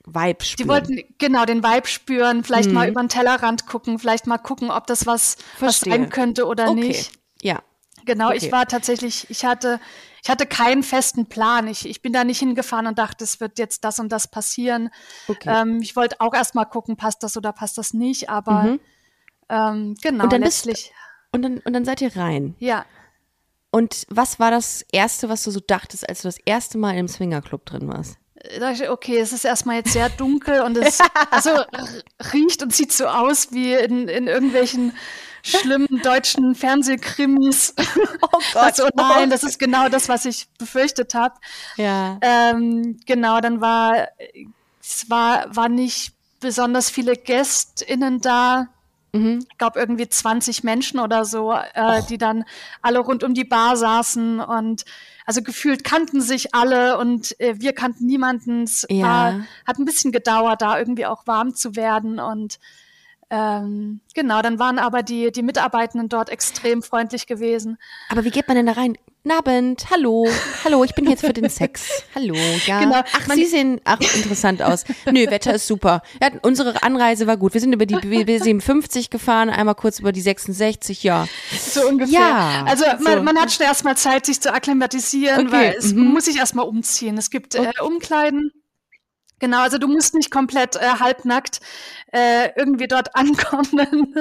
Vibe 0.08 0.44
spüren. 0.44 0.58
Die 0.58 0.68
wollten 0.70 1.16
genau 1.18 1.46
den 1.46 1.64
Vibe 1.64 1.88
spüren, 1.88 2.44
vielleicht 2.44 2.70
mhm. 2.70 2.76
mal 2.76 2.90
über 2.90 3.04
den 3.04 3.10
Tellerrand 3.10 3.68
gucken, 3.68 4.00
vielleicht 4.00 4.26
mal 4.26 4.38
gucken, 4.38 4.72
ob 4.72 4.88
das 4.88 5.06
was, 5.06 5.36
was 5.60 5.82
sein 5.82 6.10
könnte 6.10 6.46
oder 6.46 6.70
okay. 6.70 6.80
nicht. 6.80 7.12
Ja. 7.42 7.62
Genau, 8.06 8.28
okay. 8.28 8.38
ich 8.38 8.52
war 8.52 8.66
tatsächlich, 8.68 9.30
ich 9.30 9.44
hatte, 9.44 9.82
ich 10.28 10.30
hatte 10.30 10.46
keinen 10.46 10.84
festen 10.84 11.28
Plan. 11.28 11.70
Ich, 11.70 11.88
ich 11.88 12.02
bin 12.02 12.12
da 12.12 12.26
nicht 12.26 12.40
hingefahren 12.40 12.86
und 12.86 13.00
dachte, 13.00 13.24
es 13.24 13.40
wird 13.40 13.58
jetzt 13.60 13.86
das 13.86 13.98
und 13.98 14.12
das 14.12 14.28
passieren. 14.28 14.90
Okay. 15.30 15.50
Ähm, 15.50 15.80
ich 15.82 15.96
wollte 15.96 16.20
auch 16.20 16.34
erst 16.34 16.54
mal 16.54 16.66
gucken, 16.66 16.98
passt 16.98 17.24
das 17.24 17.38
oder 17.38 17.54
passt 17.54 17.78
das 17.78 17.94
nicht, 17.94 18.30
aber 18.30 18.64
mhm. 18.64 18.80
ähm, 19.48 19.96
genau, 20.02 20.26
und 20.26 20.34
dann 20.34 20.42
letztlich. 20.42 20.76
Bist, 20.76 20.92
und, 21.32 21.44
dann, 21.44 21.60
und 21.60 21.72
dann 21.72 21.86
seid 21.86 22.02
ihr 22.02 22.14
rein. 22.18 22.56
Ja. 22.60 22.86
Und 23.72 24.06
was 24.10 24.38
war 24.38 24.52
das 24.52 24.84
Erste, 24.92 25.30
was 25.30 25.46
du 25.46 25.52
so 25.52 25.62
dachtest, 25.62 26.10
als 26.10 26.24
du 26.24 26.28
das 26.28 26.40
erste 26.44 26.78
Mal 26.78 26.98
im 26.98 27.08
Swingerclub 27.08 27.66
drin 27.66 27.88
warst? 27.88 28.18
dachte 28.60 28.92
okay, 28.92 29.20
es 29.20 29.32
ist 29.32 29.46
erstmal 29.46 29.78
jetzt 29.78 29.94
sehr 29.94 30.10
dunkel 30.10 30.60
und 30.60 30.76
es 30.76 31.00
also 31.32 31.52
riecht 32.34 32.62
und 32.64 32.74
sieht 32.74 32.92
so 32.92 33.08
aus 33.08 33.54
wie 33.54 33.74
in, 33.76 34.10
in 34.10 34.28
irgendwelchen 34.28 34.92
schlimmen 35.48 36.02
deutschen 36.04 36.56
Fernsehkrimis. 36.56 37.74
Oh 38.22 38.40
Gott. 38.54 38.64
Also, 38.64 38.88
nein, 38.96 39.30
das 39.30 39.44
ist 39.44 39.60
genau 39.60 39.90
das, 39.90 40.10
was 40.10 40.26
ich 40.26 40.48
befürchtet 40.58 41.14
habe. 41.14 41.36
Ja. 41.78 42.18
Ähm, 42.22 43.00
genau, 43.06 43.40
dann 43.42 43.62
war 43.62 44.08
es 44.88 45.10
war, 45.10 45.56
war 45.56 45.70
nicht 45.70 46.14
besonders 46.40 46.90
viele 46.90 47.16
GästInnen 47.16 48.22
da. 48.22 48.68
Mhm. 49.12 49.46
Ich 49.50 49.58
glaube, 49.58 49.80
irgendwie 49.80 50.08
20 50.08 50.64
Menschen 50.64 51.00
oder 51.00 51.26
so, 51.26 51.54
äh, 51.54 52.04
die 52.10 52.18
dann 52.18 52.46
alle 52.82 53.00
rund 53.00 53.24
um 53.24 53.34
die 53.34 53.44
Bar 53.44 53.78
saßen 53.78 54.40
und 54.40 54.86
also 55.26 55.42
gefühlt 55.42 55.84
kannten 55.84 56.22
sich 56.22 56.56
alle 56.56 56.98
und 56.98 57.38
äh, 57.40 57.56
wir 57.60 57.74
kannten 57.74 58.06
niemanden. 58.06 58.64
Es 58.64 58.86
ja. 58.90 59.04
war, 59.04 59.42
hat 59.66 59.78
ein 59.78 59.86
bisschen 59.86 60.12
gedauert, 60.12 60.62
da 60.62 60.80
irgendwie 60.80 61.06
auch 61.06 61.28
warm 61.28 61.54
zu 61.54 61.76
werden 61.76 62.20
und 62.20 62.60
ähm, 63.30 64.00
genau, 64.14 64.42
dann 64.42 64.58
waren 64.60 64.80
aber 64.80 65.04
die, 65.04 65.32
die 65.32 65.42
Mitarbeitenden 65.42 66.08
dort 66.08 66.30
extrem 66.30 66.82
freundlich 66.82 67.28
gewesen. 67.28 67.78
Aber 68.10 68.24
wie 68.24 68.32
geht 68.32 68.48
man 68.48 68.56
denn 68.56 68.66
da 68.66 68.74
rein? 68.74 68.98
Abend, 69.30 69.90
hallo, 69.92 70.26
hallo, 70.64 70.86
ich 70.86 70.96
bin 70.96 71.06
jetzt 71.10 71.26
für 71.26 71.34
den 71.34 71.50
Sex. 71.50 72.04
Hallo, 72.16 72.34
ja. 72.66 72.80
Genau. 72.80 73.02
Ach, 73.02 73.34
Sie 73.34 73.46
sehen, 73.46 73.82
ach, 73.84 74.00
interessant 74.00 74.62
aus. 74.62 74.86
Nö, 75.12 75.30
Wetter 75.30 75.54
ist 75.54 75.68
super. 75.68 76.02
Ja, 76.22 76.30
unsere 76.44 76.82
Anreise 76.82 77.28
war 77.28 77.36
gut. 77.36 77.54
Wir 77.54 77.60
sind 77.60 77.74
über 77.74 77.86
die 77.86 77.96
B57 77.96 79.10
gefahren, 79.10 79.50
einmal 79.50 79.76
kurz 79.76 80.00
über 80.00 80.14
die 80.14 80.22
66, 80.22 81.04
ja. 81.04 81.28
So 81.60 81.88
ungefähr. 81.88 82.20
Ja, 82.20 82.64
also 82.66 82.86
man, 83.02 83.18
so. 83.18 83.24
man 83.24 83.38
hat 83.38 83.52
schon 83.52 83.66
erstmal 83.66 83.98
Zeit, 83.98 84.26
sich 84.26 84.40
zu 84.40 84.54
akklimatisieren, 84.54 85.48
okay. 85.48 85.56
weil 85.56 85.76
es 85.78 85.94
mhm. 85.94 86.06
muss 86.06 86.26
sich 86.26 86.38
erstmal 86.38 86.66
umziehen. 86.66 87.18
Es 87.18 87.30
gibt 87.30 87.56
äh, 87.56 87.72
Umkleiden. 87.82 88.52
Genau, 89.40 89.62
also 89.62 89.78
du 89.78 89.88
musst 89.88 90.16
nicht 90.16 90.32
komplett 90.32 90.76
äh, 90.78 91.00
halbnackt 91.00 91.60
äh, 92.12 92.50
irgendwie 92.56 92.88
dort 92.88 93.16
ankommen. 93.16 94.16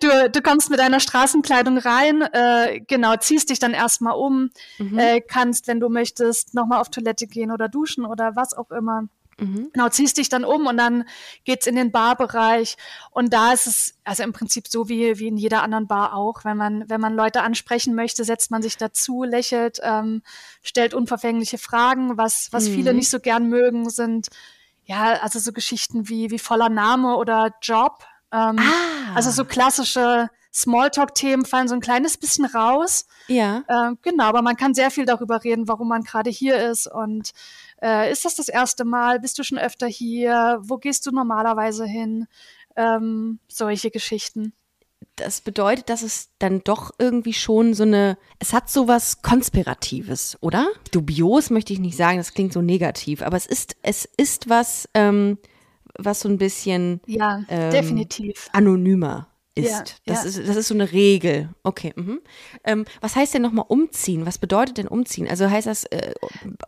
du, 0.00 0.30
du 0.30 0.42
kommst 0.42 0.70
mit 0.70 0.78
deiner 0.78 1.00
Straßenkleidung 1.00 1.78
rein, 1.78 2.22
äh, 2.22 2.80
genau, 2.80 3.16
ziehst 3.16 3.50
dich 3.50 3.58
dann 3.58 3.72
erstmal 3.72 4.14
um, 4.14 4.50
mhm. 4.78 4.98
äh, 4.98 5.20
kannst, 5.20 5.66
wenn 5.66 5.80
du 5.80 5.88
möchtest, 5.88 6.54
nochmal 6.54 6.80
auf 6.80 6.90
Toilette 6.90 7.26
gehen 7.26 7.50
oder 7.50 7.68
duschen 7.68 8.04
oder 8.06 8.36
was 8.36 8.54
auch 8.54 8.70
immer. 8.70 9.08
Mhm. 9.40 9.70
Genau, 9.72 9.88
ziehst 9.88 10.18
dich 10.18 10.28
dann 10.28 10.44
um 10.44 10.66
und 10.66 10.76
dann 10.76 11.04
geht's 11.44 11.66
in 11.66 11.76
den 11.76 11.90
Barbereich. 11.90 12.76
Und 13.10 13.32
da 13.32 13.52
ist 13.52 13.66
es, 13.66 13.94
also 14.04 14.22
im 14.22 14.32
Prinzip 14.32 14.68
so 14.68 14.88
wie, 14.88 15.18
wie 15.18 15.28
in 15.28 15.36
jeder 15.36 15.62
anderen 15.62 15.86
Bar 15.86 16.14
auch. 16.14 16.44
Wenn 16.44 16.56
man, 16.56 16.88
wenn 16.88 17.00
man 17.00 17.14
Leute 17.14 17.42
ansprechen 17.42 17.94
möchte, 17.94 18.24
setzt 18.24 18.50
man 18.50 18.62
sich 18.62 18.76
dazu, 18.76 19.24
lächelt, 19.24 19.78
ähm, 19.82 20.22
stellt 20.62 20.94
unverfängliche 20.94 21.58
Fragen. 21.58 22.16
Was, 22.16 22.48
was 22.52 22.68
mhm. 22.68 22.74
viele 22.74 22.94
nicht 22.94 23.10
so 23.10 23.20
gern 23.20 23.48
mögen, 23.48 23.90
sind 23.90 24.28
ja, 24.84 25.14
also 25.20 25.38
so 25.38 25.52
Geschichten 25.52 26.08
wie, 26.08 26.30
wie 26.30 26.38
voller 26.38 26.68
Name 26.68 27.16
oder 27.16 27.54
Job. 27.62 28.04
Ähm, 28.32 28.56
ah. 28.58 29.14
Also 29.14 29.30
so 29.30 29.44
klassische 29.44 30.28
Smalltalk-Themen 30.52 31.44
fallen 31.44 31.68
so 31.68 31.74
ein 31.74 31.80
kleines 31.80 32.16
bisschen 32.16 32.44
raus. 32.44 33.06
Ja. 33.28 33.62
Äh, 33.68 33.94
genau, 34.02 34.24
aber 34.24 34.42
man 34.42 34.56
kann 34.56 34.74
sehr 34.74 34.90
viel 34.90 35.04
darüber 35.04 35.44
reden, 35.44 35.68
warum 35.68 35.88
man 35.88 36.02
gerade 36.02 36.30
hier 36.30 36.70
ist 36.70 36.88
und 36.88 37.30
äh, 37.82 38.10
ist 38.10 38.24
das 38.24 38.34
das 38.34 38.48
erste 38.48 38.84
Mal? 38.84 39.20
Bist 39.20 39.38
du 39.38 39.42
schon 39.42 39.58
öfter 39.58 39.86
hier? 39.86 40.58
Wo 40.62 40.76
gehst 40.78 41.06
du 41.06 41.10
normalerweise 41.10 41.86
hin? 41.86 42.26
Ähm, 42.76 43.38
solche 43.48 43.90
Geschichten. 43.90 44.52
Das 45.16 45.40
bedeutet, 45.40 45.90
dass 45.90 46.02
es 46.02 46.30
dann 46.38 46.62
doch 46.64 46.92
irgendwie 46.98 47.32
schon 47.32 47.74
so 47.74 47.82
eine, 47.82 48.16
es 48.38 48.52
hat 48.52 48.70
so 48.70 48.88
was 48.88 49.22
Konspiratives, 49.22 50.38
oder? 50.40 50.68
Dubios 50.92 51.50
möchte 51.50 51.72
ich 51.72 51.78
nicht 51.78 51.96
sagen, 51.96 52.18
das 52.18 52.32
klingt 52.32 52.52
so 52.52 52.62
negativ, 52.62 53.22
aber 53.22 53.36
es 53.36 53.46
ist, 53.46 53.76
es 53.82 54.08
ist 54.16 54.48
was, 54.48 54.88
ähm, 54.94 55.38
was 55.98 56.20
so 56.20 56.28
ein 56.28 56.38
bisschen 56.38 57.00
ja, 57.06 57.42
ähm, 57.48 57.70
definitiv 57.70 58.48
anonymer 58.52 59.29
ist. 59.64 59.70
Ja, 59.70 59.84
das, 60.06 60.22
ja. 60.22 60.28
Ist, 60.28 60.48
das 60.48 60.56
ist 60.56 60.68
so 60.68 60.74
eine 60.74 60.92
Regel. 60.92 61.50
Okay. 61.62 61.92
Mhm. 61.96 62.20
Ähm, 62.64 62.84
was 63.00 63.16
heißt 63.16 63.34
denn 63.34 63.42
nochmal 63.42 63.66
umziehen? 63.68 64.26
Was 64.26 64.38
bedeutet 64.38 64.78
denn 64.78 64.88
umziehen? 64.88 65.28
Also 65.28 65.48
heißt 65.48 65.66
das 65.66 65.84
äh, 65.84 66.12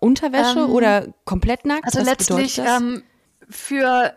Unterwäsche 0.01 0.61
ähm, 0.61 0.71
oder 0.71 1.09
komplett 1.25 1.65
nackt? 1.65 1.85
Also 1.85 2.01
was 2.01 2.07
letztlich 2.07 2.59
ähm, 2.59 3.03
für 3.49 4.15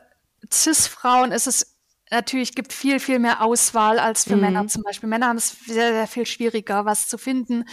Cis-Frauen 0.51 1.31
ist 1.31 1.47
es 1.47 1.75
natürlich 2.11 2.53
gibt 2.53 2.71
viel, 2.71 2.99
viel 2.99 3.19
mehr 3.19 3.43
Auswahl 3.43 3.99
als 3.99 4.25
für 4.25 4.35
mhm. 4.35 4.41
Männer 4.41 4.67
zum 4.67 4.83
Beispiel. 4.83 5.09
Männer 5.09 5.27
haben 5.27 5.37
es 5.37 5.55
sehr, 5.65 5.91
sehr 5.91 6.07
viel 6.07 6.25
schwieriger, 6.25 6.85
was 6.85 7.07
zu 7.07 7.17
finden. 7.17 7.65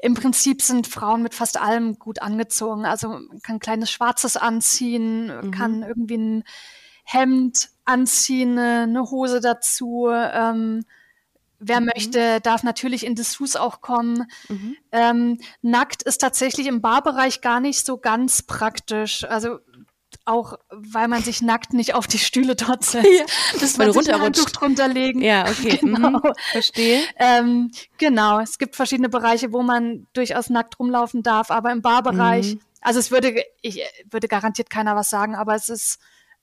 Im 0.00 0.14
Prinzip 0.14 0.62
sind 0.62 0.86
Frauen 0.86 1.22
mit 1.22 1.34
fast 1.34 1.60
allem 1.60 1.98
gut 1.98 2.20
angezogen. 2.20 2.84
Also 2.84 3.08
man 3.08 3.40
kann 3.42 3.56
ein 3.56 3.60
kleines 3.60 3.90
Schwarzes 3.90 4.36
anziehen, 4.36 5.26
mhm. 5.26 5.50
kann 5.50 5.82
irgendwie 5.82 6.18
ein 6.18 6.44
Hemd 7.04 7.70
anziehen, 7.88 8.58
eine 8.58 9.10
Hose 9.10 9.40
dazu. 9.40 10.08
Ähm, 10.10 10.84
wer 11.58 11.80
mhm. 11.80 11.90
möchte, 11.94 12.40
darf 12.40 12.62
natürlich 12.62 13.04
in 13.04 13.14
Dessous 13.14 13.56
auch 13.56 13.80
kommen. 13.80 14.30
Mhm. 14.48 14.76
Ähm, 14.92 15.38
nackt 15.62 16.02
ist 16.02 16.18
tatsächlich 16.18 16.66
im 16.66 16.80
Barbereich 16.80 17.40
gar 17.40 17.60
nicht 17.60 17.84
so 17.84 17.98
ganz 17.98 18.42
praktisch. 18.42 19.24
Also 19.24 19.58
auch 20.24 20.58
weil 20.70 21.08
man 21.08 21.22
sich 21.22 21.40
nackt 21.40 21.72
nicht 21.72 21.94
auf 21.94 22.06
die 22.06 22.18
Stühle 22.18 22.54
dort 22.54 22.84
setzt. 22.84 23.06
Ja. 23.06 23.24
Das 23.60 23.78
man 23.78 23.92
sich 23.92 24.12
ein 24.12 24.20
Handtuch 24.20 24.50
drunter 24.50 24.88
legen. 24.88 25.22
Ja, 25.22 25.48
okay. 25.48 25.78
Genau. 25.88 26.10
Mhm. 26.10 26.32
Verstehe. 26.52 27.00
Ähm, 27.16 27.70
genau. 27.96 28.38
Es 28.40 28.58
gibt 28.58 28.76
verschiedene 28.76 29.08
Bereiche, 29.08 29.52
wo 29.52 29.62
man 29.62 30.06
durchaus 30.12 30.50
nackt 30.50 30.78
rumlaufen 30.78 31.22
darf, 31.22 31.50
aber 31.50 31.72
im 31.72 31.82
Barbereich, 31.82 32.54
mhm. 32.54 32.60
also 32.82 33.00
es 33.00 33.10
würde, 33.10 33.42
ich 33.62 33.80
würde 34.10 34.28
garantiert 34.28 34.68
keiner 34.68 34.94
was 34.96 35.08
sagen, 35.08 35.34
aber 35.34 35.54
es 35.54 35.68
ist 35.70 35.98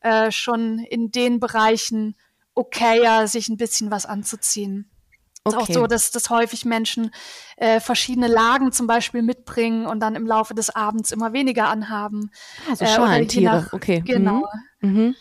äh, 0.06 0.32
schon 0.32 0.80
in 0.80 1.12
den 1.12 1.40
Bereichen 1.40 2.16
okayer, 2.54 3.28
sich 3.28 3.50
ein 3.50 3.58
bisschen 3.58 3.90
was 3.90 4.06
anzuziehen. 4.06 4.92
Okay. 5.44 5.58
Ist 5.58 5.62
auch 5.62 5.74
so, 5.74 5.88
dass, 5.88 6.12
dass 6.12 6.30
häufig 6.30 6.66
Menschen 6.66 7.12
äh, 7.58 7.80
verschiedene 7.80 8.28
Lagen 8.28 8.72
zum 8.72 8.88
Beispiel 8.88 9.22
mitbringen 9.22 9.86
und 9.86 10.00
dann 10.00 10.16
im 10.16 10.26
Laufe 10.26 10.54
des 10.54 10.70
Abends 10.76 11.12
immer 11.12 11.34
weniger 11.34 11.68
anhaben. 11.68 12.32
Also 12.70 12.86
Schalentiere, 12.86 13.62
nach, 13.62 13.74
okay. 13.74 14.02
Genau. 14.06 14.44
Mhm. 14.80 14.90
Mhm. 14.92 15.16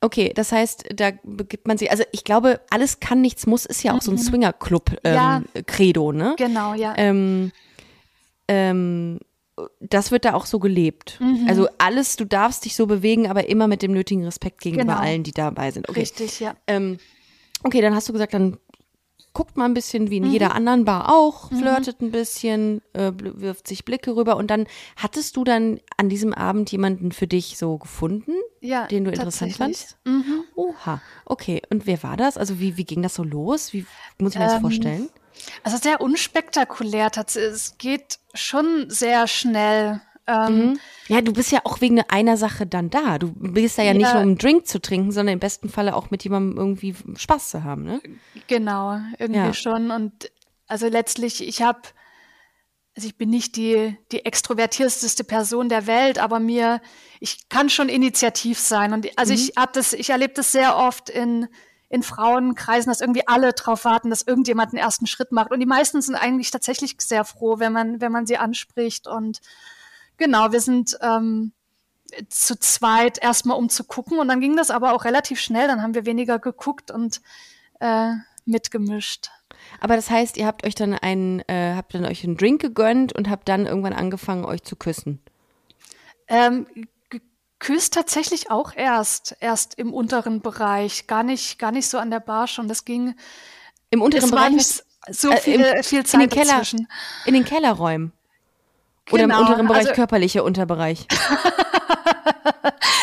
Okay, 0.00 0.32
das 0.34 0.52
heißt, 0.52 0.84
da 0.94 1.10
begibt 1.24 1.66
man 1.66 1.76
sich, 1.76 1.90
also 1.90 2.04
ich 2.12 2.22
glaube, 2.22 2.60
alles 2.70 3.00
kann, 3.00 3.20
nichts 3.20 3.46
muss, 3.46 3.66
ist 3.66 3.82
ja 3.82 3.92
auch 3.92 3.96
mhm. 3.96 4.00
so 4.00 4.10
ein 4.12 4.14
mhm. 4.14 4.22
Swinger-Club-Credo, 4.22 6.12
ähm, 6.12 6.18
ja, 6.18 6.24
ne? 6.24 6.34
Genau, 6.38 6.74
ja. 6.74 6.94
Ähm, 6.96 7.50
ähm, 8.46 9.18
das 9.80 10.10
wird 10.10 10.24
da 10.24 10.34
auch 10.34 10.46
so 10.46 10.58
gelebt. 10.58 11.18
Mhm. 11.20 11.46
Also 11.48 11.68
alles, 11.78 12.16
du 12.16 12.24
darfst 12.24 12.64
dich 12.64 12.76
so 12.76 12.86
bewegen, 12.86 13.28
aber 13.28 13.48
immer 13.48 13.66
mit 13.68 13.82
dem 13.82 13.92
nötigen 13.92 14.24
Respekt 14.24 14.60
gegenüber 14.60 14.94
genau. 14.94 14.98
allen, 14.98 15.22
die 15.22 15.32
dabei 15.32 15.70
sind. 15.70 15.88
Okay. 15.88 16.00
Richtig, 16.00 16.40
ja. 16.40 16.56
Ähm, 16.66 16.98
okay, 17.62 17.80
dann 17.80 17.94
hast 17.94 18.08
du 18.08 18.12
gesagt, 18.12 18.34
dann 18.34 18.58
guckt 19.32 19.56
mal 19.56 19.66
ein 19.66 19.74
bisschen 19.74 20.10
wie 20.10 20.16
in 20.16 20.24
mhm. 20.24 20.32
jeder 20.32 20.54
anderen 20.54 20.84
Bar 20.84 21.14
auch, 21.14 21.50
mhm. 21.50 21.58
flirtet 21.58 22.00
ein 22.00 22.10
bisschen, 22.10 22.82
äh, 22.92 23.12
wirft 23.14 23.68
sich 23.68 23.84
Blicke 23.84 24.16
rüber 24.16 24.36
und 24.36 24.50
dann 24.50 24.66
hattest 24.96 25.36
du 25.36 25.44
dann 25.44 25.80
an 25.96 26.08
diesem 26.08 26.34
Abend 26.34 26.72
jemanden 26.72 27.12
für 27.12 27.26
dich 27.26 27.56
so 27.56 27.78
gefunden, 27.78 28.32
ja, 28.60 28.86
den 28.86 29.04
du 29.04 29.10
interessant 29.10 29.52
fandst? 29.52 29.96
Mhm. 30.04 30.44
Oha, 30.56 31.00
okay. 31.24 31.62
Und 31.70 31.86
wer 31.86 32.02
war 32.02 32.16
das? 32.16 32.36
Also 32.36 32.58
wie, 32.58 32.76
wie 32.76 32.84
ging 32.84 33.02
das 33.02 33.14
so 33.14 33.22
los? 33.22 33.72
Wie 33.72 33.86
muss 34.18 34.32
ich 34.32 34.38
mir 34.38 34.46
das 34.46 34.54
ähm, 34.54 34.60
vorstellen? 34.60 35.08
Also 35.62 35.76
sehr 35.76 36.00
unspektakulär. 36.00 37.10
Es 37.16 37.76
geht 37.78 38.18
schon 38.34 38.86
sehr 38.88 39.26
schnell. 39.26 40.00
Ähm, 40.26 40.56
mhm. 40.56 40.80
Ja, 41.08 41.20
du 41.22 41.32
bist 41.32 41.50
ja 41.52 41.60
auch 41.64 41.80
wegen 41.80 42.00
einer 42.02 42.36
Sache 42.36 42.66
dann 42.66 42.90
da. 42.90 43.18
Du 43.18 43.32
bist 43.32 43.78
da 43.78 43.82
ja, 43.82 43.92
ja, 43.92 43.94
nicht 43.94 44.12
nur 44.12 44.22
um 44.22 44.28
einen 44.28 44.38
Drink 44.38 44.66
zu 44.66 44.80
trinken, 44.80 45.10
sondern 45.10 45.34
im 45.34 45.40
besten 45.40 45.68
Falle 45.68 45.96
auch 45.96 46.10
mit 46.10 46.22
jemandem 46.24 46.58
irgendwie 46.58 46.94
Spaß 47.16 47.50
zu 47.50 47.64
haben, 47.64 47.84
ne? 47.84 48.00
Genau, 48.46 48.98
irgendwie 49.18 49.40
ja. 49.40 49.54
schon. 49.54 49.90
Und 49.90 50.30
also 50.66 50.86
letztlich, 50.88 51.46
ich 51.46 51.62
habe 51.62 51.80
also 52.98 53.06
ich 53.06 53.16
bin 53.16 53.30
nicht 53.30 53.54
die, 53.54 53.96
die 54.10 54.24
extrovertierteste 54.24 55.22
Person 55.22 55.68
der 55.68 55.86
Welt, 55.86 56.18
aber 56.18 56.40
mir, 56.40 56.80
ich 57.20 57.48
kann 57.48 57.70
schon 57.70 57.88
initiativ 57.88 58.58
sein. 58.58 58.92
Und 58.92 59.06
also 59.16 59.32
mhm. 59.32 59.38
ich 59.38 59.52
habe 59.56 59.70
das, 59.72 59.92
ich 59.92 60.10
erlebe 60.10 60.34
das 60.34 60.50
sehr 60.50 60.76
oft 60.76 61.08
in, 61.08 61.46
in 61.90 62.02
Frauenkreisen, 62.02 62.90
dass 62.90 63.00
irgendwie 63.00 63.26
alle 63.26 63.52
drauf 63.52 63.84
warten, 63.84 64.10
dass 64.10 64.22
irgendjemand 64.22 64.72
einen 64.72 64.82
ersten 64.82 65.06
Schritt 65.06 65.32
macht. 65.32 65.50
Und 65.50 65.60
die 65.60 65.66
meisten 65.66 66.02
sind 66.02 66.16
eigentlich 66.16 66.50
tatsächlich 66.50 66.96
sehr 66.98 67.24
froh, 67.24 67.58
wenn 67.58 67.72
man, 67.72 68.00
wenn 68.00 68.12
man 68.12 68.26
sie 68.26 68.36
anspricht. 68.36 69.06
Und 69.06 69.40
genau, 70.18 70.52
wir 70.52 70.60
sind 70.60 70.98
ähm, 71.00 71.52
zu 72.28 72.58
zweit 72.58 73.22
erstmal 73.22 73.56
um 73.56 73.70
zu 73.70 73.84
gucken. 73.84 74.18
Und 74.18 74.28
dann 74.28 74.40
ging 74.40 74.56
das 74.56 74.70
aber 74.70 74.92
auch 74.92 75.04
relativ 75.04 75.40
schnell. 75.40 75.66
Dann 75.66 75.82
haben 75.82 75.94
wir 75.94 76.04
weniger 76.04 76.38
geguckt 76.38 76.90
und 76.90 77.22
äh, 77.80 78.12
mitgemischt. 78.44 79.30
Aber 79.80 79.96
das 79.96 80.10
heißt, 80.10 80.36
ihr 80.36 80.46
habt 80.46 80.66
euch 80.66 80.74
dann 80.74 80.94
einen, 80.94 81.40
äh, 81.48 81.74
habt 81.74 81.94
dann 81.94 82.04
euch 82.04 82.22
einen 82.24 82.36
Drink 82.36 82.60
gegönnt 82.60 83.14
und 83.14 83.30
habt 83.30 83.48
dann 83.48 83.66
irgendwann 83.66 83.92
angefangen, 83.92 84.44
euch 84.44 84.62
zu 84.62 84.76
küssen. 84.76 85.20
Ähm, 86.26 86.66
geküsst 87.58 87.94
tatsächlich 87.94 88.50
auch 88.50 88.72
erst, 88.74 89.36
erst 89.40 89.74
im 89.74 89.92
unteren 89.92 90.40
Bereich, 90.40 91.06
gar 91.06 91.22
nicht, 91.22 91.58
gar 91.58 91.72
nicht 91.72 91.88
so 91.88 91.98
an 91.98 92.10
der 92.10 92.20
Bar 92.20 92.46
schon. 92.46 92.68
Das 92.68 92.84
ging 92.84 93.14
im 93.90 94.02
unteren 94.02 94.30
Bereich. 94.30 94.52
Nicht 94.52 94.84
so 95.10 95.32
viel, 95.32 95.60
äh, 95.60 95.78
im, 95.78 95.84
viel 95.84 96.04
Zeit 96.04 96.22
in 96.22 96.28
den 96.28 96.30
Keller, 96.30 96.52
dazwischen. 96.52 96.88
In 97.26 97.34
den 97.34 97.44
Kellerräumen. 97.44 98.12
Oder 99.10 99.22
genau, 99.22 99.40
im 99.40 99.46
unteren 99.46 99.66
Bereich, 99.66 99.82
also, 99.82 99.94
körperlicher 99.94 100.44
Unterbereich. 100.44 101.06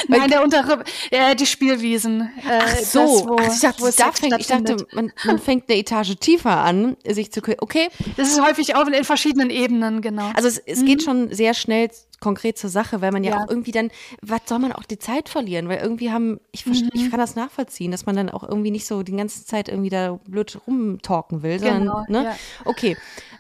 Nein, 0.18 0.30
der 0.30 0.43
untere, 0.43 0.84
äh, 1.12 1.36
die 1.36 1.45
Spielwiesen. 1.45 2.22
Äh, 2.22 2.60
Ach 2.62 2.78
so, 2.78 2.99
das, 2.99 3.28
wo, 3.28 3.36
Ach, 3.39 3.53
ich 3.53 3.60
dachte, 3.60 3.91
da 3.97 4.12
fängt, 4.12 4.39
ich 4.39 4.47
dachte 4.47 4.78
man, 4.93 5.12
man 5.26 5.39
fängt 5.39 5.70
eine 5.70 5.80
Etage 5.80 6.16
tiefer 6.20 6.58
an, 6.58 6.97
sich 7.08 7.32
zu 7.32 7.41
Okay. 7.60 7.89
Das 8.18 8.30
ist 8.30 8.41
häufig 8.41 8.76
auch 8.76 8.88
in 8.88 9.03
verschiedenen 9.03 9.49
Ebenen, 9.49 10.01
genau. 10.01 10.32
Also 10.34 10.47
es, 10.47 10.58
es 10.58 10.82
mhm. 10.82 10.86
geht 10.86 11.03
schon 11.03 11.34
sehr 11.34 11.53
schnell 11.53 11.89
konkret 12.20 12.58
zur 12.58 12.70
Sache, 12.70 13.01
weil 13.01 13.12
man 13.12 13.24
ja, 13.24 13.32
ja, 13.32 13.43
auch 13.43 13.49
irgendwie 13.49 13.72
dann, 13.72 13.91
was 14.22 14.41
soll 14.45 14.60
man 14.60 14.72
auch 14.72 14.84
die 14.84 14.97
Zeit 14.97 15.30
verlieren? 15.30 15.70
Weil 15.70 15.80
irgendwie 15.80 16.12
haben, 16.12 16.39
ich, 16.51 16.66
mhm. 16.66 16.89
ich 16.93 17.12
kann 17.12 17.20
das 17.20 17.36
nachvollziehen, 17.36 17.91
dass 17.91 18.06
man 18.06 18.16
dann 18.16 18.30
auch 18.30 18.43
irgendwie 18.43 18.72
nicht 18.72 18.88
so 18.88 19.03
die 19.03 19.16
ganze 19.16 19.45
Zeit 19.45 19.70
irgendwie 19.70 19.89
da 19.89 20.20
blöd 20.28 20.58
rumtalken 20.66 21.43
will, 21.43 21.60
sondern, 21.60 21.82
genau, 21.82 22.03
ne? 22.08 22.24
Ja. 22.24 22.36
Okay. 22.66 22.97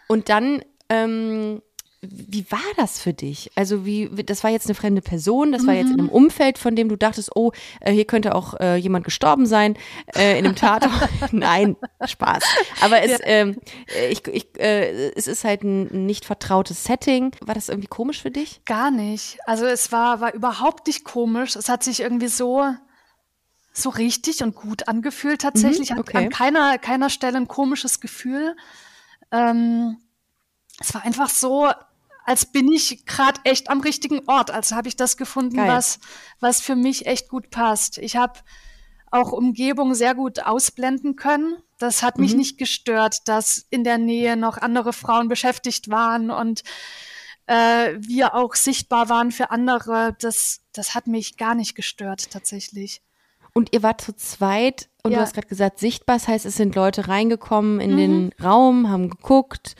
Und 0.07 0.29
dann, 0.29 0.61
ähm, 0.89 1.61
wie 2.01 2.45
war 2.51 2.59
das 2.77 2.99
für 2.99 3.13
dich? 3.13 3.51
Also 3.55 3.85
wie, 3.85 4.09
das 4.23 4.43
war 4.43 4.51
jetzt 4.51 4.67
eine 4.67 4.75
fremde 4.75 5.01
Person, 5.01 5.51
das 5.51 5.65
war 5.65 5.73
jetzt 5.73 5.87
in 5.87 5.93
einem 5.93 6.05
mhm. 6.05 6.11
Umfeld, 6.11 6.57
von 6.57 6.75
dem 6.75 6.89
du 6.89 6.95
dachtest, 6.95 7.35
oh, 7.35 7.51
äh, 7.81 7.91
hier 7.91 8.05
könnte 8.05 8.35
auch 8.35 8.59
äh, 8.59 8.75
jemand 8.75 9.05
gestorben 9.05 9.45
sein 9.45 9.77
äh, 10.15 10.37
in 10.37 10.45
einem 10.45 10.55
Tatort. 10.55 11.09
Nein, 11.31 11.75
Spaß. 12.05 12.43
Aber 12.81 13.01
es, 13.01 13.19
ähm, 13.23 13.57
ich, 14.09 14.27
ich, 14.27 14.59
äh, 14.59 15.11
es 15.15 15.27
ist 15.27 15.43
halt 15.43 15.63
ein 15.63 16.05
nicht 16.05 16.25
vertrautes 16.25 16.83
Setting. 16.83 17.35
War 17.41 17.55
das 17.55 17.69
irgendwie 17.69 17.87
komisch 17.87 18.21
für 18.21 18.31
dich? 18.31 18.61
Gar 18.65 18.91
nicht. 18.91 19.37
Also 19.45 19.65
es 19.65 19.91
war, 19.91 20.21
war 20.21 20.33
überhaupt 20.33 20.87
nicht 20.87 21.03
komisch. 21.03 21.55
Es 21.55 21.69
hat 21.69 21.83
sich 21.83 22.01
irgendwie 22.01 22.27
so 22.27 22.63
so 23.77 23.89
richtig 23.89 24.41
und 24.41 24.55
gut 24.55 24.87
angefühlt 24.87 25.41
tatsächlich. 25.41 25.91
Mhm, 25.91 25.99
okay. 25.99 26.17
An, 26.17 26.23
an 26.25 26.29
keiner, 26.29 26.77
keiner 26.77 27.09
Stelle 27.09 27.37
ein 27.37 27.49
komisches 27.49 27.99
Gefühl. 27.99 28.55
Ähm, 29.31 29.97
es 30.79 30.93
war 30.93 31.03
einfach 31.03 31.29
so 31.29 31.69
als 32.25 32.47
bin 32.47 32.71
ich 32.71 33.05
gerade 33.05 33.39
echt 33.43 33.69
am 33.69 33.81
richtigen 33.81 34.27
Ort. 34.27 34.49
Also 34.49 34.75
habe 34.75 34.87
ich 34.87 34.95
das 34.95 35.15
gefunden, 35.15 35.57
was, 35.57 35.99
was 36.39 36.59
für 36.59 36.75
mich 36.75 37.05
echt 37.05 37.29
gut 37.29 37.51
passt. 37.51 37.99
Ich 37.99 38.15
habe 38.15 38.39
auch 39.11 39.31
Umgebung 39.31 39.93
sehr 39.93 40.15
gut 40.15 40.39
ausblenden 40.43 41.15
können. 41.15 41.57
Das 41.77 42.01
hat 42.01 42.17
mich 42.17 42.31
mhm. 42.31 42.39
nicht 42.39 42.57
gestört, 42.57 43.27
dass 43.27 43.65
in 43.69 43.83
der 43.83 43.99
Nähe 43.99 44.37
noch 44.37 44.57
andere 44.57 44.91
Frauen 44.91 45.27
beschäftigt 45.27 45.89
waren 45.89 46.31
und 46.31 46.63
äh, 47.45 47.93
wir 47.99 48.33
auch 48.33 48.55
sichtbar 48.55 49.07
waren 49.07 49.31
für 49.31 49.51
andere. 49.51 50.15
Das, 50.19 50.61
das 50.73 50.95
hat 50.95 51.05
mich 51.05 51.37
gar 51.37 51.53
nicht 51.53 51.75
gestört 51.75 52.31
tatsächlich. 52.31 53.03
Und 53.53 53.71
ihr 53.71 53.83
wart 53.83 54.01
zu 54.01 54.15
zweit 54.15 54.89
und 55.03 55.11
ja. 55.11 55.19
du 55.19 55.23
hast 55.23 55.33
gerade 55.33 55.47
gesagt, 55.47 55.79
sichtbar, 55.79 56.17
das 56.17 56.27
heißt, 56.27 56.45
es 56.45 56.57
sind 56.57 56.75
Leute 56.75 57.07
reingekommen 57.07 57.79
in 57.79 57.93
mhm. 57.93 57.97
den 57.97 58.31
Raum, 58.43 58.89
haben 58.89 59.09
geguckt. 59.09 59.75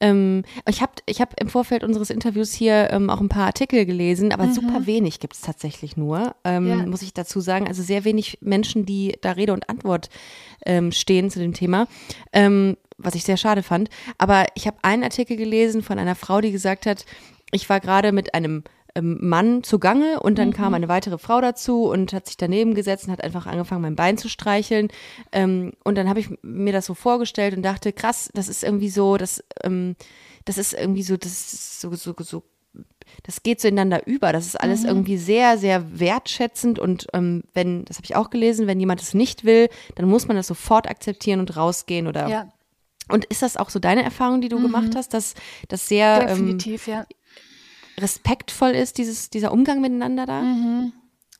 Ähm, 0.00 0.44
ich 0.66 0.80
habe 0.80 0.92
ich 1.06 1.20
hab 1.20 1.38
im 1.40 1.48
Vorfeld 1.48 1.84
unseres 1.84 2.10
Interviews 2.10 2.52
hier 2.52 2.90
ähm, 2.90 3.10
auch 3.10 3.20
ein 3.20 3.28
paar 3.28 3.46
Artikel 3.46 3.84
gelesen, 3.84 4.32
aber 4.32 4.46
mhm. 4.46 4.54
super 4.54 4.86
wenig 4.86 5.20
gibt 5.20 5.34
es 5.34 5.42
tatsächlich 5.42 5.96
nur, 5.96 6.34
ähm, 6.44 6.68
ja. 6.68 6.76
muss 6.86 7.02
ich 7.02 7.12
dazu 7.12 7.40
sagen. 7.40 7.68
Also 7.68 7.82
sehr 7.82 8.04
wenig 8.04 8.38
Menschen, 8.40 8.86
die 8.86 9.16
da 9.20 9.32
Rede 9.32 9.52
und 9.52 9.68
Antwort 9.68 10.08
ähm, 10.64 10.90
stehen 10.92 11.30
zu 11.30 11.38
dem 11.38 11.52
Thema, 11.52 11.86
ähm, 12.32 12.76
was 12.96 13.14
ich 13.14 13.24
sehr 13.24 13.36
schade 13.36 13.62
fand. 13.62 13.90
Aber 14.18 14.46
ich 14.54 14.66
habe 14.66 14.78
einen 14.82 15.04
Artikel 15.04 15.36
gelesen 15.36 15.82
von 15.82 15.98
einer 15.98 16.14
Frau, 16.14 16.40
die 16.40 16.52
gesagt 16.52 16.86
hat, 16.86 17.04
ich 17.52 17.68
war 17.68 17.80
gerade 17.80 18.12
mit 18.12 18.34
einem 18.34 18.64
Mann 19.00 19.62
zugange 19.62 20.20
und 20.20 20.38
dann 20.38 20.48
mhm. 20.48 20.54
kam 20.54 20.74
eine 20.74 20.88
weitere 20.88 21.18
Frau 21.18 21.40
dazu 21.40 21.84
und 21.84 22.12
hat 22.12 22.26
sich 22.26 22.36
daneben 22.36 22.74
gesetzt 22.74 23.06
und 23.06 23.12
hat 23.12 23.22
einfach 23.22 23.46
angefangen, 23.46 23.82
mein 23.82 23.96
Bein 23.96 24.18
zu 24.18 24.28
streicheln. 24.28 24.88
Ähm, 25.32 25.72
und 25.84 25.96
dann 25.96 26.08
habe 26.08 26.20
ich 26.20 26.30
mir 26.42 26.72
das 26.72 26.86
so 26.86 26.94
vorgestellt 26.94 27.56
und 27.56 27.62
dachte, 27.62 27.92
krass, 27.92 28.30
das 28.34 28.48
ist 28.48 28.64
irgendwie 28.64 28.90
so, 28.90 29.16
das, 29.16 29.44
ähm, 29.62 29.96
das 30.44 30.58
ist 30.58 30.74
irgendwie 30.74 31.02
so, 31.02 31.16
das 31.16 31.32
ist 31.32 31.80
so, 31.80 31.94
so, 31.94 32.14
so 32.18 32.42
das 33.24 33.42
geht 33.42 33.60
so 33.60 33.68
ineinander 33.68 34.06
über. 34.06 34.32
Das 34.32 34.46
ist 34.46 34.60
alles 34.60 34.82
mhm. 34.82 34.88
irgendwie 34.88 35.16
sehr, 35.16 35.58
sehr 35.58 35.98
wertschätzend 35.98 36.78
und 36.78 37.06
ähm, 37.12 37.44
wenn, 37.54 37.84
das 37.84 37.96
habe 37.96 38.04
ich 38.04 38.16
auch 38.16 38.30
gelesen, 38.30 38.66
wenn 38.66 38.80
jemand 38.80 39.02
es 39.02 39.14
nicht 39.14 39.44
will, 39.44 39.68
dann 39.96 40.08
muss 40.08 40.28
man 40.28 40.36
das 40.36 40.46
sofort 40.46 40.88
akzeptieren 40.88 41.40
und 41.40 41.56
rausgehen 41.56 42.06
oder. 42.06 42.28
Ja. 42.28 42.52
Und 43.08 43.24
ist 43.24 43.42
das 43.42 43.56
auch 43.56 43.70
so 43.70 43.80
deine 43.80 44.04
Erfahrung, 44.04 44.40
die 44.40 44.48
du 44.48 44.58
mhm. 44.58 44.64
gemacht 44.64 44.94
hast, 44.94 45.14
dass 45.14 45.34
das 45.68 45.88
sehr 45.88 46.20
ähm, 46.22 46.28
definitiv 46.28 46.86
ähm, 46.86 46.94
ja 46.94 47.06
respektvoll 48.00 48.70
ist, 48.70 48.98
dieses, 48.98 49.30
dieser 49.30 49.52
Umgang 49.52 49.80
miteinander 49.80 50.26
da? 50.26 50.40
Mhm. 50.42 50.92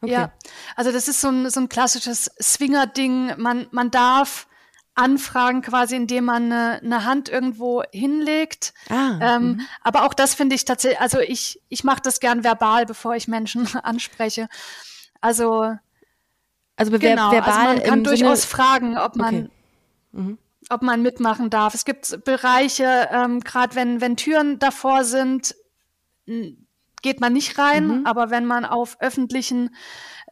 Okay. 0.02 0.12
Ja, 0.12 0.32
also 0.76 0.92
das 0.92 1.08
ist 1.08 1.20
so 1.20 1.28
ein, 1.28 1.50
so 1.50 1.60
ein 1.60 1.68
klassisches 1.68 2.30
Swinger-Ding. 2.40 3.34
Man, 3.36 3.66
man 3.70 3.90
darf 3.90 4.46
anfragen, 4.94 5.62
quasi, 5.62 5.96
indem 5.96 6.24
man 6.26 6.52
eine, 6.52 6.80
eine 6.82 7.04
Hand 7.04 7.28
irgendwo 7.28 7.82
hinlegt. 7.92 8.74
Ah, 8.88 9.18
ähm, 9.20 9.42
mhm. 9.42 9.60
aber 9.82 10.04
auch 10.04 10.14
das 10.14 10.34
finde 10.34 10.54
ich 10.54 10.64
tatsächlich, 10.64 11.00
also 11.00 11.20
ich, 11.20 11.60
ich 11.68 11.84
mache 11.84 12.00
das 12.02 12.20
gern 12.20 12.44
verbal, 12.44 12.86
bevor 12.86 13.14
ich 13.14 13.28
Menschen 13.28 13.66
anspreche. 13.82 14.48
Also, 15.20 15.74
also 16.76 16.98
genau, 16.98 17.30
verbal 17.30 17.52
also 17.52 17.74
man 17.74 17.82
kann 17.82 18.04
durchaus 18.04 18.42
Sinne, 18.42 18.50
fragen, 18.50 18.98
ob 18.98 19.16
man, 19.16 19.34
okay. 19.34 19.50
mhm. 20.12 20.38
ob 20.70 20.82
man 20.82 21.02
mitmachen 21.02 21.50
darf. 21.50 21.74
Es 21.74 21.84
gibt 21.84 22.24
Bereiche, 22.24 23.08
ähm, 23.12 23.40
gerade 23.40 23.74
wenn, 23.74 24.00
wenn 24.00 24.16
Türen 24.16 24.58
davor 24.58 25.04
sind, 25.04 25.54
geht 27.02 27.20
man 27.20 27.32
nicht 27.32 27.58
rein, 27.58 27.86
mhm. 28.00 28.06
aber 28.06 28.30
wenn 28.30 28.46
man 28.46 28.64
auf 28.64 28.96
öffentlichen 29.00 29.74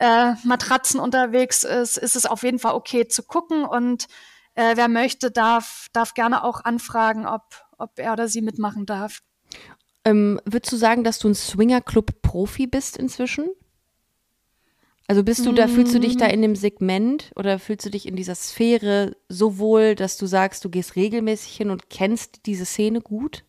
äh, 0.00 0.32
Matratzen 0.44 1.00
unterwegs 1.00 1.64
ist, 1.64 1.96
ist 1.96 2.16
es 2.16 2.26
auf 2.26 2.42
jeden 2.42 2.58
Fall 2.58 2.74
okay 2.74 3.08
zu 3.08 3.22
gucken 3.22 3.64
und 3.64 4.06
äh, 4.54 4.76
wer 4.76 4.88
möchte, 4.88 5.30
darf, 5.30 5.86
darf 5.92 6.14
gerne 6.14 6.44
auch 6.44 6.64
anfragen, 6.64 7.26
ob, 7.26 7.42
ob 7.78 7.98
er 7.98 8.12
oder 8.12 8.28
sie 8.28 8.42
mitmachen 8.42 8.86
darf. 8.86 9.22
Ähm, 10.04 10.40
würdest 10.44 10.72
du 10.72 10.76
sagen, 10.76 11.04
dass 11.04 11.18
du 11.18 11.28
ein 11.28 11.34
Swinger-Club-Profi 11.34 12.66
bist 12.66 12.96
inzwischen? 12.96 13.48
Also 15.06 15.22
bist 15.22 15.46
du 15.46 15.52
da, 15.52 15.68
fühlst 15.68 15.94
du 15.94 16.00
dich 16.00 16.18
da 16.18 16.26
mm. 16.26 16.30
in 16.30 16.42
dem 16.42 16.54
Segment 16.54 17.32
oder 17.34 17.58
fühlst 17.58 17.86
du 17.86 17.90
dich 17.90 18.06
in 18.06 18.14
dieser 18.14 18.34
Sphäre 18.34 19.16
so 19.30 19.56
wohl, 19.56 19.94
dass 19.94 20.18
du 20.18 20.26
sagst, 20.26 20.64
du 20.66 20.68
gehst 20.68 20.96
regelmäßig 20.96 21.56
hin 21.56 21.70
und 21.70 21.88
kennst 21.88 22.44
diese 22.44 22.66
Szene 22.66 23.00
gut? 23.00 23.44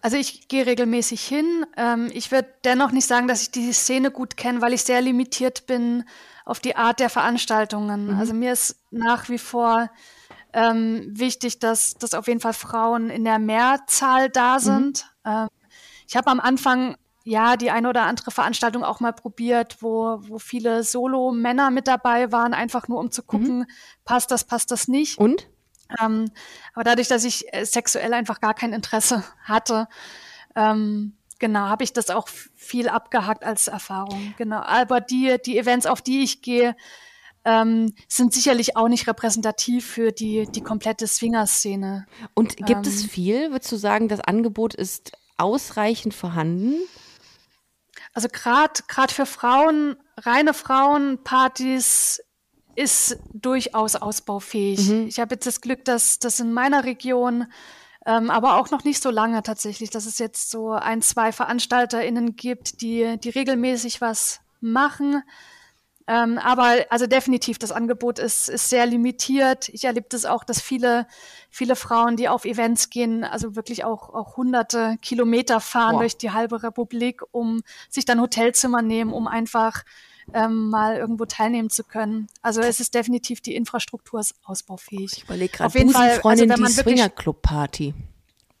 Also 0.00 0.16
ich 0.16 0.48
gehe 0.48 0.66
regelmäßig 0.66 1.20
hin. 1.24 1.66
Ähm, 1.76 2.10
ich 2.12 2.30
würde 2.30 2.48
dennoch 2.64 2.90
nicht 2.90 3.06
sagen, 3.06 3.28
dass 3.28 3.42
ich 3.42 3.50
die 3.50 3.72
Szene 3.72 4.10
gut 4.10 4.36
kenne, 4.36 4.60
weil 4.60 4.72
ich 4.72 4.82
sehr 4.82 5.00
limitiert 5.00 5.66
bin 5.66 6.04
auf 6.44 6.60
die 6.60 6.76
Art 6.76 7.00
der 7.00 7.10
Veranstaltungen. 7.10 8.12
Mhm. 8.12 8.18
Also 8.18 8.34
mir 8.34 8.52
ist 8.52 8.76
nach 8.90 9.28
wie 9.28 9.38
vor 9.38 9.90
ähm, 10.52 11.06
wichtig, 11.08 11.58
dass, 11.58 11.94
dass 11.94 12.14
auf 12.14 12.28
jeden 12.28 12.40
Fall 12.40 12.52
Frauen 12.52 13.10
in 13.10 13.24
der 13.24 13.38
Mehrzahl 13.38 14.30
da 14.30 14.54
mhm. 14.54 14.60
sind. 14.60 15.06
Mhm. 15.24 15.32
Ähm, 15.32 15.48
ich 16.06 16.16
habe 16.16 16.30
am 16.30 16.40
Anfang 16.40 16.96
ja 17.24 17.56
die 17.56 17.70
eine 17.70 17.88
oder 17.88 18.02
andere 18.02 18.30
Veranstaltung 18.30 18.84
auch 18.84 19.00
mal 19.00 19.12
probiert, 19.12 19.78
wo, 19.80 20.18
wo 20.20 20.38
viele 20.38 20.84
Solo-Männer 20.84 21.70
mit 21.70 21.88
dabei 21.88 22.30
waren, 22.30 22.54
einfach 22.54 22.88
nur 22.88 23.00
um 23.00 23.10
zu 23.10 23.22
gucken, 23.22 23.60
mhm. 23.60 23.66
passt 24.04 24.30
das, 24.30 24.44
passt 24.44 24.70
das 24.70 24.86
nicht. 24.86 25.18
Und? 25.18 25.48
Ähm, 26.00 26.30
aber 26.74 26.84
dadurch, 26.84 27.08
dass 27.08 27.24
ich 27.24 27.52
äh, 27.52 27.64
sexuell 27.64 28.12
einfach 28.14 28.40
gar 28.40 28.54
kein 28.54 28.72
Interesse 28.72 29.24
hatte, 29.42 29.88
ähm, 30.56 31.16
genau, 31.38 31.60
habe 31.60 31.84
ich 31.84 31.92
das 31.92 32.10
auch 32.10 32.28
viel 32.54 32.88
abgehakt 32.88 33.44
als 33.44 33.68
Erfahrung. 33.68 34.34
Genau. 34.38 34.60
Aber 34.60 35.00
die, 35.00 35.36
die 35.44 35.58
Events, 35.58 35.86
auf 35.86 36.00
die 36.02 36.22
ich 36.22 36.42
gehe, 36.42 36.74
ähm, 37.44 37.94
sind 38.08 38.32
sicherlich 38.32 38.76
auch 38.76 38.88
nicht 38.88 39.06
repräsentativ 39.06 39.86
für 39.86 40.12
die, 40.12 40.46
die 40.50 40.62
komplette 40.62 41.06
Swinger-Szene. 41.06 42.06
Und 42.32 42.56
gibt 42.56 42.86
es 42.86 43.02
ähm, 43.02 43.08
viel? 43.08 43.50
Würdest 43.50 43.70
du 43.70 43.76
sagen, 43.76 44.08
das 44.08 44.20
Angebot 44.20 44.74
ist 44.74 45.12
ausreichend 45.36 46.14
vorhanden? 46.14 46.76
Also 48.14 48.28
gerade 48.28 49.12
für 49.12 49.26
Frauen, 49.26 49.96
reine 50.16 50.54
Frauenpartys 50.54 52.22
ist 52.76 53.18
durchaus 53.32 53.96
ausbaufähig. 53.96 54.88
Mhm. 54.88 55.06
Ich 55.08 55.20
habe 55.20 55.34
jetzt 55.34 55.46
das 55.46 55.60
Glück, 55.60 55.84
dass 55.84 56.18
das 56.18 56.40
in 56.40 56.52
meiner 56.52 56.84
Region 56.84 57.46
Ähm, 58.06 58.30
aber 58.30 58.58
auch 58.58 58.70
noch 58.70 58.84
nicht 58.84 59.02
so 59.02 59.10
lange 59.10 59.42
tatsächlich, 59.42 59.88
dass 59.88 60.04
es 60.04 60.18
jetzt 60.18 60.50
so 60.50 60.72
ein, 60.72 61.00
zwei 61.00 61.32
VeranstalterInnen 61.32 62.36
gibt, 62.36 62.82
die, 62.82 63.16
die 63.18 63.30
regelmäßig 63.30 64.02
was 64.02 64.40
machen. 64.60 65.22
Ähm, 66.06 66.36
aber 66.36 66.84
also 66.90 67.06
definitiv, 67.06 67.58
das 67.58 67.72
Angebot 67.72 68.18
ist, 68.18 68.50
ist 68.50 68.68
sehr 68.68 68.84
limitiert. 68.84 69.70
Ich 69.70 69.84
erlebe 69.84 70.06
das 70.10 70.26
auch, 70.26 70.44
dass 70.44 70.60
viele, 70.60 71.06
viele 71.48 71.76
Frauen, 71.76 72.16
die 72.16 72.28
auf 72.28 72.44
Events 72.44 72.90
gehen, 72.90 73.24
also 73.24 73.56
wirklich 73.56 73.84
auch, 73.84 74.10
auch 74.12 74.36
hunderte 74.36 74.98
Kilometer 75.00 75.60
fahren 75.60 75.94
wow. 75.94 76.00
durch 76.02 76.18
die 76.18 76.30
halbe 76.30 76.62
Republik, 76.62 77.22
um 77.30 77.62
sich 77.88 78.04
dann 78.04 78.20
Hotelzimmer 78.20 78.82
nehmen, 78.82 79.14
um 79.14 79.26
einfach 79.26 79.82
ähm, 80.32 80.70
mal 80.70 80.96
irgendwo 80.96 81.24
teilnehmen 81.26 81.70
zu 81.70 81.84
können. 81.84 82.28
Also 82.42 82.60
es 82.60 82.80
ist 82.80 82.94
definitiv, 82.94 83.40
die 83.40 83.54
Infrastruktur 83.54 84.20
ist 84.20 84.34
ausbaufähig. 84.44 85.12
Ich 85.18 85.24
überlege 85.24 85.56
gerade, 85.56 85.66
auf 85.66 85.74
jeden 85.74 85.90
Fall, 85.90 86.20
also 86.22 86.48
wenn 86.48 86.48
man 86.60 86.66
die 86.66 86.72
Swingerclub-Party. 86.72 87.94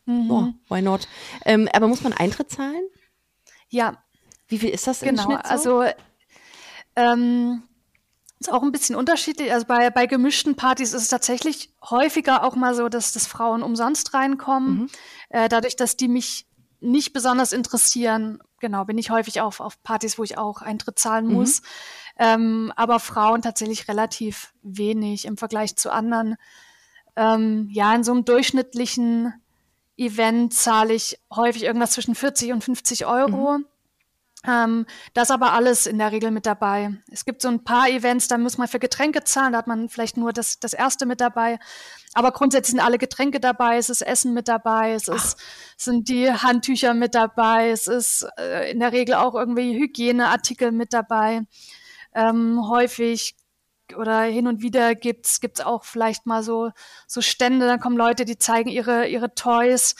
Mhm. 0.06 0.30
Oh, 0.30 0.48
why 0.68 0.82
not? 0.82 1.08
Ähm, 1.44 1.68
aber 1.72 1.88
muss 1.88 2.02
man 2.02 2.12
Eintritt 2.12 2.50
zahlen? 2.50 2.84
Ja. 3.70 4.02
Wie 4.48 4.58
viel 4.58 4.70
ist 4.70 4.86
das 4.86 5.02
im 5.02 5.10
genau, 5.10 5.22
Schnitt 5.24 5.46
so? 5.46 5.50
Also 5.50 5.84
ähm, 6.96 7.62
ist 8.38 8.52
auch 8.52 8.62
ein 8.62 8.72
bisschen 8.72 8.94
unterschiedlich. 8.94 9.52
Also 9.52 9.66
bei, 9.66 9.90
bei 9.90 10.06
gemischten 10.06 10.54
Partys 10.54 10.92
ist 10.92 11.02
es 11.02 11.08
tatsächlich 11.08 11.70
häufiger 11.82 12.44
auch 12.44 12.56
mal 12.56 12.74
so, 12.74 12.88
dass, 12.88 13.12
dass 13.12 13.26
Frauen 13.26 13.62
umsonst 13.62 14.12
reinkommen. 14.12 14.74
Mhm. 14.74 14.88
Äh, 15.30 15.48
dadurch, 15.48 15.76
dass 15.76 15.96
die 15.96 16.08
mich 16.08 16.46
nicht 16.84 17.12
besonders 17.12 17.52
interessieren, 17.52 18.38
genau, 18.60 18.84
bin 18.84 18.98
ich 18.98 19.10
häufig 19.10 19.40
auf, 19.40 19.60
auf 19.60 19.82
Partys, 19.82 20.18
wo 20.18 20.24
ich 20.24 20.38
auch 20.38 20.62
Eintritt 20.62 20.98
zahlen 20.98 21.26
mhm. 21.26 21.32
muss. 21.32 21.62
Ähm, 22.18 22.72
aber 22.76 23.00
Frauen 23.00 23.42
tatsächlich 23.42 23.88
relativ 23.88 24.52
wenig 24.62 25.24
im 25.24 25.36
Vergleich 25.36 25.76
zu 25.76 25.90
anderen. 25.90 26.36
Ähm, 27.16 27.68
ja, 27.70 27.94
in 27.94 28.04
so 28.04 28.12
einem 28.12 28.24
durchschnittlichen 28.24 29.34
Event 29.96 30.54
zahle 30.54 30.94
ich 30.94 31.18
häufig 31.34 31.64
irgendwas 31.64 31.92
zwischen 31.92 32.14
40 32.14 32.52
und 32.52 32.64
50 32.64 33.06
Euro. 33.06 33.58
Mhm. 33.58 33.66
Ähm, 34.46 34.84
das 35.14 35.30
aber 35.30 35.54
alles 35.54 35.86
in 35.86 35.98
der 35.98 36.12
Regel 36.12 36.30
mit 36.30 36.44
dabei. 36.44 36.90
Es 37.10 37.24
gibt 37.24 37.40
so 37.40 37.48
ein 37.48 37.64
paar 37.64 37.88
Events, 37.88 38.28
da 38.28 38.36
muss 38.36 38.58
man 38.58 38.68
für 38.68 38.78
Getränke 38.78 39.24
zahlen, 39.24 39.52
da 39.52 39.58
hat 39.58 39.66
man 39.66 39.88
vielleicht 39.88 40.18
nur 40.18 40.32
das, 40.34 40.60
das 40.60 40.74
erste 40.74 41.06
mit 41.06 41.20
dabei. 41.20 41.58
Aber 42.12 42.30
grundsätzlich 42.30 42.72
sind 42.72 42.80
alle 42.80 42.98
Getränke 42.98 43.40
dabei, 43.40 43.78
es 43.78 43.88
ist 43.88 44.02
Essen 44.02 44.34
mit 44.34 44.48
dabei, 44.48 44.92
es 44.92 45.08
ist, 45.08 45.38
sind 45.78 46.08
die 46.08 46.30
Handtücher 46.30 46.92
mit 46.92 47.14
dabei, 47.14 47.70
es 47.70 47.86
ist 47.86 48.26
äh, 48.38 48.70
in 48.70 48.80
der 48.80 48.92
Regel 48.92 49.14
auch 49.14 49.34
irgendwie 49.34 49.74
Hygieneartikel 49.78 50.72
mit 50.72 50.92
dabei. 50.92 51.42
Ähm, 52.14 52.68
häufig 52.68 53.36
oder 53.96 54.22
hin 54.22 54.46
und 54.46 54.62
wieder 54.62 54.94
gibt's 54.94 55.40
gibt's 55.40 55.60
auch 55.60 55.84
vielleicht 55.84 56.26
mal 56.26 56.42
so 56.42 56.70
so 57.06 57.20
Stände, 57.20 57.66
dann 57.66 57.80
kommen 57.80 57.96
Leute, 57.96 58.24
die 58.24 58.38
zeigen 58.38 58.70
ihre 58.70 59.08
ihre 59.08 59.34
Toys 59.34 59.94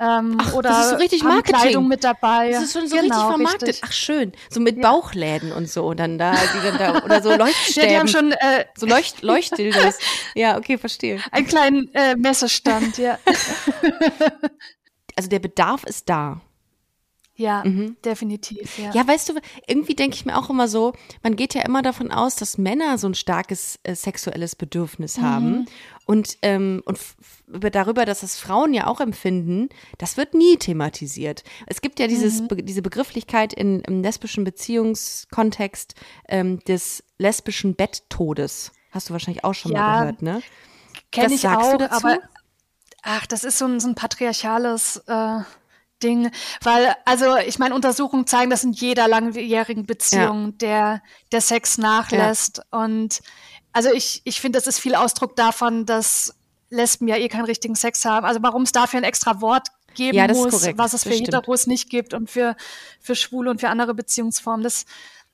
ähm, 0.00 0.38
Ach, 0.40 0.54
oder 0.54 0.70
das 0.70 0.84
ist 0.84 0.90
so 0.90 0.96
richtig 0.96 1.24
Marketing. 1.24 1.60
Kleidung 1.60 1.88
mit 1.88 2.04
dabei. 2.04 2.52
Das 2.52 2.64
ist 2.64 2.72
schon 2.72 2.86
so 2.86 2.96
genau, 2.96 3.14
richtig 3.16 3.28
vermarktet. 3.28 3.68
Richtig. 3.68 3.84
Ach 3.84 3.92
schön, 3.92 4.32
so 4.48 4.60
mit 4.60 4.76
ja. 4.76 4.82
Bauchläden 4.82 5.50
und 5.50 5.68
so 5.68 5.86
und 5.86 5.98
dann 5.98 6.18
da, 6.18 6.32
die 6.32 6.66
dann 6.66 6.78
da 6.78 7.04
oder 7.04 7.20
so 7.20 7.34
Leuchtstäben. 7.34 7.82
Ja, 7.82 7.94
die 7.94 7.98
haben 7.98 8.08
schon 8.08 8.32
äh, 8.32 8.64
so 8.76 8.86
Leucht 8.86 9.22
Leuchtdildos. 9.22 9.98
ja, 10.34 10.56
okay, 10.56 10.78
verstehe. 10.78 11.20
Einen 11.32 11.46
kleinen 11.46 11.92
äh, 11.94 12.14
Messestand, 12.14 12.98
ja. 12.98 13.18
also 15.16 15.28
der 15.28 15.40
Bedarf 15.40 15.82
ist 15.84 16.08
da. 16.08 16.40
Ja, 17.38 17.62
mhm. 17.64 17.96
definitiv. 18.04 18.78
Ja. 18.78 18.90
ja, 18.92 19.06
weißt 19.06 19.28
du, 19.28 19.34
irgendwie 19.68 19.94
denke 19.94 20.16
ich 20.16 20.26
mir 20.26 20.36
auch 20.36 20.50
immer 20.50 20.66
so, 20.66 20.92
man 21.22 21.36
geht 21.36 21.54
ja 21.54 21.62
immer 21.62 21.82
davon 21.82 22.10
aus, 22.10 22.34
dass 22.34 22.58
Männer 22.58 22.98
so 22.98 23.08
ein 23.08 23.14
starkes 23.14 23.78
äh, 23.84 23.94
sexuelles 23.94 24.56
Bedürfnis 24.56 25.18
mhm. 25.18 25.22
haben. 25.22 25.66
Und, 26.08 26.38
ähm, 26.40 26.82
und 26.86 26.98
darüber, 27.46 28.06
dass 28.06 28.20
das 28.20 28.38
Frauen 28.38 28.72
ja 28.72 28.86
auch 28.86 29.02
empfinden, 29.02 29.68
das 29.98 30.16
wird 30.16 30.32
nie 30.32 30.56
thematisiert. 30.56 31.44
Es 31.66 31.82
gibt 31.82 32.00
ja 32.00 32.06
dieses, 32.06 32.40
mhm. 32.40 32.48
be 32.48 32.62
diese 32.62 32.80
Begrifflichkeit 32.80 33.52
in, 33.52 33.80
im 33.80 34.00
lesbischen 34.00 34.42
Beziehungskontext 34.42 35.96
ähm, 36.26 36.60
des 36.60 37.04
lesbischen 37.18 37.74
Betttodes. 37.74 38.72
Hast 38.90 39.10
du 39.10 39.12
wahrscheinlich 39.12 39.44
auch 39.44 39.52
schon 39.52 39.72
ja, 39.72 39.80
mal 39.80 40.00
gehört, 40.00 40.22
ne? 40.22 40.42
Kenne 41.12 41.34
ich 41.34 41.46
auch, 41.46 41.78
aber 41.78 42.20
ach, 43.02 43.26
das 43.26 43.44
ist 43.44 43.58
so 43.58 43.66
ein, 43.66 43.78
so 43.78 43.88
ein 43.88 43.94
patriarchales 43.94 45.02
äh, 45.08 45.40
Ding, 46.02 46.30
weil, 46.62 46.94
also 47.04 47.36
ich 47.36 47.58
meine, 47.58 47.74
Untersuchungen 47.74 48.26
zeigen, 48.26 48.48
dass 48.48 48.64
in 48.64 48.72
jeder 48.72 49.08
langjährigen 49.08 49.84
Beziehung 49.84 50.46
ja. 50.46 50.52
der, 50.52 51.02
der 51.32 51.40
Sex 51.42 51.76
nachlässt. 51.76 52.62
Ja. 52.72 52.78
Und 52.78 53.20
also 53.78 53.92
ich, 53.92 54.22
ich 54.24 54.40
finde, 54.40 54.58
das 54.58 54.66
ist 54.66 54.80
viel 54.80 54.96
Ausdruck 54.96 55.36
davon, 55.36 55.86
dass 55.86 56.34
Lesben 56.68 57.06
ja 57.06 57.16
eh 57.16 57.28
keinen 57.28 57.44
richtigen 57.44 57.76
Sex 57.76 58.04
haben. 58.04 58.26
Also 58.26 58.42
warum 58.42 58.62
es 58.62 58.72
dafür 58.72 58.98
ein 58.98 59.04
extra 59.04 59.40
Wort 59.40 59.68
geben 59.94 60.16
ja, 60.16 60.26
muss, 60.26 60.66
was 60.76 60.94
es 60.94 61.04
für 61.04 61.14
Heteros 61.14 61.68
nicht 61.68 61.88
gibt 61.88 62.12
und 62.12 62.28
für, 62.28 62.56
für 62.98 63.14
Schwule 63.14 63.48
und 63.52 63.60
für 63.60 63.68
andere 63.68 63.94
Beziehungsformen. 63.94 64.64
Das 64.64 64.84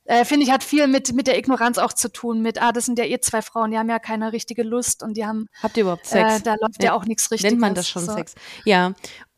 äh, 0.03 0.25
finde 0.25 0.45
ich 0.45 0.51
hat 0.51 0.63
viel 0.63 0.85
mit, 0.85 1.13
mit 1.13 1.25
der 1.25 1.39
Ignoranz 1.39 1.79
auch 1.79 1.91
zu 1.91 2.07
tun, 2.11 2.43
mit, 2.43 2.61
ah, 2.61 2.71
das 2.71 2.85
sind 2.85 2.99
ja 2.99 3.05
eh 3.05 3.19
zwei 3.19 3.41
Frauen, 3.41 3.71
die 3.71 3.79
haben 3.79 3.89
ja 3.89 3.97
keine 3.97 4.31
richtige 4.31 4.61
Lust 4.61 5.01
und 5.01 5.17
die 5.17 5.25
haben. 5.25 5.47
Habt 5.63 5.75
ihr 5.77 5.81
überhaupt 5.81 6.05
Sex? 6.05 6.35
Äh, 6.35 6.41
da 6.43 6.53
läuft 6.61 6.83
ja, 6.83 6.89
ja 6.89 6.93
auch 6.93 7.05
nichts 7.05 7.31
Richtiges. 7.31 7.51
Nennt 7.51 7.61
man 7.61 7.73
das 7.73 7.89
schon 7.89 8.05
so. 8.05 8.13
Sex? 8.13 8.35
Ja. 8.63 8.93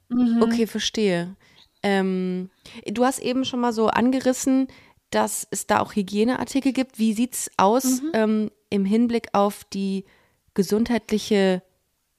Mhm. 0.10 0.41
Okay, 0.41 0.68
verstehe. 0.68 1.34
Ähm, 1.82 2.49
du 2.86 3.05
hast 3.05 3.20
eben 3.20 3.45
schon 3.45 3.62
mal 3.62 3.72
so 3.72 3.88
angerissen, 3.88 4.68
dass 5.12 5.47
es 5.49 5.66
da 5.66 5.80
auch 5.80 5.95
Hygieneartikel 5.95 6.74
gibt. 6.74 6.99
Wie 6.99 7.14
sieht 7.14 7.36
es 7.36 7.51
aus 7.55 8.01
mhm. 8.01 8.12
ähm, 8.14 8.51
im 8.70 8.86
Hinblick 8.86 9.30
auf 9.34 9.63
die 9.65 10.05
gesundheitliche 10.53 11.61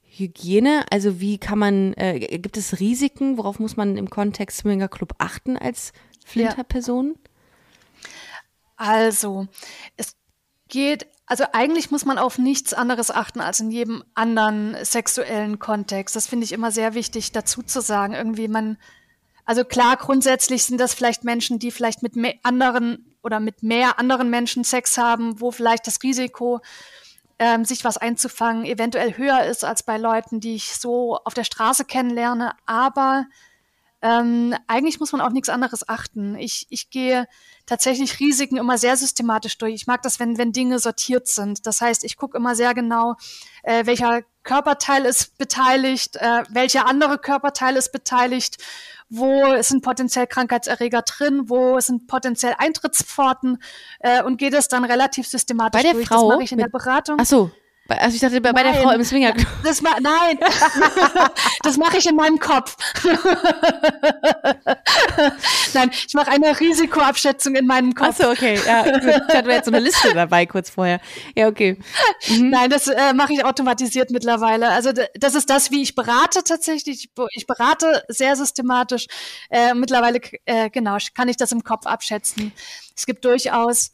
Hygiene? 0.01 0.85
Also 0.89 1.19
wie 1.19 1.37
kann 1.37 1.59
man, 1.59 1.93
äh, 1.93 2.19
gibt 2.39 2.57
es 2.57 2.79
Risiken? 2.79 3.37
Worauf 3.37 3.59
muss 3.59 3.77
man 3.77 3.97
im 3.97 4.09
Kontext 4.09 4.59
Swinger 4.59 4.87
Club 4.87 5.13
achten 5.17 5.57
als 5.57 5.93
Flinterperson? 6.25 7.15
Ja. 7.15 7.29
Also, 8.75 9.47
es 9.97 10.15
geht, 10.69 11.07
also 11.25 11.43
eigentlich 11.51 11.91
muss 11.91 12.05
man 12.05 12.17
auf 12.17 12.37
nichts 12.37 12.73
anderes 12.73 13.11
achten 13.11 13.41
als 13.41 13.59
in 13.59 13.71
jedem 13.71 14.03
anderen 14.13 14.77
sexuellen 14.83 15.59
Kontext. 15.59 16.15
Das 16.15 16.27
finde 16.27 16.45
ich 16.45 16.53
immer 16.53 16.71
sehr 16.71 16.93
wichtig 16.93 17.33
dazu 17.33 17.61
zu 17.61 17.81
sagen. 17.81 18.13
Irgendwie 18.13 18.47
man, 18.47 18.77
also 19.43 19.65
klar, 19.65 19.97
grundsätzlich 19.97 20.63
sind 20.63 20.79
das 20.79 20.93
vielleicht 20.93 21.25
Menschen, 21.25 21.59
die 21.59 21.71
vielleicht 21.71 22.03
mit 22.03 22.13
anderen 22.43 23.08
oder 23.23 23.39
mit 23.39 23.63
mehr 23.63 23.99
anderen 23.99 24.29
Menschen 24.29 24.63
Sex 24.63 24.97
haben, 24.97 25.39
wo 25.41 25.51
vielleicht 25.51 25.87
das 25.87 26.01
Risiko, 26.03 26.61
ähm, 27.39 27.63
sich 27.63 27.85
was 27.85 27.97
einzufangen, 27.97 28.65
eventuell 28.65 29.17
höher 29.17 29.43
ist 29.45 29.63
als 29.63 29.83
bei 29.83 29.97
Leuten, 29.97 30.39
die 30.39 30.55
ich 30.55 30.75
so 30.75 31.17
auf 31.17 31.33
der 31.33 31.45
Straße 31.45 31.85
kennenlerne. 31.85 32.53
Aber 32.65 33.25
ähm, 34.01 34.55
eigentlich 34.67 34.99
muss 34.99 35.11
man 35.11 35.21
auf 35.21 35.33
nichts 35.33 35.49
anderes 35.49 35.87
achten. 35.87 36.35
Ich, 36.35 36.67
ich 36.69 36.89
gehe 36.89 37.27
tatsächlich 37.65 38.19
Risiken 38.19 38.57
immer 38.57 38.77
sehr 38.77 38.95
systematisch 38.95 39.57
durch. 39.57 39.73
Ich 39.73 39.87
mag 39.87 40.01
das, 40.03 40.19
wenn, 40.19 40.37
wenn 40.37 40.53
Dinge 40.53 40.79
sortiert 40.79 41.27
sind. 41.27 41.65
Das 41.65 41.81
heißt, 41.81 42.03
ich 42.03 42.15
gucke 42.15 42.37
immer 42.37 42.55
sehr 42.55 42.73
genau, 42.73 43.15
äh, 43.63 43.85
welcher 43.85 44.21
Körperteil 44.43 45.05
ist 45.05 45.37
beteiligt, 45.37 46.15
äh, 46.15 46.43
welcher 46.49 46.87
andere 46.87 47.17
Körperteil 47.17 47.75
ist 47.75 47.91
beteiligt, 47.91 48.57
wo 49.09 49.61
sind 49.61 49.83
potenziell 49.83 50.27
Krankheitserreger 50.27 51.01
drin, 51.01 51.49
wo 51.49 51.79
sind 51.79 52.07
potenziell 52.07 52.55
Eintrittspforten 52.57 53.61
äh, 53.99 54.23
und 54.23 54.37
gehe 54.37 54.51
das 54.51 54.67
dann 54.67 54.85
relativ 54.85 55.27
systematisch 55.27 55.79
Bei 55.79 55.83
der 55.83 55.93
durch. 55.93 56.07
Frau 56.07 56.27
das 56.27 56.35
mache 56.35 56.43
ich 56.43 56.51
in 56.51 56.59
der 56.59 56.69
Beratung. 56.69 57.17
Ach 57.19 57.25
so. 57.25 57.51
Also 57.97 58.15
ich 58.15 58.21
dachte 58.21 58.39
bei, 58.41 58.53
bei 58.53 58.63
der 58.63 58.75
Frau 58.75 58.91
im 58.91 59.03
Swinger. 59.03 59.33
Das 59.63 59.81
ma 59.81 59.95
nein, 59.99 60.37
das 61.63 61.77
mache 61.77 61.97
ich 61.97 62.07
in 62.07 62.15
meinem 62.15 62.39
Kopf. 62.39 62.77
nein, 65.73 65.89
ich 65.91 66.13
mache 66.13 66.31
eine 66.31 66.59
Risikoabschätzung 66.59 67.55
in 67.55 67.65
meinem 67.65 67.95
Kopf. 67.95 68.19
Achso, 68.19 68.31
okay. 68.31 68.59
Ja, 68.65 68.85
ich 68.85 69.35
hatte 69.35 69.49
jetzt 69.49 69.65
so 69.65 69.71
eine 69.71 69.79
Liste 69.79 70.13
dabei 70.13 70.45
kurz 70.45 70.69
vorher. 70.69 70.99
Ja, 71.35 71.47
okay. 71.47 71.79
Mhm. 72.27 72.49
Nein, 72.49 72.69
das 72.69 72.87
äh, 72.87 73.13
mache 73.13 73.33
ich 73.33 73.43
automatisiert 73.43 74.11
mittlerweile. 74.11 74.69
Also 74.69 74.91
das 75.15 75.35
ist 75.35 75.49
das, 75.49 75.71
wie 75.71 75.81
ich 75.81 75.95
berate 75.95 76.43
tatsächlich. 76.43 77.09
Ich 77.31 77.47
berate 77.47 78.03
sehr 78.07 78.35
systematisch. 78.35 79.07
Äh, 79.49 79.73
mittlerweile, 79.73 80.19
äh, 80.45 80.69
genau, 80.69 80.97
kann 81.15 81.27
ich 81.27 81.37
das 81.37 81.51
im 81.51 81.63
Kopf 81.63 81.85
abschätzen. 81.85 82.51
Es 82.95 83.05
gibt 83.05 83.25
durchaus 83.25 83.91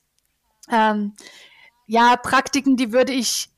ähm, 0.71 1.13
ja 1.87 2.15
Praktiken, 2.17 2.77
die 2.77 2.91
würde 2.91 3.13
ich 3.13 3.49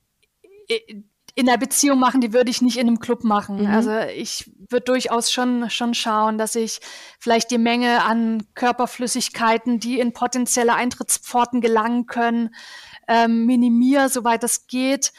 in 1.37 1.45
der 1.45 1.57
Beziehung 1.57 1.99
machen, 1.99 2.19
die 2.19 2.33
würde 2.33 2.49
ich 2.49 2.63
nicht 2.63 2.77
in 2.77 2.87
einem 2.87 2.99
Club 2.99 3.23
machen. 3.23 3.61
Mhm. 3.61 3.67
Also 3.67 3.95
ich 3.95 4.51
würde 4.69 4.85
durchaus 4.85 5.31
schon, 5.31 5.69
schon 5.69 5.93
schauen, 5.93 6.39
dass 6.39 6.55
ich 6.55 6.79
vielleicht 7.19 7.51
die 7.51 7.59
Menge 7.59 8.03
an 8.03 8.41
Körperflüssigkeiten, 8.55 9.79
die 9.79 9.99
in 9.99 10.13
potenzielle 10.13 10.73
Eintrittspforten 10.73 11.61
gelangen 11.61 12.07
können, 12.07 12.55
ähm, 13.07 13.45
minimiere, 13.45 14.09
soweit 14.09 14.43
es 14.43 14.65
geht. 14.65 15.13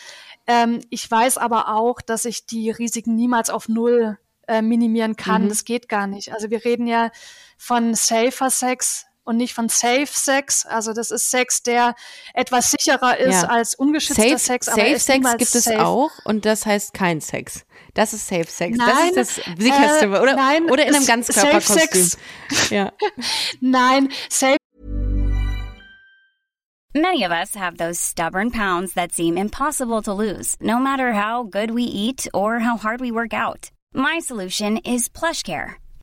Ähm, 0.49 0.81
ich 0.91 1.09
weiß 1.09 1.39
aber 1.39 1.69
auch, 1.69 2.01
dass 2.01 2.25
ich 2.25 2.47
die 2.47 2.71
Risiken 2.71 3.15
niemals 3.15 3.49
auf 3.49 3.69
Null 3.69 4.19
äh, 4.49 4.61
minimieren 4.61 5.15
kann. 5.15 5.45
Mhm. 5.45 5.51
Das 5.51 5.65
geht 5.65 5.89
gar 5.89 6.09
nicht. 6.09 6.33
Also 6.33 6.51
wir 6.51 6.65
reden 6.65 6.89
ja 6.89 7.13
von 7.57 7.95
safer 7.95 8.51
Sex 8.51 9.07
und 9.29 9.37
nicht 9.37 9.55
von 9.55 9.69
Safe 9.69 10.07
Sex. 10.07 10.67
Also 10.67 10.93
das 10.93 11.11
ist 11.11 11.31
Sex, 11.31 11.63
der 11.63 11.95
etwas 12.35 12.71
sicherer 12.73 13.19
ist 13.19 13.43
ja. 13.43 13.49
als 13.49 13.75
ungeschützter 13.75 14.23
safe, 14.23 14.39
Sex. 14.39 14.67
safe 14.67 14.99
Sex 14.99 15.37
gibt 15.37 15.55
es 15.55 15.69
auch 15.69 16.11
und 16.25 16.45
das 16.45 16.67
heißt 16.67 16.95
kein 16.95 17.21
Sex. 17.21 17.65
Das 17.95 18.13
ist 18.13 18.27
Safe 18.27 18.47
Sex. 18.47 18.77
Nein, 18.77 19.13
das 19.15 19.39
ist 19.39 19.47
das 19.47 19.59
sicherste. 19.59 20.07
Äh, 20.07 20.21
oder, 20.21 20.35
nein, 20.35 20.71
oder 20.71 20.87
in 20.87 20.95
einem 20.95 21.07
Ganzkörperkostüm. 21.07 22.11
Ja. 22.71 22.93
nein, 23.61 24.09
Safe 24.29 24.57
Many 26.95 27.23
of 27.23 27.33
us 27.33 27.55
have 27.55 27.77
those 27.77 28.01
stubborn 28.01 28.51
pounds 28.51 28.95
that 28.95 29.13
seem 29.13 29.37
impossible 29.37 30.01
to 30.03 30.13
lose, 30.13 30.57
no 30.61 30.79
matter 30.79 31.13
how 31.13 31.43
good 31.45 31.71
we 31.71 31.83
eat 31.83 32.27
or 32.33 32.61
how 32.61 32.77
hard 32.77 33.01
we 33.01 33.13
work 33.13 33.35
out. 33.35 33.71
My 33.93 34.21
solution 34.21 34.79
is 34.79 35.09
PlushCare. 35.09 35.77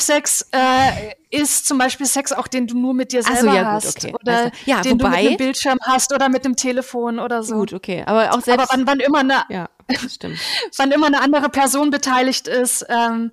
Sex 0.00 0.46
äh, 0.52 1.14
ist 1.30 1.66
zum 1.66 1.78
Beispiel 1.78 2.06
Sex 2.06 2.32
auch, 2.32 2.48
den 2.48 2.66
du 2.66 2.78
nur 2.78 2.94
mit 2.94 3.12
dir 3.12 3.22
selber 3.22 3.40
so, 3.40 3.46
ja, 3.46 3.74
gut, 3.74 3.86
okay. 3.96 4.12
hast 4.12 4.20
oder 4.20 4.36
also, 4.36 4.50
ja, 4.66 4.80
den 4.80 4.92
wobei, 4.92 5.04
du 5.04 5.08
mit 5.08 5.18
einem 5.18 5.36
Bildschirm 5.36 5.78
hast 5.82 6.12
oder 6.12 6.28
mit 6.28 6.44
dem 6.44 6.56
Telefon 6.56 7.18
oder 7.18 7.42
so. 7.42 7.56
Gut, 7.56 7.72
okay, 7.72 8.02
aber 8.06 8.32
auch 8.32 8.40
selbst. 8.40 8.48
Aber 8.50 8.66
wann, 8.70 8.86
wann 8.86 9.00
immer 9.00 9.20
eine, 9.20 9.44
ja, 9.48 9.68
wann 10.76 10.90
immer 10.90 11.06
eine 11.06 11.20
andere 11.20 11.48
Person 11.48 11.90
beteiligt 11.90 12.48
ist, 12.48 12.84
ähm, 12.88 13.30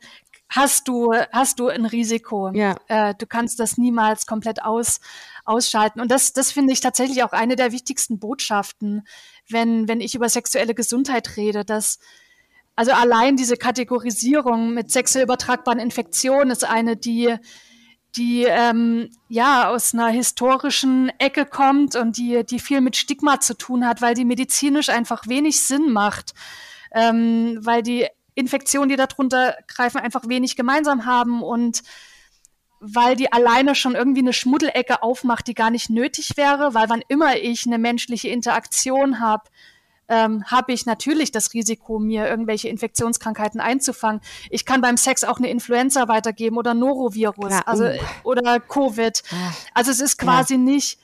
hast 0.50 0.88
du, 0.88 1.14
hast 1.32 1.60
du 1.60 1.68
ein 1.68 1.86
Risiko. 1.86 2.52
Ja. 2.54 2.76
Äh, 2.88 3.16
du 3.18 3.26
kannst 3.26 3.60
das 3.60 3.78
niemals 3.78 4.26
komplett 4.26 4.64
aus, 4.64 5.00
ausschalten. 5.46 6.00
Und 6.00 6.12
das, 6.12 6.34
das 6.34 6.52
finde 6.52 6.74
ich 6.74 6.80
tatsächlich 6.80 7.24
auch 7.24 7.32
eine 7.32 7.56
der 7.56 7.72
wichtigsten 7.72 8.20
Botschaften, 8.20 9.08
wenn, 9.50 9.88
wenn 9.88 10.02
ich 10.02 10.16
über 10.16 10.30
sexuelle 10.30 10.74
Gesundheit 10.74 11.38
rede, 11.38 11.66
dass 11.66 12.00
also 12.78 12.92
allein 12.92 13.36
diese 13.36 13.58
Kategorisierung 13.58 14.74
mit 14.74 14.92
sexuell 14.92 15.24
übertragbaren 15.26 15.80
Infektionen 15.80 16.52
ist 16.52 16.64
eine, 16.64 16.96
die 16.96 17.36
die 18.16 18.46
ähm, 18.46 19.10
ja 19.30 19.70
aus 19.70 19.94
einer 19.94 20.08
historischen 20.08 21.12
Ecke 21.20 21.46
kommt 21.46 21.96
und 21.96 22.18
die, 22.18 22.44
die 22.46 22.60
viel 22.60 22.82
mit 22.82 22.96
Stigma 22.96 23.40
zu 23.40 23.56
tun 23.56 23.86
hat, 23.86 24.02
weil 24.02 24.14
die 24.14 24.26
medizinisch 24.26 24.90
einfach 24.90 25.28
wenig 25.28 25.60
Sinn 25.60 25.92
macht, 25.92 26.34
ähm, 26.94 27.60
weil 27.62 27.84
die 27.84 28.08
Infektionen, 28.34 28.90
die 28.90 28.96
darunter 28.96 29.56
greifen, 29.68 30.00
einfach 30.00 30.28
wenig 30.28 30.56
gemeinsam 30.56 31.06
haben 31.06 31.44
und 31.44 31.82
weil 32.80 33.16
die 33.16 33.32
alleine 33.32 33.74
schon 33.74 33.96
irgendwie 33.96 34.22
eine 34.22 34.34
Schmuddelecke 34.34 35.02
aufmacht, 35.02 35.48
die 35.48 35.56
gar 35.56 35.72
nicht 35.72 35.90
nötig 35.90 36.38
wäre, 36.38 36.76
weil 36.76 36.90
wann 36.90 37.04
immer 37.08 37.38
ich 37.38 37.66
eine 37.66 37.80
menschliche 37.80 38.30
Interaktion 38.30 39.20
habe, 39.20 39.50
ähm, 40.10 40.44
habe 40.46 40.74
ich 40.74 40.86
natürlich 40.86 41.32
das 41.32 41.54
Risiko, 41.54 42.00
mir 42.00 42.28
irgendwelche 42.28 42.70
Infektionskrankheiten 42.70 43.60
einzufangen. 43.60 44.22
Ich 44.50 44.66
kann 44.66 44.82
beim 44.82 44.98
Sex 44.98 45.24
auch 45.24 45.38
eine 45.38 45.50
Influenza 45.50 46.08
weitergeben 46.08 46.58
oder 46.58 46.74
Norovirus, 46.74 47.48
Klar, 47.50 47.68
also 47.68 47.86
uh. 47.86 47.98
oder 48.24 48.60
Covid. 48.60 49.22
Also 49.74 49.92
es 49.92 50.00
ist 50.00 50.18
quasi 50.18 50.56
ja. 50.56 50.60
nicht 50.60 51.00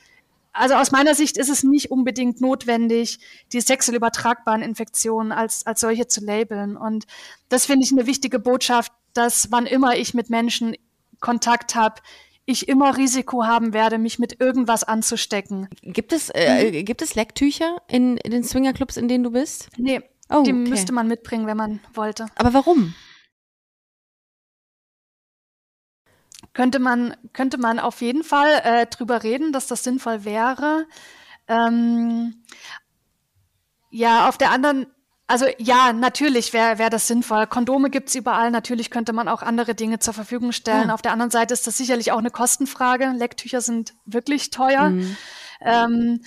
also 0.55 0.75
aus 0.75 0.91
meiner 0.91 1.15
Sicht 1.15 1.37
ist 1.37 1.49
es 1.49 1.63
nicht 1.63 1.89
unbedingt 1.89 2.39
notwendig, 2.39 3.17
die 3.51 3.59
sexuell 3.59 3.97
übertragbaren 3.97 4.61
Infektionen 4.61 5.31
als, 5.31 5.65
als 5.65 5.81
solche 5.81 6.07
zu 6.07 6.23
labeln. 6.23 6.77
Und 6.77 7.05
das 7.49 7.65
finde 7.65 7.85
ich 7.85 7.91
eine 7.91 8.05
wichtige 8.05 8.37
Botschaft, 8.37 8.91
dass 9.13 9.51
wann 9.51 9.65
immer 9.65 9.97
ich 9.97 10.13
mit 10.13 10.29
Menschen 10.29 10.75
Kontakt 11.19 11.73
habe, 11.73 12.01
ich 12.45 12.67
immer 12.67 12.97
Risiko 12.97 13.45
haben 13.45 13.73
werde, 13.73 13.97
mich 13.97 14.19
mit 14.19 14.41
irgendwas 14.41 14.83
anzustecken. 14.83 15.69
Gibt 15.81 16.13
es, 16.13 16.29
äh, 16.29 16.71
mhm. 16.71 16.85
gibt 16.85 17.01
es 17.01 17.15
Lecktücher 17.15 17.77
in, 17.87 18.17
in 18.17 18.31
den 18.31 18.43
Swingerclubs, 18.43 18.97
in 18.97 19.07
denen 19.07 19.23
du 19.23 19.31
bist? 19.31 19.69
Nee, 19.77 20.01
oh, 20.29 20.43
die 20.43 20.51
okay. 20.51 20.69
müsste 20.69 20.93
man 20.93 21.07
mitbringen, 21.07 21.47
wenn 21.47 21.57
man 21.57 21.79
wollte. 21.93 22.27
Aber 22.35 22.53
warum? 22.53 22.93
könnte 26.53 26.79
man, 26.79 27.15
könnte 27.33 27.57
man 27.57 27.79
auf 27.79 28.01
jeden 28.01 28.23
Fall 28.23 28.61
äh, 28.63 28.85
drüber 28.85 29.23
reden, 29.23 29.51
dass 29.51 29.67
das 29.67 29.83
sinnvoll 29.83 30.23
wäre. 30.23 30.85
Ähm, 31.47 32.43
ja, 33.89 34.29
auf 34.29 34.37
der 34.37 34.51
anderen, 34.51 34.87
also 35.33 35.47
ja, 35.57 35.93
natürlich 35.93 36.53
wäre 36.53 36.77
wär 36.77 36.91
das 36.91 37.07
sinnvoll. 37.07 37.47
Kondome 37.47 37.89
gibt's 37.89 38.13
überall, 38.13 38.51
natürlich 38.51 38.91
könnte 38.91 39.13
man 39.13 39.27
auch 39.27 39.41
andere 39.41 39.73
Dinge 39.73 39.97
zur 39.97 40.13
Verfügung 40.13 40.51
stellen. 40.51 40.89
Ja. 40.89 40.93
Auf 40.93 41.01
der 41.01 41.11
anderen 41.11 41.31
Seite 41.31 41.55
ist 41.55 41.65
das 41.65 41.75
sicherlich 41.75 42.11
auch 42.11 42.19
eine 42.19 42.29
Kostenfrage. 42.29 43.11
Lecktücher 43.17 43.59
sind 43.59 43.95
wirklich 44.05 44.51
teuer. 44.51 44.89
Mhm. 44.89 45.17
Ähm, 45.61 46.21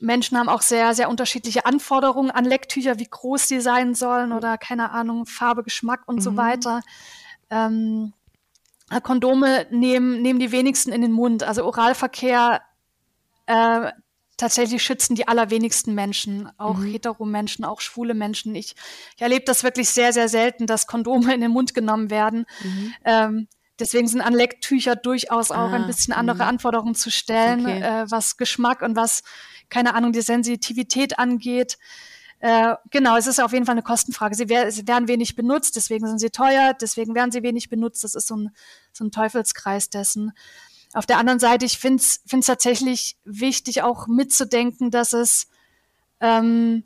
Menschen 0.00 0.36
haben 0.36 0.48
auch 0.48 0.62
sehr, 0.62 0.94
sehr 0.94 1.08
unterschiedliche 1.08 1.64
Anforderungen 1.64 2.32
an 2.32 2.44
Lecktücher, 2.44 2.98
wie 2.98 3.06
groß 3.08 3.46
sie 3.46 3.60
sein 3.60 3.94
sollen 3.94 4.32
oder 4.32 4.58
keine 4.58 4.90
Ahnung, 4.90 5.24
Farbe, 5.24 5.62
Geschmack 5.62 6.00
und 6.06 6.16
mhm. 6.16 6.22
so 6.22 6.36
weiter. 6.36 6.80
Ähm, 7.50 8.14
Kondome 9.04 9.68
nehmen, 9.70 10.22
nehmen 10.22 10.40
die 10.40 10.50
wenigsten 10.50 10.90
in 10.90 11.02
den 11.02 11.12
Mund. 11.12 11.44
Also 11.44 11.64
Oralverkehr 11.64 12.62
äh, 13.46 13.92
tatsächlich 14.42 14.82
schützen 14.82 15.14
die 15.14 15.28
allerwenigsten 15.28 15.94
Menschen, 15.94 16.50
auch 16.58 16.76
mhm. 16.76 16.90
hetero-Menschen, 16.90 17.64
auch 17.64 17.80
schwule 17.80 18.12
Menschen. 18.12 18.56
Ich, 18.56 18.74
ich 19.14 19.22
erlebe 19.22 19.44
das 19.44 19.62
wirklich 19.62 19.88
sehr, 19.88 20.12
sehr 20.12 20.28
selten, 20.28 20.66
dass 20.66 20.88
Kondome 20.88 21.32
in 21.32 21.40
den 21.40 21.52
Mund 21.52 21.74
genommen 21.74 22.10
werden. 22.10 22.46
Mhm. 22.64 22.94
Ähm, 23.04 23.48
deswegen 23.78 24.08
sind 24.08 24.20
an 24.20 24.34
Lecktücher 24.34 24.96
durchaus 24.96 25.52
auch 25.52 25.70
ah, 25.70 25.74
ein 25.74 25.86
bisschen 25.86 26.12
andere 26.12 26.38
mh. 26.38 26.48
Anforderungen 26.48 26.96
zu 26.96 27.12
stellen, 27.12 27.60
okay. 27.60 27.82
äh, 27.82 28.10
was 28.10 28.36
Geschmack 28.36 28.82
und 28.82 28.96
was, 28.96 29.22
keine 29.68 29.94
Ahnung, 29.94 30.10
die 30.10 30.22
Sensitivität 30.22 31.20
angeht. 31.20 31.78
Äh, 32.40 32.74
genau, 32.90 33.16
es 33.16 33.28
ist 33.28 33.40
auf 33.40 33.52
jeden 33.52 33.64
Fall 33.64 33.74
eine 33.74 33.84
Kostenfrage. 33.84 34.34
Sie, 34.34 34.48
wär, 34.48 34.72
sie, 34.72 34.88
werden 34.88 35.06
wenig 35.06 35.36
benutzt, 35.36 35.76
deswegen 35.76 36.08
sind 36.08 36.18
sie 36.18 36.30
teuer, 36.30 36.74
deswegen 36.74 37.14
werden 37.14 37.30
sie 37.30 37.44
wenig 37.44 37.68
benutzt. 37.68 38.02
Das 38.02 38.16
ist 38.16 38.26
so 38.26 38.34
ein, 38.34 38.50
so 38.92 39.04
ein 39.04 39.12
Teufelskreis 39.12 39.88
dessen. 39.88 40.32
Auf 40.92 41.06
der 41.06 41.18
anderen 41.18 41.38
Seite, 41.38 41.64
ich 41.64 41.78
finde 41.78 42.02
es 42.02 42.46
tatsächlich 42.46 43.16
wichtig, 43.24 43.82
auch 43.82 44.06
mitzudenken, 44.06 44.90
dass 44.90 45.12
es, 45.12 45.48
ähm, 46.20 46.84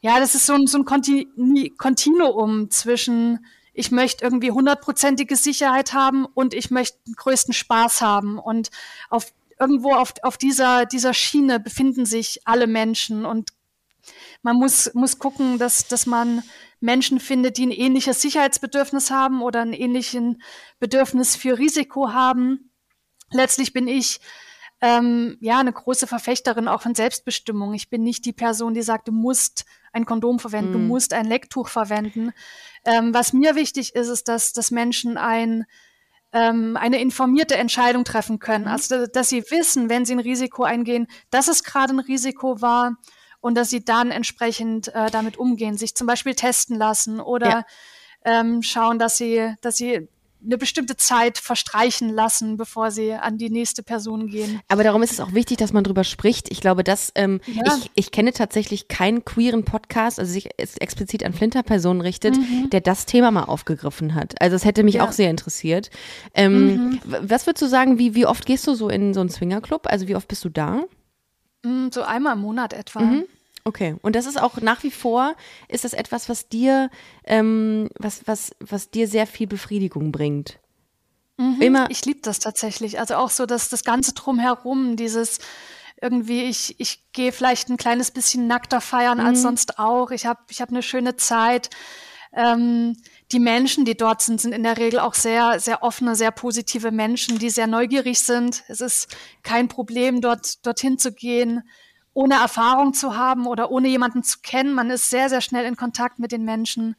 ja, 0.00 0.20
das 0.20 0.34
ist 0.34 0.46
so 0.46 0.54
ein, 0.54 0.66
so 0.66 0.78
ein 0.78 0.84
Kontinuum 0.84 2.70
zwischen, 2.70 3.46
ich 3.72 3.90
möchte 3.90 4.24
irgendwie 4.24 4.50
hundertprozentige 4.50 5.36
Sicherheit 5.36 5.94
haben 5.94 6.26
und 6.26 6.54
ich 6.54 6.70
möchte 6.70 6.98
den 7.06 7.14
größten 7.14 7.54
Spaß 7.54 8.02
haben. 8.02 8.38
Und 8.38 8.70
auf, 9.08 9.32
irgendwo 9.58 9.94
auf, 9.94 10.14
auf 10.22 10.36
dieser, 10.36 10.84
dieser 10.84 11.14
Schiene 11.14 11.58
befinden 11.58 12.04
sich 12.04 12.46
alle 12.46 12.66
Menschen 12.66 13.24
und 13.24 13.50
man 14.42 14.56
muss, 14.56 14.92
muss 14.94 15.18
gucken, 15.18 15.58
dass, 15.58 15.88
dass 15.88 16.06
man 16.06 16.42
Menschen 16.80 17.20
findet, 17.20 17.58
die 17.58 17.66
ein 17.66 17.72
ähnliches 17.72 18.22
Sicherheitsbedürfnis 18.22 19.10
haben 19.10 19.42
oder 19.42 19.62
ein 19.62 19.72
ähnliches 19.72 20.36
Bedürfnis 20.78 21.36
für 21.36 21.58
Risiko 21.58 22.12
haben. 22.12 22.70
Letztlich 23.32 23.72
bin 23.72 23.88
ich 23.88 24.20
ähm, 24.80 25.36
ja 25.40 25.58
eine 25.58 25.72
große 25.72 26.06
Verfechterin 26.06 26.68
auch 26.68 26.82
von 26.82 26.94
Selbstbestimmung. 26.94 27.74
Ich 27.74 27.88
bin 27.88 28.02
nicht 28.02 28.24
die 28.24 28.32
Person, 28.32 28.74
die 28.74 28.82
sagt, 28.82 29.08
du 29.08 29.12
musst 29.12 29.64
ein 29.92 30.04
Kondom 30.04 30.38
verwenden, 30.38 30.70
mm. 30.70 30.72
du 30.74 30.78
mhm. 30.80 30.88
musst 30.88 31.14
ein 31.14 31.26
Lecktuch 31.26 31.68
verwenden. 31.68 32.32
Ähm, 32.84 33.14
was 33.14 33.32
mir 33.32 33.54
wichtig 33.54 33.94
ist, 33.94 34.08
ist, 34.08 34.28
dass, 34.28 34.52
dass 34.52 34.70
Menschen 34.70 35.16
ein 35.16 35.64
ähm, 36.32 36.76
eine 36.76 37.00
informierte 37.00 37.56
Entscheidung 37.56 38.04
treffen 38.04 38.38
können. 38.38 38.64
Mhm. 38.64 38.70
Also, 38.70 39.06
dass 39.06 39.28
sie 39.30 39.42
wissen, 39.50 39.88
wenn 39.88 40.04
sie 40.04 40.12
ein 40.14 40.20
Risiko 40.20 40.64
eingehen, 40.64 41.06
dass 41.30 41.48
es 41.48 41.64
gerade 41.64 41.94
ein 41.94 41.98
Risiko 42.00 42.60
war 42.60 42.96
und 43.40 43.54
dass 43.56 43.70
sie 43.70 43.84
dann 43.84 44.10
entsprechend 44.10 44.88
äh, 44.88 45.10
damit 45.10 45.38
umgehen, 45.38 45.78
sich 45.78 45.94
zum 45.94 46.06
Beispiel 46.06 46.34
testen 46.34 46.76
lassen 46.76 47.20
oder 47.20 47.48
Ja. 47.48 47.64
ähm, 48.24 48.62
schauen, 48.62 48.98
dass 48.98 49.16
sie, 49.16 49.54
dass 49.62 49.76
sie 49.76 50.08
eine 50.46 50.56
bestimmte 50.58 50.96
Zeit 50.96 51.38
verstreichen 51.38 52.08
lassen, 52.08 52.56
bevor 52.56 52.90
sie 52.90 53.12
an 53.12 53.36
die 53.36 53.50
nächste 53.50 53.82
Person 53.82 54.28
gehen. 54.28 54.60
Aber 54.68 54.84
darum 54.84 55.02
ist 55.02 55.12
es 55.12 55.20
auch 55.20 55.32
wichtig, 55.34 55.58
dass 55.58 55.72
man 55.72 55.84
drüber 55.84 56.04
spricht. 56.04 56.50
Ich 56.50 56.60
glaube, 56.60 56.84
dass 56.84 57.12
ähm, 57.16 57.40
Ja. 57.46 57.62
ich, 57.76 57.90
ich 57.94 58.10
kenne 58.12 58.32
tatsächlich 58.32 58.88
keinen 58.88 59.24
queeren 59.24 59.64
Podcast, 59.64 60.18
also 60.20 60.32
sich 60.32 60.48
explizit 60.58 61.24
an 61.24 61.32
Flinterpersonen 61.32 62.00
richtet, 62.00 62.36
der 62.72 62.80
das 62.80 63.06
Thema 63.06 63.30
mal 63.30 63.44
aufgegriffen 63.44 64.14
hat. 64.14 64.40
Also 64.40 64.56
es 64.56 64.64
hätte 64.64 64.82
mich 64.82 64.94
Mhm. 64.94 64.98
Ja. 64.98 65.04
Mhm. 65.04 65.08
auch 65.08 65.12
sehr 65.12 65.30
interessiert. 65.30 65.90
Ähm, 66.34 67.00
w- 67.04 67.16
Was 67.22 67.46
würdest 67.46 67.62
du 67.62 67.66
sagen, 67.66 67.98
wie, 67.98 68.14
wie 68.14 68.26
oft 68.26 68.46
gehst 68.46 68.66
du 68.66 68.74
so 68.74 68.88
in 68.88 69.12
so 69.14 69.20
einen 69.20 69.28
Swingerclub? 69.30 69.86
Also 69.86 70.06
wie 70.08 70.14
oft 70.16 70.28
bist 70.28 70.44
du 70.44 70.48
da? 70.48 70.82
Mm, 71.64 71.88
So 71.92 72.02
einmal 72.02 72.34
im 72.34 72.40
Monat 72.42 72.72
etwa. 72.72 73.00
Mhm. 73.00 73.24
Okay. 73.66 73.96
Und 74.00 74.14
das 74.14 74.26
ist 74.26 74.40
auch 74.40 74.58
nach 74.58 74.84
wie 74.84 74.92
vor, 74.92 75.34
ist 75.66 75.82
das 75.82 75.92
etwas, 75.92 76.28
was 76.28 76.48
dir, 76.48 76.88
ähm, 77.24 77.88
was, 77.98 78.20
was, 78.26 78.52
was 78.60 78.90
dir 78.90 79.08
sehr 79.08 79.26
viel 79.26 79.48
Befriedigung 79.48 80.12
bringt? 80.12 80.60
Immer. 81.36 81.82
Mhm. 81.82 81.90
Ich 81.90 82.04
liebe 82.04 82.20
das 82.22 82.38
tatsächlich. 82.38 83.00
Also 83.00 83.16
auch 83.16 83.30
so, 83.30 83.44
dass 83.44 83.68
das 83.68 83.82
Ganze 83.82 84.14
drumherum, 84.14 84.94
dieses 84.94 85.40
irgendwie, 86.00 86.44
ich, 86.44 86.78
ich 86.78 87.10
gehe 87.12 87.32
vielleicht 87.32 87.68
ein 87.68 87.76
kleines 87.76 88.12
bisschen 88.12 88.46
nackter 88.46 88.80
feiern 88.80 89.18
als 89.18 89.42
sonst 89.42 89.80
auch. 89.80 90.12
Ich 90.12 90.26
habe 90.26 90.40
ich 90.48 90.60
hab 90.60 90.68
eine 90.68 90.82
schöne 90.82 91.16
Zeit. 91.16 91.70
Ähm, 92.32 92.96
die 93.32 93.40
Menschen, 93.40 93.84
die 93.84 93.96
dort 93.96 94.22
sind, 94.22 94.40
sind 94.40 94.52
in 94.52 94.62
der 94.62 94.76
Regel 94.76 95.00
auch 95.00 95.14
sehr, 95.14 95.58
sehr 95.58 95.82
offene, 95.82 96.14
sehr 96.14 96.30
positive 96.30 96.92
Menschen, 96.92 97.38
die 97.40 97.50
sehr 97.50 97.66
neugierig 97.66 98.20
sind. 98.20 98.62
Es 98.68 98.80
ist 98.80 99.08
kein 99.42 99.66
Problem, 99.66 100.20
dort 100.20 100.64
dorthin 100.64 100.98
zu 100.98 101.12
gehen, 101.12 101.62
ohne 102.16 102.34
Erfahrung 102.36 102.94
zu 102.94 103.16
haben 103.16 103.46
oder 103.46 103.70
ohne 103.70 103.88
jemanden 103.88 104.22
zu 104.22 104.38
kennen. 104.42 104.72
Man 104.72 104.90
ist 104.90 105.10
sehr, 105.10 105.28
sehr 105.28 105.42
schnell 105.42 105.66
in 105.66 105.76
Kontakt 105.76 106.18
mit 106.18 106.32
den 106.32 106.44
Menschen. 106.44 106.96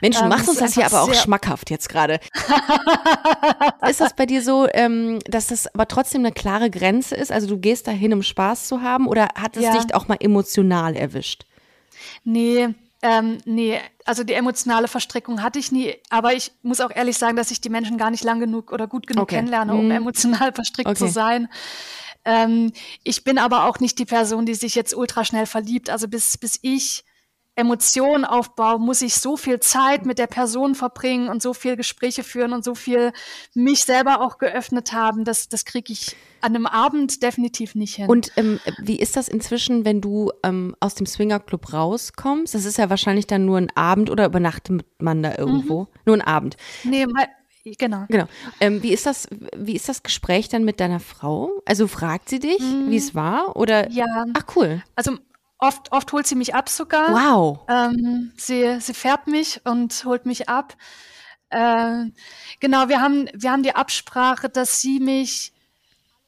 Mensch, 0.00 0.16
du 0.18 0.24
Ähm, 0.24 0.28
machst 0.28 0.42
es 0.48 0.48
uns 0.50 0.58
das 0.58 0.74
hier 0.74 0.86
aber 0.86 1.02
auch 1.02 1.14
schmackhaft 1.14 1.70
jetzt 1.70 1.88
gerade. 1.88 2.18
ist 3.88 4.00
das 4.00 4.14
bei 4.14 4.26
dir 4.26 4.42
so, 4.42 4.66
ähm, 4.72 5.20
dass 5.26 5.46
das 5.48 5.72
aber 5.72 5.86
trotzdem 5.86 6.22
eine 6.22 6.32
klare 6.32 6.68
Grenze 6.70 7.14
ist? 7.14 7.30
Also 7.30 7.46
du 7.46 7.58
gehst 7.58 7.86
dahin, 7.86 8.12
um 8.12 8.22
Spaß 8.22 8.66
zu 8.66 8.82
haben 8.82 9.06
oder 9.06 9.28
hat 9.40 9.56
es 9.56 9.62
Ja. 9.64 9.72
dich 9.72 9.94
auch 9.94 10.08
mal 10.08 10.16
emotional 10.18 10.96
erwischt? 10.96 11.46
Nee, 12.24 12.74
ähm, 13.02 13.38
nee, 13.44 13.78
also 14.04 14.24
die 14.24 14.32
emotionale 14.32 14.88
Verstrickung 14.88 15.42
hatte 15.42 15.58
ich 15.58 15.70
nie, 15.70 15.94
aber 16.10 16.32
ich 16.32 16.50
muss 16.62 16.80
auch 16.80 16.90
ehrlich 16.90 17.18
sagen, 17.18 17.36
dass 17.36 17.50
ich 17.50 17.60
die 17.60 17.68
Menschen 17.68 17.98
gar 17.98 18.10
nicht 18.10 18.24
lang 18.24 18.40
genug 18.40 18.72
oder 18.72 18.86
gut 18.88 19.06
genug 19.06 19.24
Okay. 19.24 19.36
kennenlerne, 19.36 19.74
um 19.76 19.84
Mhm. 19.84 19.90
emotional 19.92 20.52
verstrickt 20.52 20.90
Okay. 20.90 20.98
zu 20.98 21.06
sein. 21.06 21.48
Ähm, 22.26 22.72
ich 23.04 23.24
bin 23.24 23.38
aber 23.38 23.64
auch 23.64 23.80
nicht 23.80 23.98
die 23.98 24.04
Person, 24.04 24.44
die 24.44 24.54
sich 24.54 24.74
jetzt 24.74 24.94
ultra 24.94 25.24
schnell 25.24 25.46
verliebt. 25.46 25.88
Also 25.88 26.08
bis, 26.08 26.36
bis 26.36 26.58
ich 26.60 27.04
Emotionen 27.54 28.26
aufbaue, 28.26 28.78
muss 28.78 29.00
ich 29.00 29.14
so 29.14 29.38
viel 29.38 29.60
Zeit 29.60 30.04
mit 30.04 30.18
der 30.18 30.26
Person 30.26 30.74
verbringen 30.74 31.28
und 31.28 31.40
so 31.40 31.54
viel 31.54 31.76
Gespräche 31.76 32.22
führen 32.22 32.52
und 32.52 32.62
so 32.62 32.74
viel 32.74 33.12
mich 33.54 33.84
selber 33.84 34.20
auch 34.20 34.36
geöffnet 34.36 34.92
haben. 34.92 35.24
Das, 35.24 35.48
das 35.48 35.64
kriege 35.64 35.90
ich 35.92 36.16
an 36.42 36.54
einem 36.54 36.66
Abend 36.66 37.22
definitiv 37.22 37.74
nicht 37.74 37.94
hin. 37.94 38.08
Und 38.08 38.30
ähm, 38.36 38.60
wie 38.82 38.98
ist 38.98 39.16
das 39.16 39.28
inzwischen, 39.28 39.86
wenn 39.86 40.02
du 40.02 40.32
ähm, 40.42 40.76
aus 40.80 40.96
dem 40.96 41.06
Swingerclub 41.06 41.72
rauskommst? 41.72 42.54
Das 42.54 42.66
ist 42.66 42.76
ja 42.76 42.90
wahrscheinlich 42.90 43.26
dann 43.26 43.46
nur 43.46 43.56
ein 43.56 43.74
Abend 43.74 44.10
oder 44.10 44.26
übernachtet 44.26 44.84
man 44.98 45.22
da 45.22 45.38
irgendwo? 45.38 45.84
Mhm. 45.84 45.88
Nur 46.04 46.16
ein 46.16 46.22
Abend. 46.22 46.56
nee, 46.84 47.06
mal, 47.06 47.26
genau. 47.78 48.04
Genau. 48.08 48.26
Ähm, 48.60 48.82
wie 48.82 48.92
ist 48.92 49.06
das? 49.06 49.28
Wie 49.56 49.74
ist 49.74 49.88
das 49.88 50.02
Gespräch 50.02 50.48
dann 50.48 50.64
mit 50.64 50.80
deiner 50.80 51.00
Frau? 51.00 51.50
Also 51.64 51.88
fragt 51.88 52.28
sie 52.28 52.38
dich, 52.38 52.60
wie 52.60 52.96
es 52.96 53.14
war? 53.14 53.56
Oder? 53.56 53.88
Mhm. 53.88 53.94
Ja. 53.94 54.24
Ach 54.34 54.44
cool. 54.56 54.82
Also 54.94 55.18
oft, 55.58 55.92
oft 55.92 56.12
holt 56.12 56.26
sie 56.26 56.34
mich 56.34 56.54
ab 56.54 56.68
sogar. 56.68 57.12
Wow. 57.12 57.60
Ähm, 57.68 58.32
sie, 58.36 58.80
sie 58.80 58.94
fährt 58.94 59.26
mich 59.26 59.60
und 59.64 60.04
holt 60.04 60.26
mich 60.26 60.48
ab. 60.48 60.76
Äh, 61.50 62.06
genau, 62.60 62.88
wir 62.88 63.00
haben, 63.00 63.28
wir 63.34 63.52
haben 63.52 63.62
die 63.62 63.74
Absprache, 63.74 64.48
dass 64.48 64.80
sie 64.80 65.00
mich 65.00 65.52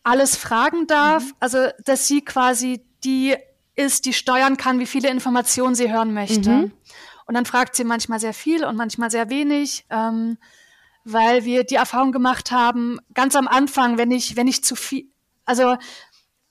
alles 0.03 0.37
fragen 0.37 0.87
darf. 0.87 1.25
Also, 1.41 1.69
dass 1.85 2.07
sie 2.07 2.23
quasi 2.23 2.85
die 3.05 3.37
ist, 3.75 4.07
die 4.07 4.13
steuern 4.13 4.57
kann, 4.57 4.81
wie 4.81 4.87
viele 4.87 5.09
Informationen 5.09 5.75
sie 5.75 5.93
hören 5.93 6.13
möchte. 6.13 6.71
Und 7.27 7.35
dann 7.35 7.45
fragt 7.45 7.77
sie 7.77 7.85
manchmal 7.85 8.19
sehr 8.19 8.35
viel 8.35 8.65
und 8.65 8.77
manchmal 8.77 9.11
sehr 9.11 9.31
wenig. 9.31 9.85
Ähm, 9.91 10.39
weil 11.05 11.45
wir 11.45 11.65
die 11.65 11.77
Erfahrung 11.77 12.13
gemacht 12.13 12.51
haben, 12.51 12.99
ganz 13.15 13.37
am 13.37 13.49
Anfang, 13.49 13.99
wenn 13.99 14.11
ich, 14.11 14.37
wenn 14.37 14.47
ich 14.47 14.63
zu 14.65 14.77
viel, 14.77 15.07
also 15.45 15.77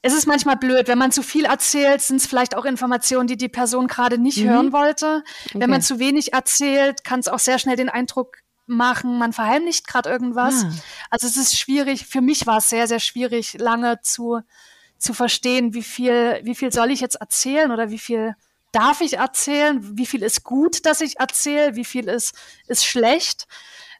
es 0.02 0.14
ist 0.14 0.28
manchmal 0.28 0.56
blöd, 0.56 0.88
wenn 0.88 0.98
man 0.98 1.12
zu 1.12 1.22
viel 1.22 1.46
erzählt, 1.46 2.02
sind 2.02 2.18
es 2.18 2.28
vielleicht 2.28 2.56
auch 2.56 2.66
Informationen, 2.66 3.28
die 3.28 3.36
die 3.36 3.50
Person 3.50 3.88
gerade 3.88 4.18
nicht 4.18 4.44
hören 4.44 4.72
wollte. 4.72 5.24
Wenn 5.54 5.70
man 5.70 5.82
zu 5.82 6.00
wenig 6.00 6.34
erzählt, 6.34 7.04
kann 7.04 7.20
es 7.20 7.28
auch 7.28 7.40
sehr 7.40 7.60
schnell 7.60 7.76
den 7.76 7.90
Eindruck 7.90 8.38
machen, 8.68 9.18
man 9.18 9.34
verheimlicht 9.34 9.88
gerade 9.88 10.10
irgendwas. 10.10 10.64
Ah. 10.64 10.72
Also 11.10 11.28
es 11.28 11.38
ist 11.38 11.58
schwierig, 11.58 12.06
für 12.06 12.22
mich 12.22 12.46
war 12.46 12.58
es 12.58 12.70
sehr, 12.70 12.88
sehr 12.88 13.00
schwierig, 13.00 13.58
lange 13.60 14.00
zu, 14.02 14.42
zu 14.98 15.14
verstehen, 15.14 15.74
wie 15.74 15.84
viel, 15.84 16.42
wie 16.44 16.56
viel 16.56 16.72
soll 16.72 16.92
ich 16.92 17.00
jetzt 17.00 17.16
erzählen 17.16 17.72
oder 17.72 17.90
wie 17.90 18.00
viel 18.00 18.36
darf 18.74 19.02
ich 19.02 19.18
erzählen, 19.18 19.98
wie 19.98 20.06
viel 20.06 20.22
ist 20.22 20.44
gut, 20.44 20.86
dass 20.86 21.02
ich 21.02 21.20
erzähle, 21.20 21.76
wie 21.76 21.86
viel 21.86 22.08
ist, 22.08 22.36
ist 22.68 22.86
schlecht. 22.86 23.48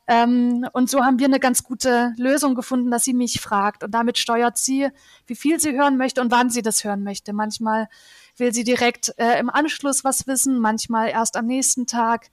Ähm, 0.08 0.68
und 0.72 0.90
so 0.90 1.04
haben 1.04 1.20
wir 1.20 1.26
eine 1.26 1.40
ganz 1.40 1.64
gute 1.64 2.14
Lösung 2.18 2.56
gefunden, 2.56 2.90
dass 2.92 3.04
sie 3.04 3.14
mich 3.14 3.42
fragt. 3.42 3.84
Und 3.84 3.92
damit 3.92 4.18
steuert 4.18 4.58
sie, 4.58 4.88
wie 5.26 5.36
viel 5.36 5.60
sie 5.60 5.74
hören 5.74 5.98
möchte 5.98 6.22
und 6.22 6.32
wann 6.32 6.50
sie 6.50 6.62
das 6.62 6.84
hören 6.84 7.04
möchte. 7.04 7.34
Manchmal 7.34 7.90
will 8.38 8.54
sie 8.54 8.64
direkt 8.64 9.14
äh, 9.18 9.40
im 9.40 9.50
Anschluss 9.50 10.04
was 10.04 10.26
wissen, 10.28 10.60
manchmal 10.60 11.10
erst 11.10 11.36
am 11.36 11.46
nächsten 11.46 11.88
Tag. 11.88 12.30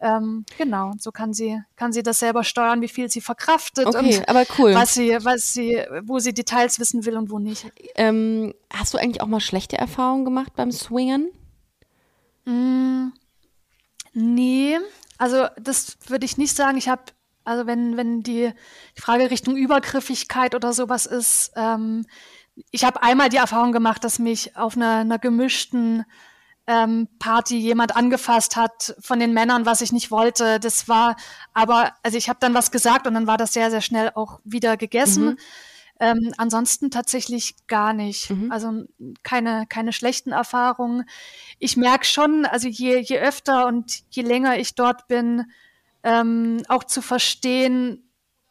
Ähm, 0.00 0.44
genau, 0.56 0.92
so 0.98 1.10
kann 1.10 1.32
sie, 1.32 1.60
kann 1.74 1.92
sie 1.92 2.04
das 2.04 2.20
selber 2.20 2.44
steuern, 2.44 2.80
wie 2.82 2.88
viel 2.88 3.10
sie 3.10 3.20
verkraftet 3.20 3.86
Okay, 3.86 4.18
und 4.18 4.28
aber 4.28 4.44
cool. 4.58 4.72
was 4.72 4.94
sie, 4.94 5.16
was 5.22 5.52
sie, 5.52 5.82
wo 6.02 6.20
sie 6.20 6.32
Details 6.32 6.78
wissen 6.78 7.04
will 7.04 7.16
und 7.16 7.30
wo 7.30 7.40
nicht. 7.40 7.66
Ähm, 7.96 8.54
hast 8.72 8.94
du 8.94 8.98
eigentlich 8.98 9.20
auch 9.22 9.26
mal 9.26 9.40
schlechte 9.40 9.76
Erfahrungen 9.76 10.24
gemacht 10.24 10.52
beim 10.54 10.70
Swingen? 10.70 11.30
Nee, 14.14 14.78
also 15.18 15.46
das 15.60 15.98
würde 16.06 16.24
ich 16.24 16.38
nicht 16.38 16.56
sagen. 16.56 16.78
Ich 16.78 16.88
habe, 16.88 17.02
also 17.44 17.66
wenn, 17.66 17.96
wenn 17.96 18.22
die, 18.22 18.52
Frage 18.96 19.30
Richtung 19.30 19.56
Übergriffigkeit 19.56 20.54
oder 20.54 20.72
sowas 20.72 21.06
ist, 21.06 21.52
ähm, 21.56 22.06
ich 22.70 22.84
habe 22.84 23.02
einmal 23.02 23.28
die 23.28 23.36
Erfahrung 23.36 23.72
gemacht, 23.72 24.02
dass 24.02 24.18
mich 24.18 24.56
auf 24.56 24.76
einer, 24.76 24.98
einer 24.98 25.18
gemischten 25.18 26.04
ähm, 26.66 27.08
Party 27.18 27.56
jemand 27.58 27.96
angefasst 27.96 28.56
hat 28.56 28.94
von 29.00 29.18
den 29.18 29.32
Männern, 29.32 29.64
was 29.64 29.80
ich 29.80 29.92
nicht 29.92 30.10
wollte. 30.10 30.60
Das 30.60 30.88
war 30.88 31.16
aber, 31.54 31.92
also 32.02 32.18
ich 32.18 32.28
habe 32.28 32.38
dann 32.40 32.54
was 32.54 32.70
gesagt 32.70 33.06
und 33.06 33.14
dann 33.14 33.26
war 33.26 33.36
das 33.36 33.52
sehr, 33.52 33.70
sehr 33.70 33.80
schnell 33.80 34.12
auch 34.14 34.40
wieder 34.44 34.76
gegessen. 34.76 35.38
Ähm, 36.00 36.32
ansonsten 36.36 36.90
tatsächlich 36.90 37.66
gar 37.66 37.92
nicht. 37.92 38.30
Also 38.50 38.84
keine, 39.22 39.66
keine 39.68 39.92
schlechten 39.92 40.30
Erfahrungen. 40.30 41.04
Ich 41.58 41.76
merke 41.76 42.04
schon, 42.04 42.46
also 42.46 42.68
je, 42.68 42.98
je 42.98 43.18
öfter 43.18 43.66
und 43.66 44.02
je 44.10 44.22
länger 44.22 44.58
ich 44.58 44.74
dort 44.74 45.08
bin, 45.08 45.50
ähm, 46.04 46.62
auch 46.68 46.84
zu 46.84 47.02
verstehen 47.02 48.08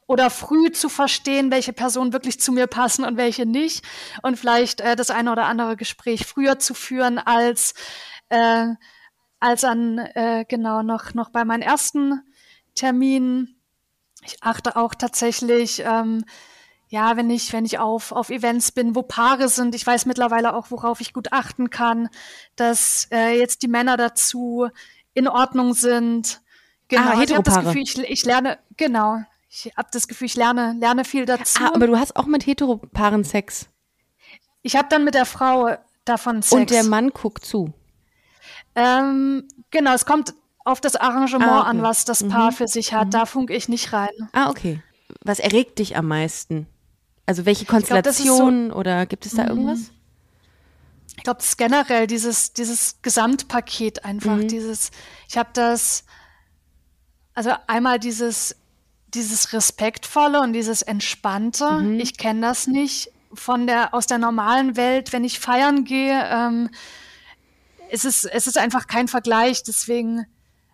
oder 0.08 0.30
früh 0.30 0.72
zu 0.72 0.90
verstehen, 0.90 1.52
welche 1.52 1.74
Personen 1.74 2.14
wirklich 2.14 2.40
zu 2.40 2.52
mir 2.52 2.68
passen 2.68 3.04
und 3.04 3.18
welche 3.18 3.46
nicht. 3.46 3.86
Und 4.24 4.38
vielleicht 4.38 4.82
äh, 4.82 4.96
das 4.96 5.10
eine 5.10 5.32
oder 5.32 5.46
andere 5.46 5.76
Gespräch 5.76 6.26
früher 6.26 6.60
zu 6.60 6.74
führen 6.74 7.18
als, 7.18 7.74
äh, 8.30 8.68
als 9.40 9.64
an, 9.64 10.00
äh, 10.00 10.46
genau, 10.48 10.82
noch, 10.82 11.14
noch 11.14 11.30
bei 11.30 11.46
meinen 11.46 11.62
ersten 11.62 12.22
Terminen. 12.76 13.62
Ich 14.24 14.38
achte 14.42 14.76
auch 14.76 14.96
tatsächlich, 14.96 15.82
ähm, 15.86 16.24
ja, 16.90 17.18
wenn 17.18 17.30
ich, 17.30 17.52
wenn 17.54 17.66
ich 17.66 17.80
auf, 17.80 18.12
auf 18.12 18.30
Events 18.30 18.72
bin, 18.72 18.96
wo 18.96 19.02
Paare 19.02 19.50
sind, 19.50 19.76
ich 19.76 19.86
weiß 19.86 20.06
mittlerweile 20.06 20.54
auch, 20.56 20.72
worauf 20.72 21.02
ich 21.02 21.14
gut 21.14 21.32
achten 21.34 21.70
kann, 21.70 22.10
dass 22.56 23.08
äh, 23.12 23.38
jetzt 23.38 23.62
die 23.62 23.68
Männer 23.68 23.98
dazu 23.98 24.68
in 25.14 25.28
Ordnung 25.28 25.74
sind. 25.74 26.42
Genau, 26.88 27.02
Ah, 27.18 27.22
ich 27.22 27.34
habe 27.34 27.44
das. 27.44 27.60
Gefühl, 27.60 27.82
ich, 27.82 27.98
ich 27.98 28.24
lerne, 28.26 28.58
genau, 28.78 29.18
ich 29.50 29.74
habe 29.76 29.90
das 29.92 30.08
Gefühl, 30.08 30.28
ich 30.28 30.36
lerne, 30.36 30.76
lerne 30.80 31.04
viel 31.04 31.26
dazu. 31.26 31.62
Ah, 31.62 31.72
aber 31.74 31.88
du 31.88 31.98
hast 32.00 32.16
auch 32.16 32.26
mit 32.26 32.46
Heteropaaren 32.46 33.24
Sex. 33.26 33.68
ich 34.62 34.76
habe 34.78 34.88
dann 34.90 35.04
mit 35.04 35.14
der 35.14 35.26
Frau 35.26 35.76
davon 36.06 36.42
Sex. 36.42 36.54
Und 36.54 36.70
der 36.70 36.84
Mann 36.86 37.10
guckt 37.10 37.44
zu. 37.44 37.74
ähm, 38.76 39.48
genau, 39.72 39.94
es 39.94 40.06
kommt 40.06 40.34
auf 40.64 40.82
das 40.82 40.96
Arrangement 40.96 41.50
Ah, 41.52 41.60
okay. 41.62 41.70
an, 41.70 41.82
was 41.82 42.06
das 42.06 42.28
Paar 42.28 42.52
für 42.52 42.68
sich 42.68 42.94
hat. 42.94 43.14
Da 43.14 43.26
funke 43.26 43.54
ich 43.54 43.70
nicht 43.70 43.92
rein. 43.94 44.10
Ah, 44.34 44.50
okay. 44.50 44.82
Was 45.24 45.40
erregt 45.40 45.80
dich 45.80 45.96
am 45.98 46.08
meisten? 46.08 46.68
Also 47.28 47.46
welche 47.46 47.62
ist 47.64 47.68
so- 47.68 47.72
Konstellationen 47.74 48.72
oder 48.72 49.06
gibt 49.06 49.26
es 49.28 49.34
da 49.36 49.48
irgendwas? 49.48 49.92
Ich 51.16 51.24
glaube, 51.24 51.38
das 51.38 51.48
ist 51.50 51.58
generell 51.58 52.08
dieses, 52.08 52.54
dieses 52.54 53.02
Gesamtpaket 53.04 54.04
einfach, 54.06 54.38
Mhm. 54.38 54.48
dieses, 54.48 54.90
ich 55.30 55.38
habe 55.38 55.50
das, 55.54 56.04
also 57.36 57.52
einmal 57.68 58.00
dieses 58.00 58.56
dieses 59.14 59.54
Respektvolle 59.54 60.42
und 60.42 60.52
dieses 60.52 60.82
Entspannte. 60.82 61.72
Mhm. 61.80 62.00
Ich 62.02 62.18
kenne 62.18 62.42
das 62.42 62.68
nicht 62.68 63.10
von 63.34 63.66
der, 63.66 63.94
aus 63.94 64.06
der 64.06 64.18
normalen 64.18 64.76
Welt, 64.76 65.14
wenn 65.14 65.24
ich 65.24 65.40
feiern 65.40 65.86
gehe. 65.86 66.28
Ähm, 66.30 66.70
es, 67.90 68.04
ist, 68.04 68.26
es 68.26 68.48
ist 68.48 68.58
einfach 68.58 68.86
kein 68.88 69.08
Vergleich. 69.08 69.64
Deswegen, 69.64 70.26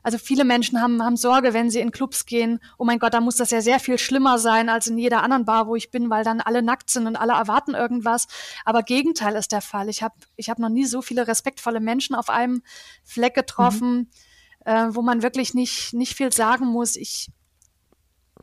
also 0.04 0.18
viele 0.18 0.43
Menschen 0.43 0.82
haben, 0.82 1.01
haben 1.01 1.16
Sorge, 1.16 1.54
wenn 1.54 1.70
sie 1.70 1.80
in 1.80 1.91
Clubs 1.91 2.26
gehen. 2.26 2.60
Oh 2.78 2.84
mein 2.84 2.99
Gott, 2.99 3.14
da 3.14 3.22
muss 3.22 3.38
das 3.38 3.51
ja 3.51 3.62
sehr 3.62 3.80
viel 3.80 3.97
schlimmer 3.97 4.38
sein 4.38 4.68
als 4.68 4.88
in 4.88 4.97
jeder 4.97 5.24
anderen 5.24 5.45
Bar, 5.45 5.68
wo 5.68 5.76
ich 5.76 5.91
bin, 5.91 6.10
weil 6.10 6.26
dann 6.26 6.41
alle 6.41 6.62
nackt 6.62 6.89
sind 6.89 7.08
und 7.08 7.16
alle 7.16 7.34
erwarten 7.34 7.74
irgendwas. 7.74 8.28
Aber 8.66 8.84
Gegenteil 8.84 9.36
ist 9.36 9.54
der 9.54 9.62
Fall. 9.62 9.88
Ich 9.88 10.04
habe 10.04 10.16
ich 10.36 10.49
hab 10.49 10.60
noch 10.60 10.70
nie 10.70 10.86
so 10.86 11.01
viele 11.01 11.26
respektvolle 11.26 11.80
Menschen 11.80 12.16
auf 12.16 12.30
einem 12.30 12.62
Fleck 13.04 13.34
getroffen, 13.34 14.10
mhm. 14.66 14.72
äh, 14.72 14.93
wo 14.93 15.01
man 15.01 15.24
wirklich 15.24 15.54
nicht, 15.54 15.93
nicht 15.93 16.16
viel 16.16 16.32
sagen 16.34 16.68
muss. 16.68 16.97
Ich, 16.97 17.32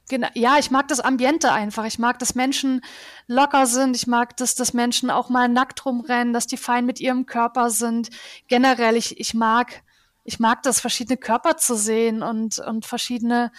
Genau, 0.08 0.26
ja, 0.34 0.58
ich 0.58 0.72
mag 0.72 0.88
das 0.88 0.98
Ambiente 0.98 1.52
einfach. 1.52 1.84
Ich 1.84 2.00
mag, 2.00 2.18
dass 2.18 2.34
Menschen 2.34 2.80
locker 3.28 3.66
sind. 3.66 3.94
Ich 3.94 4.08
mag, 4.08 4.36
dass, 4.38 4.56
dass 4.56 4.74
Menschen 4.74 5.08
auch 5.08 5.28
mal 5.28 5.48
nackt 5.48 5.86
rumrennen, 5.86 6.32
dass 6.32 6.48
die 6.48 6.56
fein 6.56 6.84
mit 6.84 6.98
ihrem 6.98 7.26
Körper 7.26 7.70
sind. 7.70 8.08
Generell, 8.48 8.96
ich, 8.96 9.20
ich 9.20 9.34
mag, 9.34 9.84
ich 10.30 10.38
mag 10.40 10.62
das, 10.62 10.80
verschiedene 10.80 11.16
Körper 11.16 11.56
zu 11.56 11.74
sehen 11.76 12.22
und, 12.22 12.58
und 12.60 12.86
verschiedene, 12.86 13.50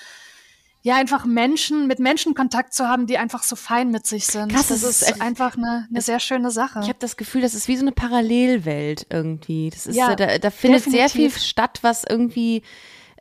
ja, 0.84 0.96
einfach 0.96 1.26
Menschen, 1.26 1.86
mit 1.88 2.00
Menschen 2.00 2.34
Kontakt 2.34 2.74
zu 2.74 2.88
haben, 2.88 3.06
die 3.06 3.18
einfach 3.18 3.44
so 3.44 3.56
fein 3.56 3.92
mit 3.92 4.08
sich 4.08 4.26
sind. 4.26 4.52
Krass, 4.52 4.70
das 4.70 4.82
es 4.84 5.02
ist 5.04 5.10
ist- 5.12 5.22
einfach 5.22 5.58
eine, 5.58 5.88
eine 5.90 6.02
sehr 6.02 6.20
schöne 6.20 6.50
Sache. 6.50 6.80
Ich 6.82 6.88
habe 6.88 6.98
das 7.00 7.18
Gefühl, 7.18 7.42
das 7.42 7.54
ist 7.54 7.68
wie 7.68 7.76
so 7.76 7.84
eine 7.84 7.92
Parallelwelt 7.92 9.06
irgendwie. 9.10 9.70
Das 9.70 9.86
ist, 9.86 9.96
Ja, 9.96 10.16
da, 10.16 10.38
da 10.40 10.50
findet 10.50 10.84
sehr 10.86 11.10
viel 11.10 11.26
definitiv. 11.28 11.38
statt, 11.44 11.80
was 11.82 12.04
irgendwie, 12.10 12.64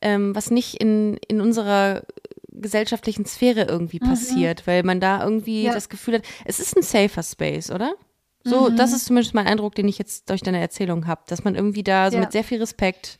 ähm, 0.01 0.35
was 0.35 0.51
nicht 0.51 0.77
in, 0.81 1.19
in 1.29 1.41
unserer 1.41 2.03
gesellschaftlichen 2.53 3.27
Sphäre 3.27 3.63
irgendwie 3.65 3.99
passiert, 4.01 4.67
weil 4.67 4.83
man 4.83 5.01
da 5.01 5.23
irgendwie 5.23 5.61
Mhm. 5.61 5.67
Ja. 5.67 5.75
das 5.75 5.89
Gefühl 5.89 6.15
hat, 6.17 6.23
es 6.45 6.61
ist 6.61 6.77
ein 6.77 6.83
safer 6.83 7.23
Space, 7.23 7.71
oder? 7.71 7.95
So, 8.43 8.69
Mhm. 8.71 8.77
das 8.77 8.93
ist 8.93 9.05
zumindest 9.07 9.35
mein 9.35 9.47
Eindruck, 9.47 9.75
den 9.75 9.87
ich 9.89 9.99
jetzt 9.99 10.31
durch 10.31 10.41
deine 10.43 10.61
Erzählung 10.61 11.07
habe, 11.07 11.23
dass 11.27 11.45
man 11.45 11.55
irgendwie 11.55 11.83
da 11.83 12.11
so 12.11 12.17
Ja. 12.17 12.23
mit 12.23 12.33
sehr 12.33 12.45
viel 12.45 12.59
Respekt 12.59 13.19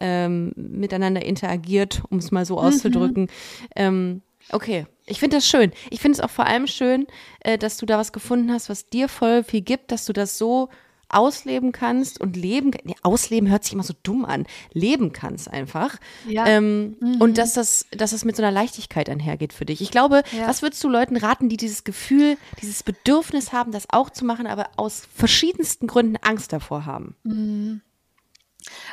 ähm, 0.00 0.52
miteinander 0.56 1.24
interagiert, 1.24 2.02
um 2.10 2.18
es 2.18 2.30
mal 2.30 2.40
Mhm. 2.40 2.44
so 2.46 2.58
auszudrücken. 2.58 3.28
Ähm, 3.76 4.22
okay, 4.50 4.86
ich 5.06 5.18
finde 5.20 5.36
das 5.36 5.46
schön. 5.46 5.72
Ich 5.90 6.00
finde 6.00 6.16
es 6.16 6.20
auch 6.20 6.30
vor 6.30 6.46
allem 6.46 6.66
schön, 6.66 7.06
äh, 7.40 7.58
dass 7.58 7.76
du 7.76 7.86
da 7.86 7.98
was 7.98 8.12
gefunden 8.12 8.52
hast, 8.52 8.68
was 8.68 8.88
dir 8.88 9.08
voll 9.08 9.42
viel 9.44 9.60
gibt, 9.62 9.92
dass 9.92 10.04
du 10.06 10.12
das 10.12 10.38
so 10.38 10.68
ausleben 11.12 11.72
kannst 11.72 12.20
und 12.20 12.36
leben. 12.36 12.72
Nee, 12.84 12.96
ausleben 13.02 13.48
hört 13.48 13.64
sich 13.64 13.72
immer 13.72 13.82
so 13.82 13.94
dumm 14.02 14.24
an. 14.24 14.46
Leben 14.72 15.12
kannst 15.12 15.48
einfach. 15.50 15.96
Ja. 16.26 16.46
Ähm, 16.46 16.96
Und 17.20 17.38
dass 17.38 17.54
das, 17.54 17.86
dass 17.90 18.10
das 18.12 18.24
mit 18.24 18.36
so 18.36 18.42
einer 18.42 18.50
Leichtigkeit 18.52 19.08
einhergeht 19.08 19.52
für 19.52 19.64
dich. 19.66 19.80
Ich 19.80 19.90
glaube, 19.90 20.22
Ja. 20.32 20.48
was 20.48 20.62
würdest 20.62 20.82
du 20.82 20.88
Leuten 20.88 21.16
raten, 21.16 21.48
die 21.48 21.56
dieses 21.56 21.84
Gefühl, 21.84 22.36
dieses 22.60 22.82
Bedürfnis 22.82 23.52
haben, 23.52 23.72
das 23.72 23.86
auch 23.90 24.10
zu 24.10 24.24
machen, 24.24 24.46
aber 24.46 24.70
aus 24.76 25.02
verschiedensten 25.14 25.86
Gründen 25.86 26.16
Angst 26.16 26.52
davor 26.52 26.86
haben? 26.86 27.82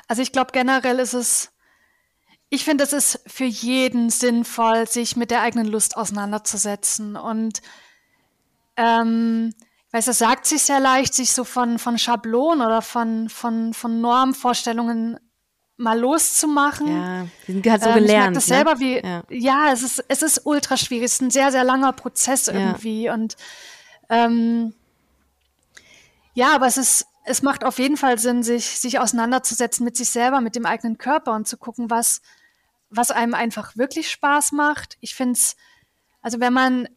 Also 0.07 0.22
ich 0.22 0.32
glaube 0.32 0.51
generell 0.51 0.99
ist 0.99 1.13
es, 1.13 1.51
ich 2.49 2.63
finde, 2.65 2.84
es 2.84 2.93
ist 2.93 3.22
für 3.28 3.45
jeden 3.45 4.09
sinnvoll, 4.09 4.88
sich 4.88 5.15
mit 5.15 5.30
der 5.32 5.41
eigenen 5.41 5.67
Lust 5.67 5.95
auseinanderzusetzen. 5.95 7.15
Und 7.15 7.61
ähm, 8.76 9.53
ich 9.90 9.94
weiß, 9.94 10.06
das 10.06 10.20
sagt 10.20 10.46
sich 10.46 10.62
sehr 10.62 10.80
leicht, 10.80 11.16
sich 11.16 11.34
so 11.34 11.44
von, 11.44 11.80
von 11.80 11.98
Schablonen 11.98 12.64
oder 12.66 12.84
von, 12.84 13.28
von, 13.28 13.74
von 13.74 14.02
Normvorstellungen 14.02 15.20
mal 15.78 16.00
loszumachen. 16.00 16.88
Ja, 16.88 17.26
die 17.48 17.54
sind 17.54 17.68
halt 17.68 17.82
so 17.82 17.90
Ähm, 17.90 17.96
ich 17.98 18.02
gelernt. 18.04 18.22
merke 18.22 18.34
das 18.36 18.48
ne? 18.50 18.56
selber, 18.56 18.80
wie, 18.80 19.00
Ja. 19.00 19.24
ja, 19.30 19.72
es, 19.74 19.82
ist, 19.82 20.06
es 20.08 20.22
ist 20.22 20.46
ultra 20.46 20.78
schwierig. 20.78 21.06
Es 21.06 21.14
ist 21.14 21.22
ein 21.22 21.32
sehr, 21.32 21.52
sehr 21.52 21.64
langer 21.64 21.92
Prozess 21.94 22.48
irgendwie. 22.50 23.10
Und 23.10 23.36
ähm, 24.10 24.76
ja, 26.36 26.54
aber 26.54 26.68
es 26.68 26.78
ist, 26.78 27.08
es 27.26 27.42
macht 27.42 27.64
auf 27.64 27.80
jeden 27.80 27.98
Fall 27.98 28.20
Sinn, 28.20 28.44
sich, 28.44 28.66
sich 28.80 29.00
auseinanderzusetzen 29.00 29.84
mit 29.84 29.98
sich 29.98 30.10
selber, 30.12 30.40
mit 30.40 30.56
dem 30.56 30.68
eigenen 30.68 31.00
Körper 31.00 31.34
und 31.34 31.48
zu 31.48 31.58
gucken, 31.58 31.90
was, 31.90 32.22
was 32.92 33.10
einem 33.10 33.34
einfach 33.34 33.76
wirklich 33.76 34.12
Spaß 34.12 34.52
macht. 34.52 34.98
Ich 35.00 35.16
finde 35.16 35.34
es, 35.34 35.56
also 36.22 36.40
wenn 36.40 36.54
man 36.54 36.88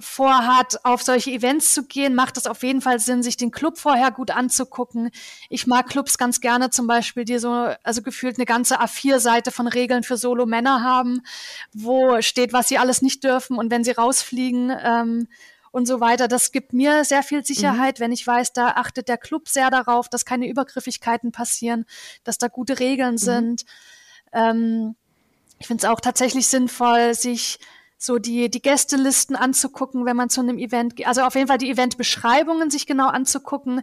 vorhat, 0.00 0.84
auf 0.84 1.02
solche 1.02 1.30
Events 1.30 1.74
zu 1.74 1.84
gehen, 1.84 2.14
macht 2.14 2.36
es 2.36 2.46
auf 2.46 2.62
jeden 2.62 2.80
Fall 2.80 3.00
Sinn, 3.00 3.22
sich 3.22 3.36
den 3.36 3.50
Club 3.50 3.78
vorher 3.78 4.10
gut 4.10 4.30
anzugucken. 4.30 5.10
Ich 5.48 5.66
mag 5.66 5.88
Clubs 5.88 6.18
ganz 6.18 6.40
gerne 6.40 6.70
zum 6.70 6.86
Beispiel, 6.86 7.24
die 7.24 7.38
so, 7.38 7.50
also 7.82 8.02
gefühlt 8.02 8.36
eine 8.36 8.44
ganze 8.44 8.80
A4-Seite 8.80 9.50
von 9.50 9.66
Regeln 9.66 10.02
für 10.02 10.16
Solo-Männer 10.16 10.82
haben, 10.82 11.22
wo 11.72 12.20
steht, 12.20 12.52
was 12.52 12.68
sie 12.68 12.78
alles 12.78 13.02
nicht 13.02 13.24
dürfen 13.24 13.56
und 13.56 13.70
wenn 13.70 13.84
sie 13.84 13.92
rausfliegen 13.92 14.72
ähm, 14.82 15.28
und 15.72 15.86
so 15.86 16.00
weiter. 16.00 16.28
Das 16.28 16.52
gibt 16.52 16.72
mir 16.72 17.04
sehr 17.04 17.22
viel 17.22 17.44
Sicherheit, 17.44 18.00
wenn 18.00 18.12
ich 18.12 18.26
weiß, 18.26 18.52
da 18.52 18.68
achtet 18.70 19.08
der 19.08 19.18
Club 19.18 19.48
sehr 19.48 19.70
darauf, 19.70 20.08
dass 20.08 20.24
keine 20.24 20.48
Übergriffigkeiten 20.48 21.32
passieren, 21.32 21.84
dass 22.24 22.38
da 22.38 22.48
gute 22.48 22.78
Regeln 22.78 23.18
sind. 23.18 23.64
Ähm, 24.32 24.94
ich 25.58 25.66
finde 25.66 25.84
es 25.84 25.90
auch 25.90 26.00
tatsächlich 26.00 26.46
sinnvoll, 26.46 27.14
sich 27.14 27.58
so 28.00 28.18
die, 28.18 28.48
die 28.50 28.62
Gästelisten 28.62 29.34
anzugucken, 29.36 30.06
wenn 30.06 30.16
man 30.16 30.30
zu 30.30 30.40
einem 30.40 30.56
Event 30.58 30.96
geht. 30.96 31.06
Also 31.08 31.22
auf 31.22 31.34
jeden 31.34 31.48
Fall 31.48 31.58
die 31.58 31.68
Eventbeschreibungen 31.70 32.70
sich 32.70 32.86
genau 32.86 33.08
anzugucken. 33.08 33.82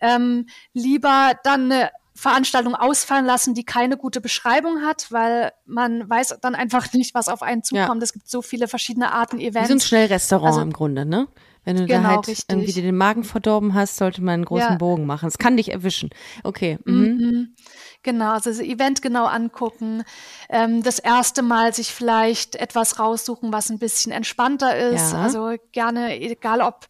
Ähm, 0.00 0.46
lieber 0.72 1.32
dann 1.42 1.64
eine 1.72 1.90
Veranstaltung 2.14 2.74
ausfallen 2.74 3.24
lassen, 3.26 3.54
die 3.54 3.64
keine 3.64 3.96
gute 3.96 4.20
Beschreibung 4.20 4.82
hat, 4.82 5.10
weil 5.12 5.52
man 5.66 6.08
weiß 6.08 6.38
dann 6.40 6.54
einfach 6.54 6.92
nicht, 6.92 7.14
was 7.14 7.28
auf 7.28 7.42
einen 7.42 7.62
zukommt. 7.62 8.02
Es 8.02 8.12
gibt 8.12 8.28
so 8.28 8.42
viele 8.42 8.68
verschiedene 8.68 9.12
Arten 9.12 9.38
Wie 9.38 9.46
Events. 9.46 9.68
so 9.68 9.74
ein 9.74 9.80
Schnellrestaurant 9.80 10.46
Also- 10.48 10.60
im 10.62 10.72
Grunde, 10.72 11.04
ne? 11.04 11.26
Wenn 11.64 11.76
du 11.76 11.84
Genau, 11.86 12.02
da 12.02 12.08
halt 12.16 12.28
richtig. 12.28 12.46
irgendwie 12.48 12.72
dir 12.72 12.82
den 12.82 12.96
Magen 12.96 13.24
verdorben 13.24 13.74
hast, 13.74 13.98
sollte 13.98 14.22
man 14.22 14.34
einen 14.34 14.44
großen 14.46 14.70
Ja. 14.70 14.74
Bogen 14.76 15.04
machen. 15.04 15.28
Es 15.28 15.36
kann 15.36 15.58
dich 15.58 15.70
erwischen. 15.70 16.08
Okay. 16.42 16.78
Mhm. 16.86 16.94
Mhm. 17.02 17.54
Genau, 18.04 18.32
also 18.32 18.50
das 18.50 18.60
Event 18.60 19.02
genau 19.02 19.26
angucken. 19.26 20.04
Ähm, 20.48 20.82
das 20.82 20.98
erste 20.98 21.42
Mal 21.42 21.74
sich 21.74 21.92
vielleicht 21.92 22.54
etwas 22.56 22.98
raussuchen, 22.98 23.52
was 23.52 23.70
ein 23.70 23.78
bisschen 23.78 24.12
entspannter 24.12 24.76
ist. 24.76 25.12
Ja. 25.12 25.22
Also 25.22 25.54
gerne, 25.72 26.18
egal 26.20 26.60
ob, 26.60 26.86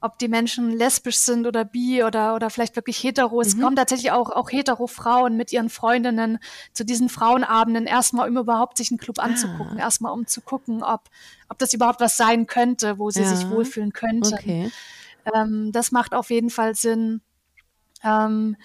ob 0.00 0.18
die 0.18 0.28
Menschen 0.28 0.70
lesbisch 0.70 1.18
sind 1.18 1.46
oder 1.46 1.64
bi 1.64 2.02
oder, 2.04 2.34
oder 2.34 2.48
vielleicht 2.50 2.74
wirklich 2.74 2.98
hetero. 3.02 3.36
Mhm. 3.36 3.40
Es 3.42 3.60
kommen 3.60 3.76
tatsächlich 3.76 4.12
auch, 4.12 4.30
auch 4.30 4.50
hetero 4.50 4.86
Frauen 4.86 5.36
mit 5.36 5.52
ihren 5.52 5.68
Freundinnen 5.68 6.38
zu 6.72 6.84
diesen 6.84 7.10
Frauenabenden 7.10 7.86
erstmal, 7.86 8.28
um 8.28 8.36
überhaupt 8.38 8.78
sich 8.78 8.90
einen 8.90 8.98
Club 8.98 9.18
Ah. 9.18 9.24
anzugucken. 9.24 9.78
Erstmal, 9.78 10.12
um 10.12 10.26
zu 10.26 10.40
gucken, 10.40 10.82
ob, 10.82 11.02
ob 11.50 11.58
das 11.58 11.74
überhaupt 11.74 12.00
was 12.00 12.16
sein 12.16 12.46
könnte, 12.46 12.98
wo 12.98 13.10
sie 13.10 13.22
Ja. 13.22 13.26
sich 13.36 13.48
wohlfühlen 13.50 13.92
könnten. 13.92 14.32
Okay. 14.34 14.70
Ähm, 15.34 15.70
das 15.72 15.92
macht 15.92 16.14
auf 16.14 16.30
jeden 16.30 16.50
Fall 16.50 16.74
Sinn. 16.74 17.20
Ähm, 18.02 18.56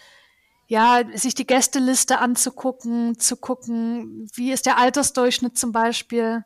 ja, 0.71 1.01
sich 1.15 1.35
die 1.35 1.45
Gästeliste 1.45 2.19
anzugucken, 2.19 3.19
zu 3.19 3.35
gucken, 3.35 4.25
wie 4.35 4.53
ist 4.53 4.65
der 4.65 4.77
Altersdurchschnitt 4.77 5.57
zum 5.57 5.73
Beispiel. 5.73 6.45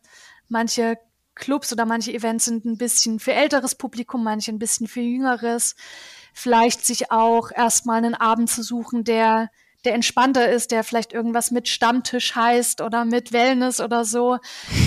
Manche 0.50 0.98
Clubs 1.36 1.72
oder 1.72 1.86
manche 1.86 2.12
Events 2.12 2.46
sind 2.46 2.66
ein 2.66 2.80
bisschen 2.80 3.20
für 3.20 3.34
älteres 3.34 3.76
Publikum, 3.76 4.24
manche 4.24 4.52
ein 4.52 4.58
bisschen 4.58 4.88
für 4.88 5.02
jüngeres. 5.02 5.76
Vielleicht 6.34 6.84
sich 6.88 7.12
auch 7.12 7.52
erstmal 7.52 7.98
einen 7.98 8.16
Abend 8.16 8.50
zu 8.50 8.64
suchen, 8.64 9.04
der 9.04 9.52
der 9.86 9.94
entspannter 9.94 10.50
ist, 10.50 10.72
der 10.72 10.84
vielleicht 10.84 11.14
irgendwas 11.14 11.52
mit 11.52 11.68
Stammtisch 11.68 12.36
heißt 12.36 12.82
oder 12.82 13.06
mit 13.06 13.32
Wellness 13.32 13.80
oder 13.80 14.04
so, 14.04 14.40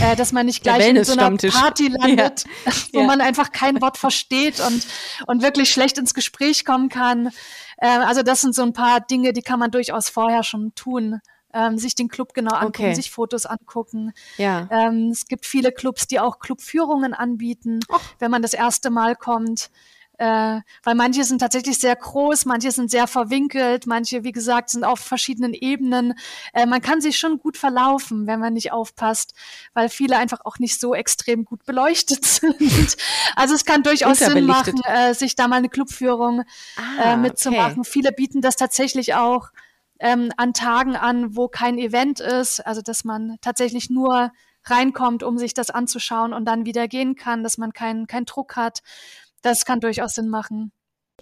äh, 0.03 0.17
dass 0.17 0.33
man 0.33 0.47
nicht 0.47 0.63
gleich 0.63 0.89
in 0.89 1.05
so 1.05 1.13
einer. 1.13 1.37
Party 1.37 1.89
landet, 2.01 2.45
wo 2.93 3.01
Ja. 3.01 3.07
man 3.07 3.21
einfach 3.21 3.53
kein 3.53 3.81
Wort 3.81 3.97
versteht 3.97 4.59
und, 4.61 4.85
und 5.27 5.43
wirklich 5.43 5.71
schlecht 5.71 5.99
ins 5.99 6.15
Gespräch 6.15 6.65
kommen 6.65 6.89
kann. 6.89 7.31
Ähm, 7.81 8.03
also 8.03 8.23
das 8.23 8.41
sind 8.41 8.55
so 8.55 8.63
ein 8.63 8.73
paar 8.73 9.01
Dinge, 9.01 9.33
die 9.33 9.43
kann 9.43 9.59
man 9.59 9.71
durchaus 9.71 10.09
vorher 10.09 10.43
schon 10.43 10.75
tun. 10.75 11.21
Ähm, 11.55 11.79
sich 11.79 11.95
den 11.95 12.09
Club 12.09 12.35
genau 12.35 12.55
angucken, 12.55 12.83
Okay. 12.85 12.95
sich 12.95 13.11
Fotos 13.11 13.47
angucken. 13.47 14.13
Ja. 14.37 14.69
Ähm, 14.71 15.09
es 15.11 15.27
gibt 15.27 15.47
viele 15.47 15.73
Clubs, 15.73 16.07
die 16.07 16.21
auch 16.21 16.41
Clubführungen 16.41 17.15
anbieten, 17.15 17.81
wenn 18.19 18.31
man 18.31 18.43
das 18.43 18.53
erste 18.53 18.91
Mal 18.91 19.17
kommt. 19.17 19.71
Äh, 20.19 20.61
weil 20.83 20.95
manche 20.97 21.23
sind 21.23 21.39
tatsächlich 21.39 21.79
sehr 21.79 21.95
groß, 21.95 22.45
manche 22.45 22.73
sind 22.73 22.91
sehr 22.91 23.07
verwinkelt, 23.07 23.87
manche, 23.87 24.25
wie 24.25 24.33
gesagt, 24.33 24.71
sind 24.71 24.83
auf 24.83 24.99
verschiedenen 24.99 25.55
Ebenen. 25.55 26.15
Äh, 26.53 26.67
man 26.67 26.81
kann 26.83 27.01
sich 27.01 27.19
schon 27.19 27.39
gut 27.39 27.57
verlaufen, 27.57 28.27
wenn 28.27 28.41
man 28.41 28.53
nicht 28.53 28.73
aufpasst, 28.73 29.35
weil 29.75 29.89
viele 29.89 30.17
einfach 30.17 30.41
auch 30.45 30.59
nicht 30.59 30.81
so 30.81 30.93
extrem 30.93 31.45
gut 31.45 31.65
beleuchtet 31.65 32.25
sind. 32.25 32.97
Also 33.37 33.55
es 33.55 33.65
kann 33.65 33.85
durchaus 33.85 34.19
Sinn 34.19 34.45
machen, 34.45 34.83
äh, 34.85 35.15
sich 35.15 35.37
da 35.37 35.47
mal 35.47 35.57
eine 35.57 35.69
Clubführung 35.69 36.43
Ah, 36.77 37.13
äh, 37.13 37.17
mitzumachen. 37.17 37.85
Viele 37.85 38.11
bieten 38.11 38.41
das 38.41 38.57
tatsächlich 38.57 39.15
auch 39.15 39.51
ähm, 40.01 40.33
an 40.37 40.53
Tagen 40.53 40.97
an, 40.97 41.37
wo 41.37 41.49
kein 41.49 41.79
Event 41.79 42.19
ist, 42.19 42.61
also 42.67 42.83
dass 42.83 43.05
man 43.05 43.37
tatsächlich 43.41 43.89
nur 43.89 44.33
reinkommt, 44.65 45.23
um 45.23 45.39
sich 45.39 45.55
das 45.55 45.71
anzuschauen 45.71 46.33
und 46.33 46.45
dann 46.45 46.67
wieder 46.67 46.89
gehen 46.89 47.15
kann, 47.15 47.43
dass 47.43 47.59
man 47.59 47.73
keinen 47.73 48.07
keinen 48.07 48.27
Druck 48.27 48.57
hat. 48.57 48.81
Das 49.43 49.65
kann 49.65 49.81
durchaus 49.81 50.15
Sinn 50.15 50.29
machen. 50.29 50.73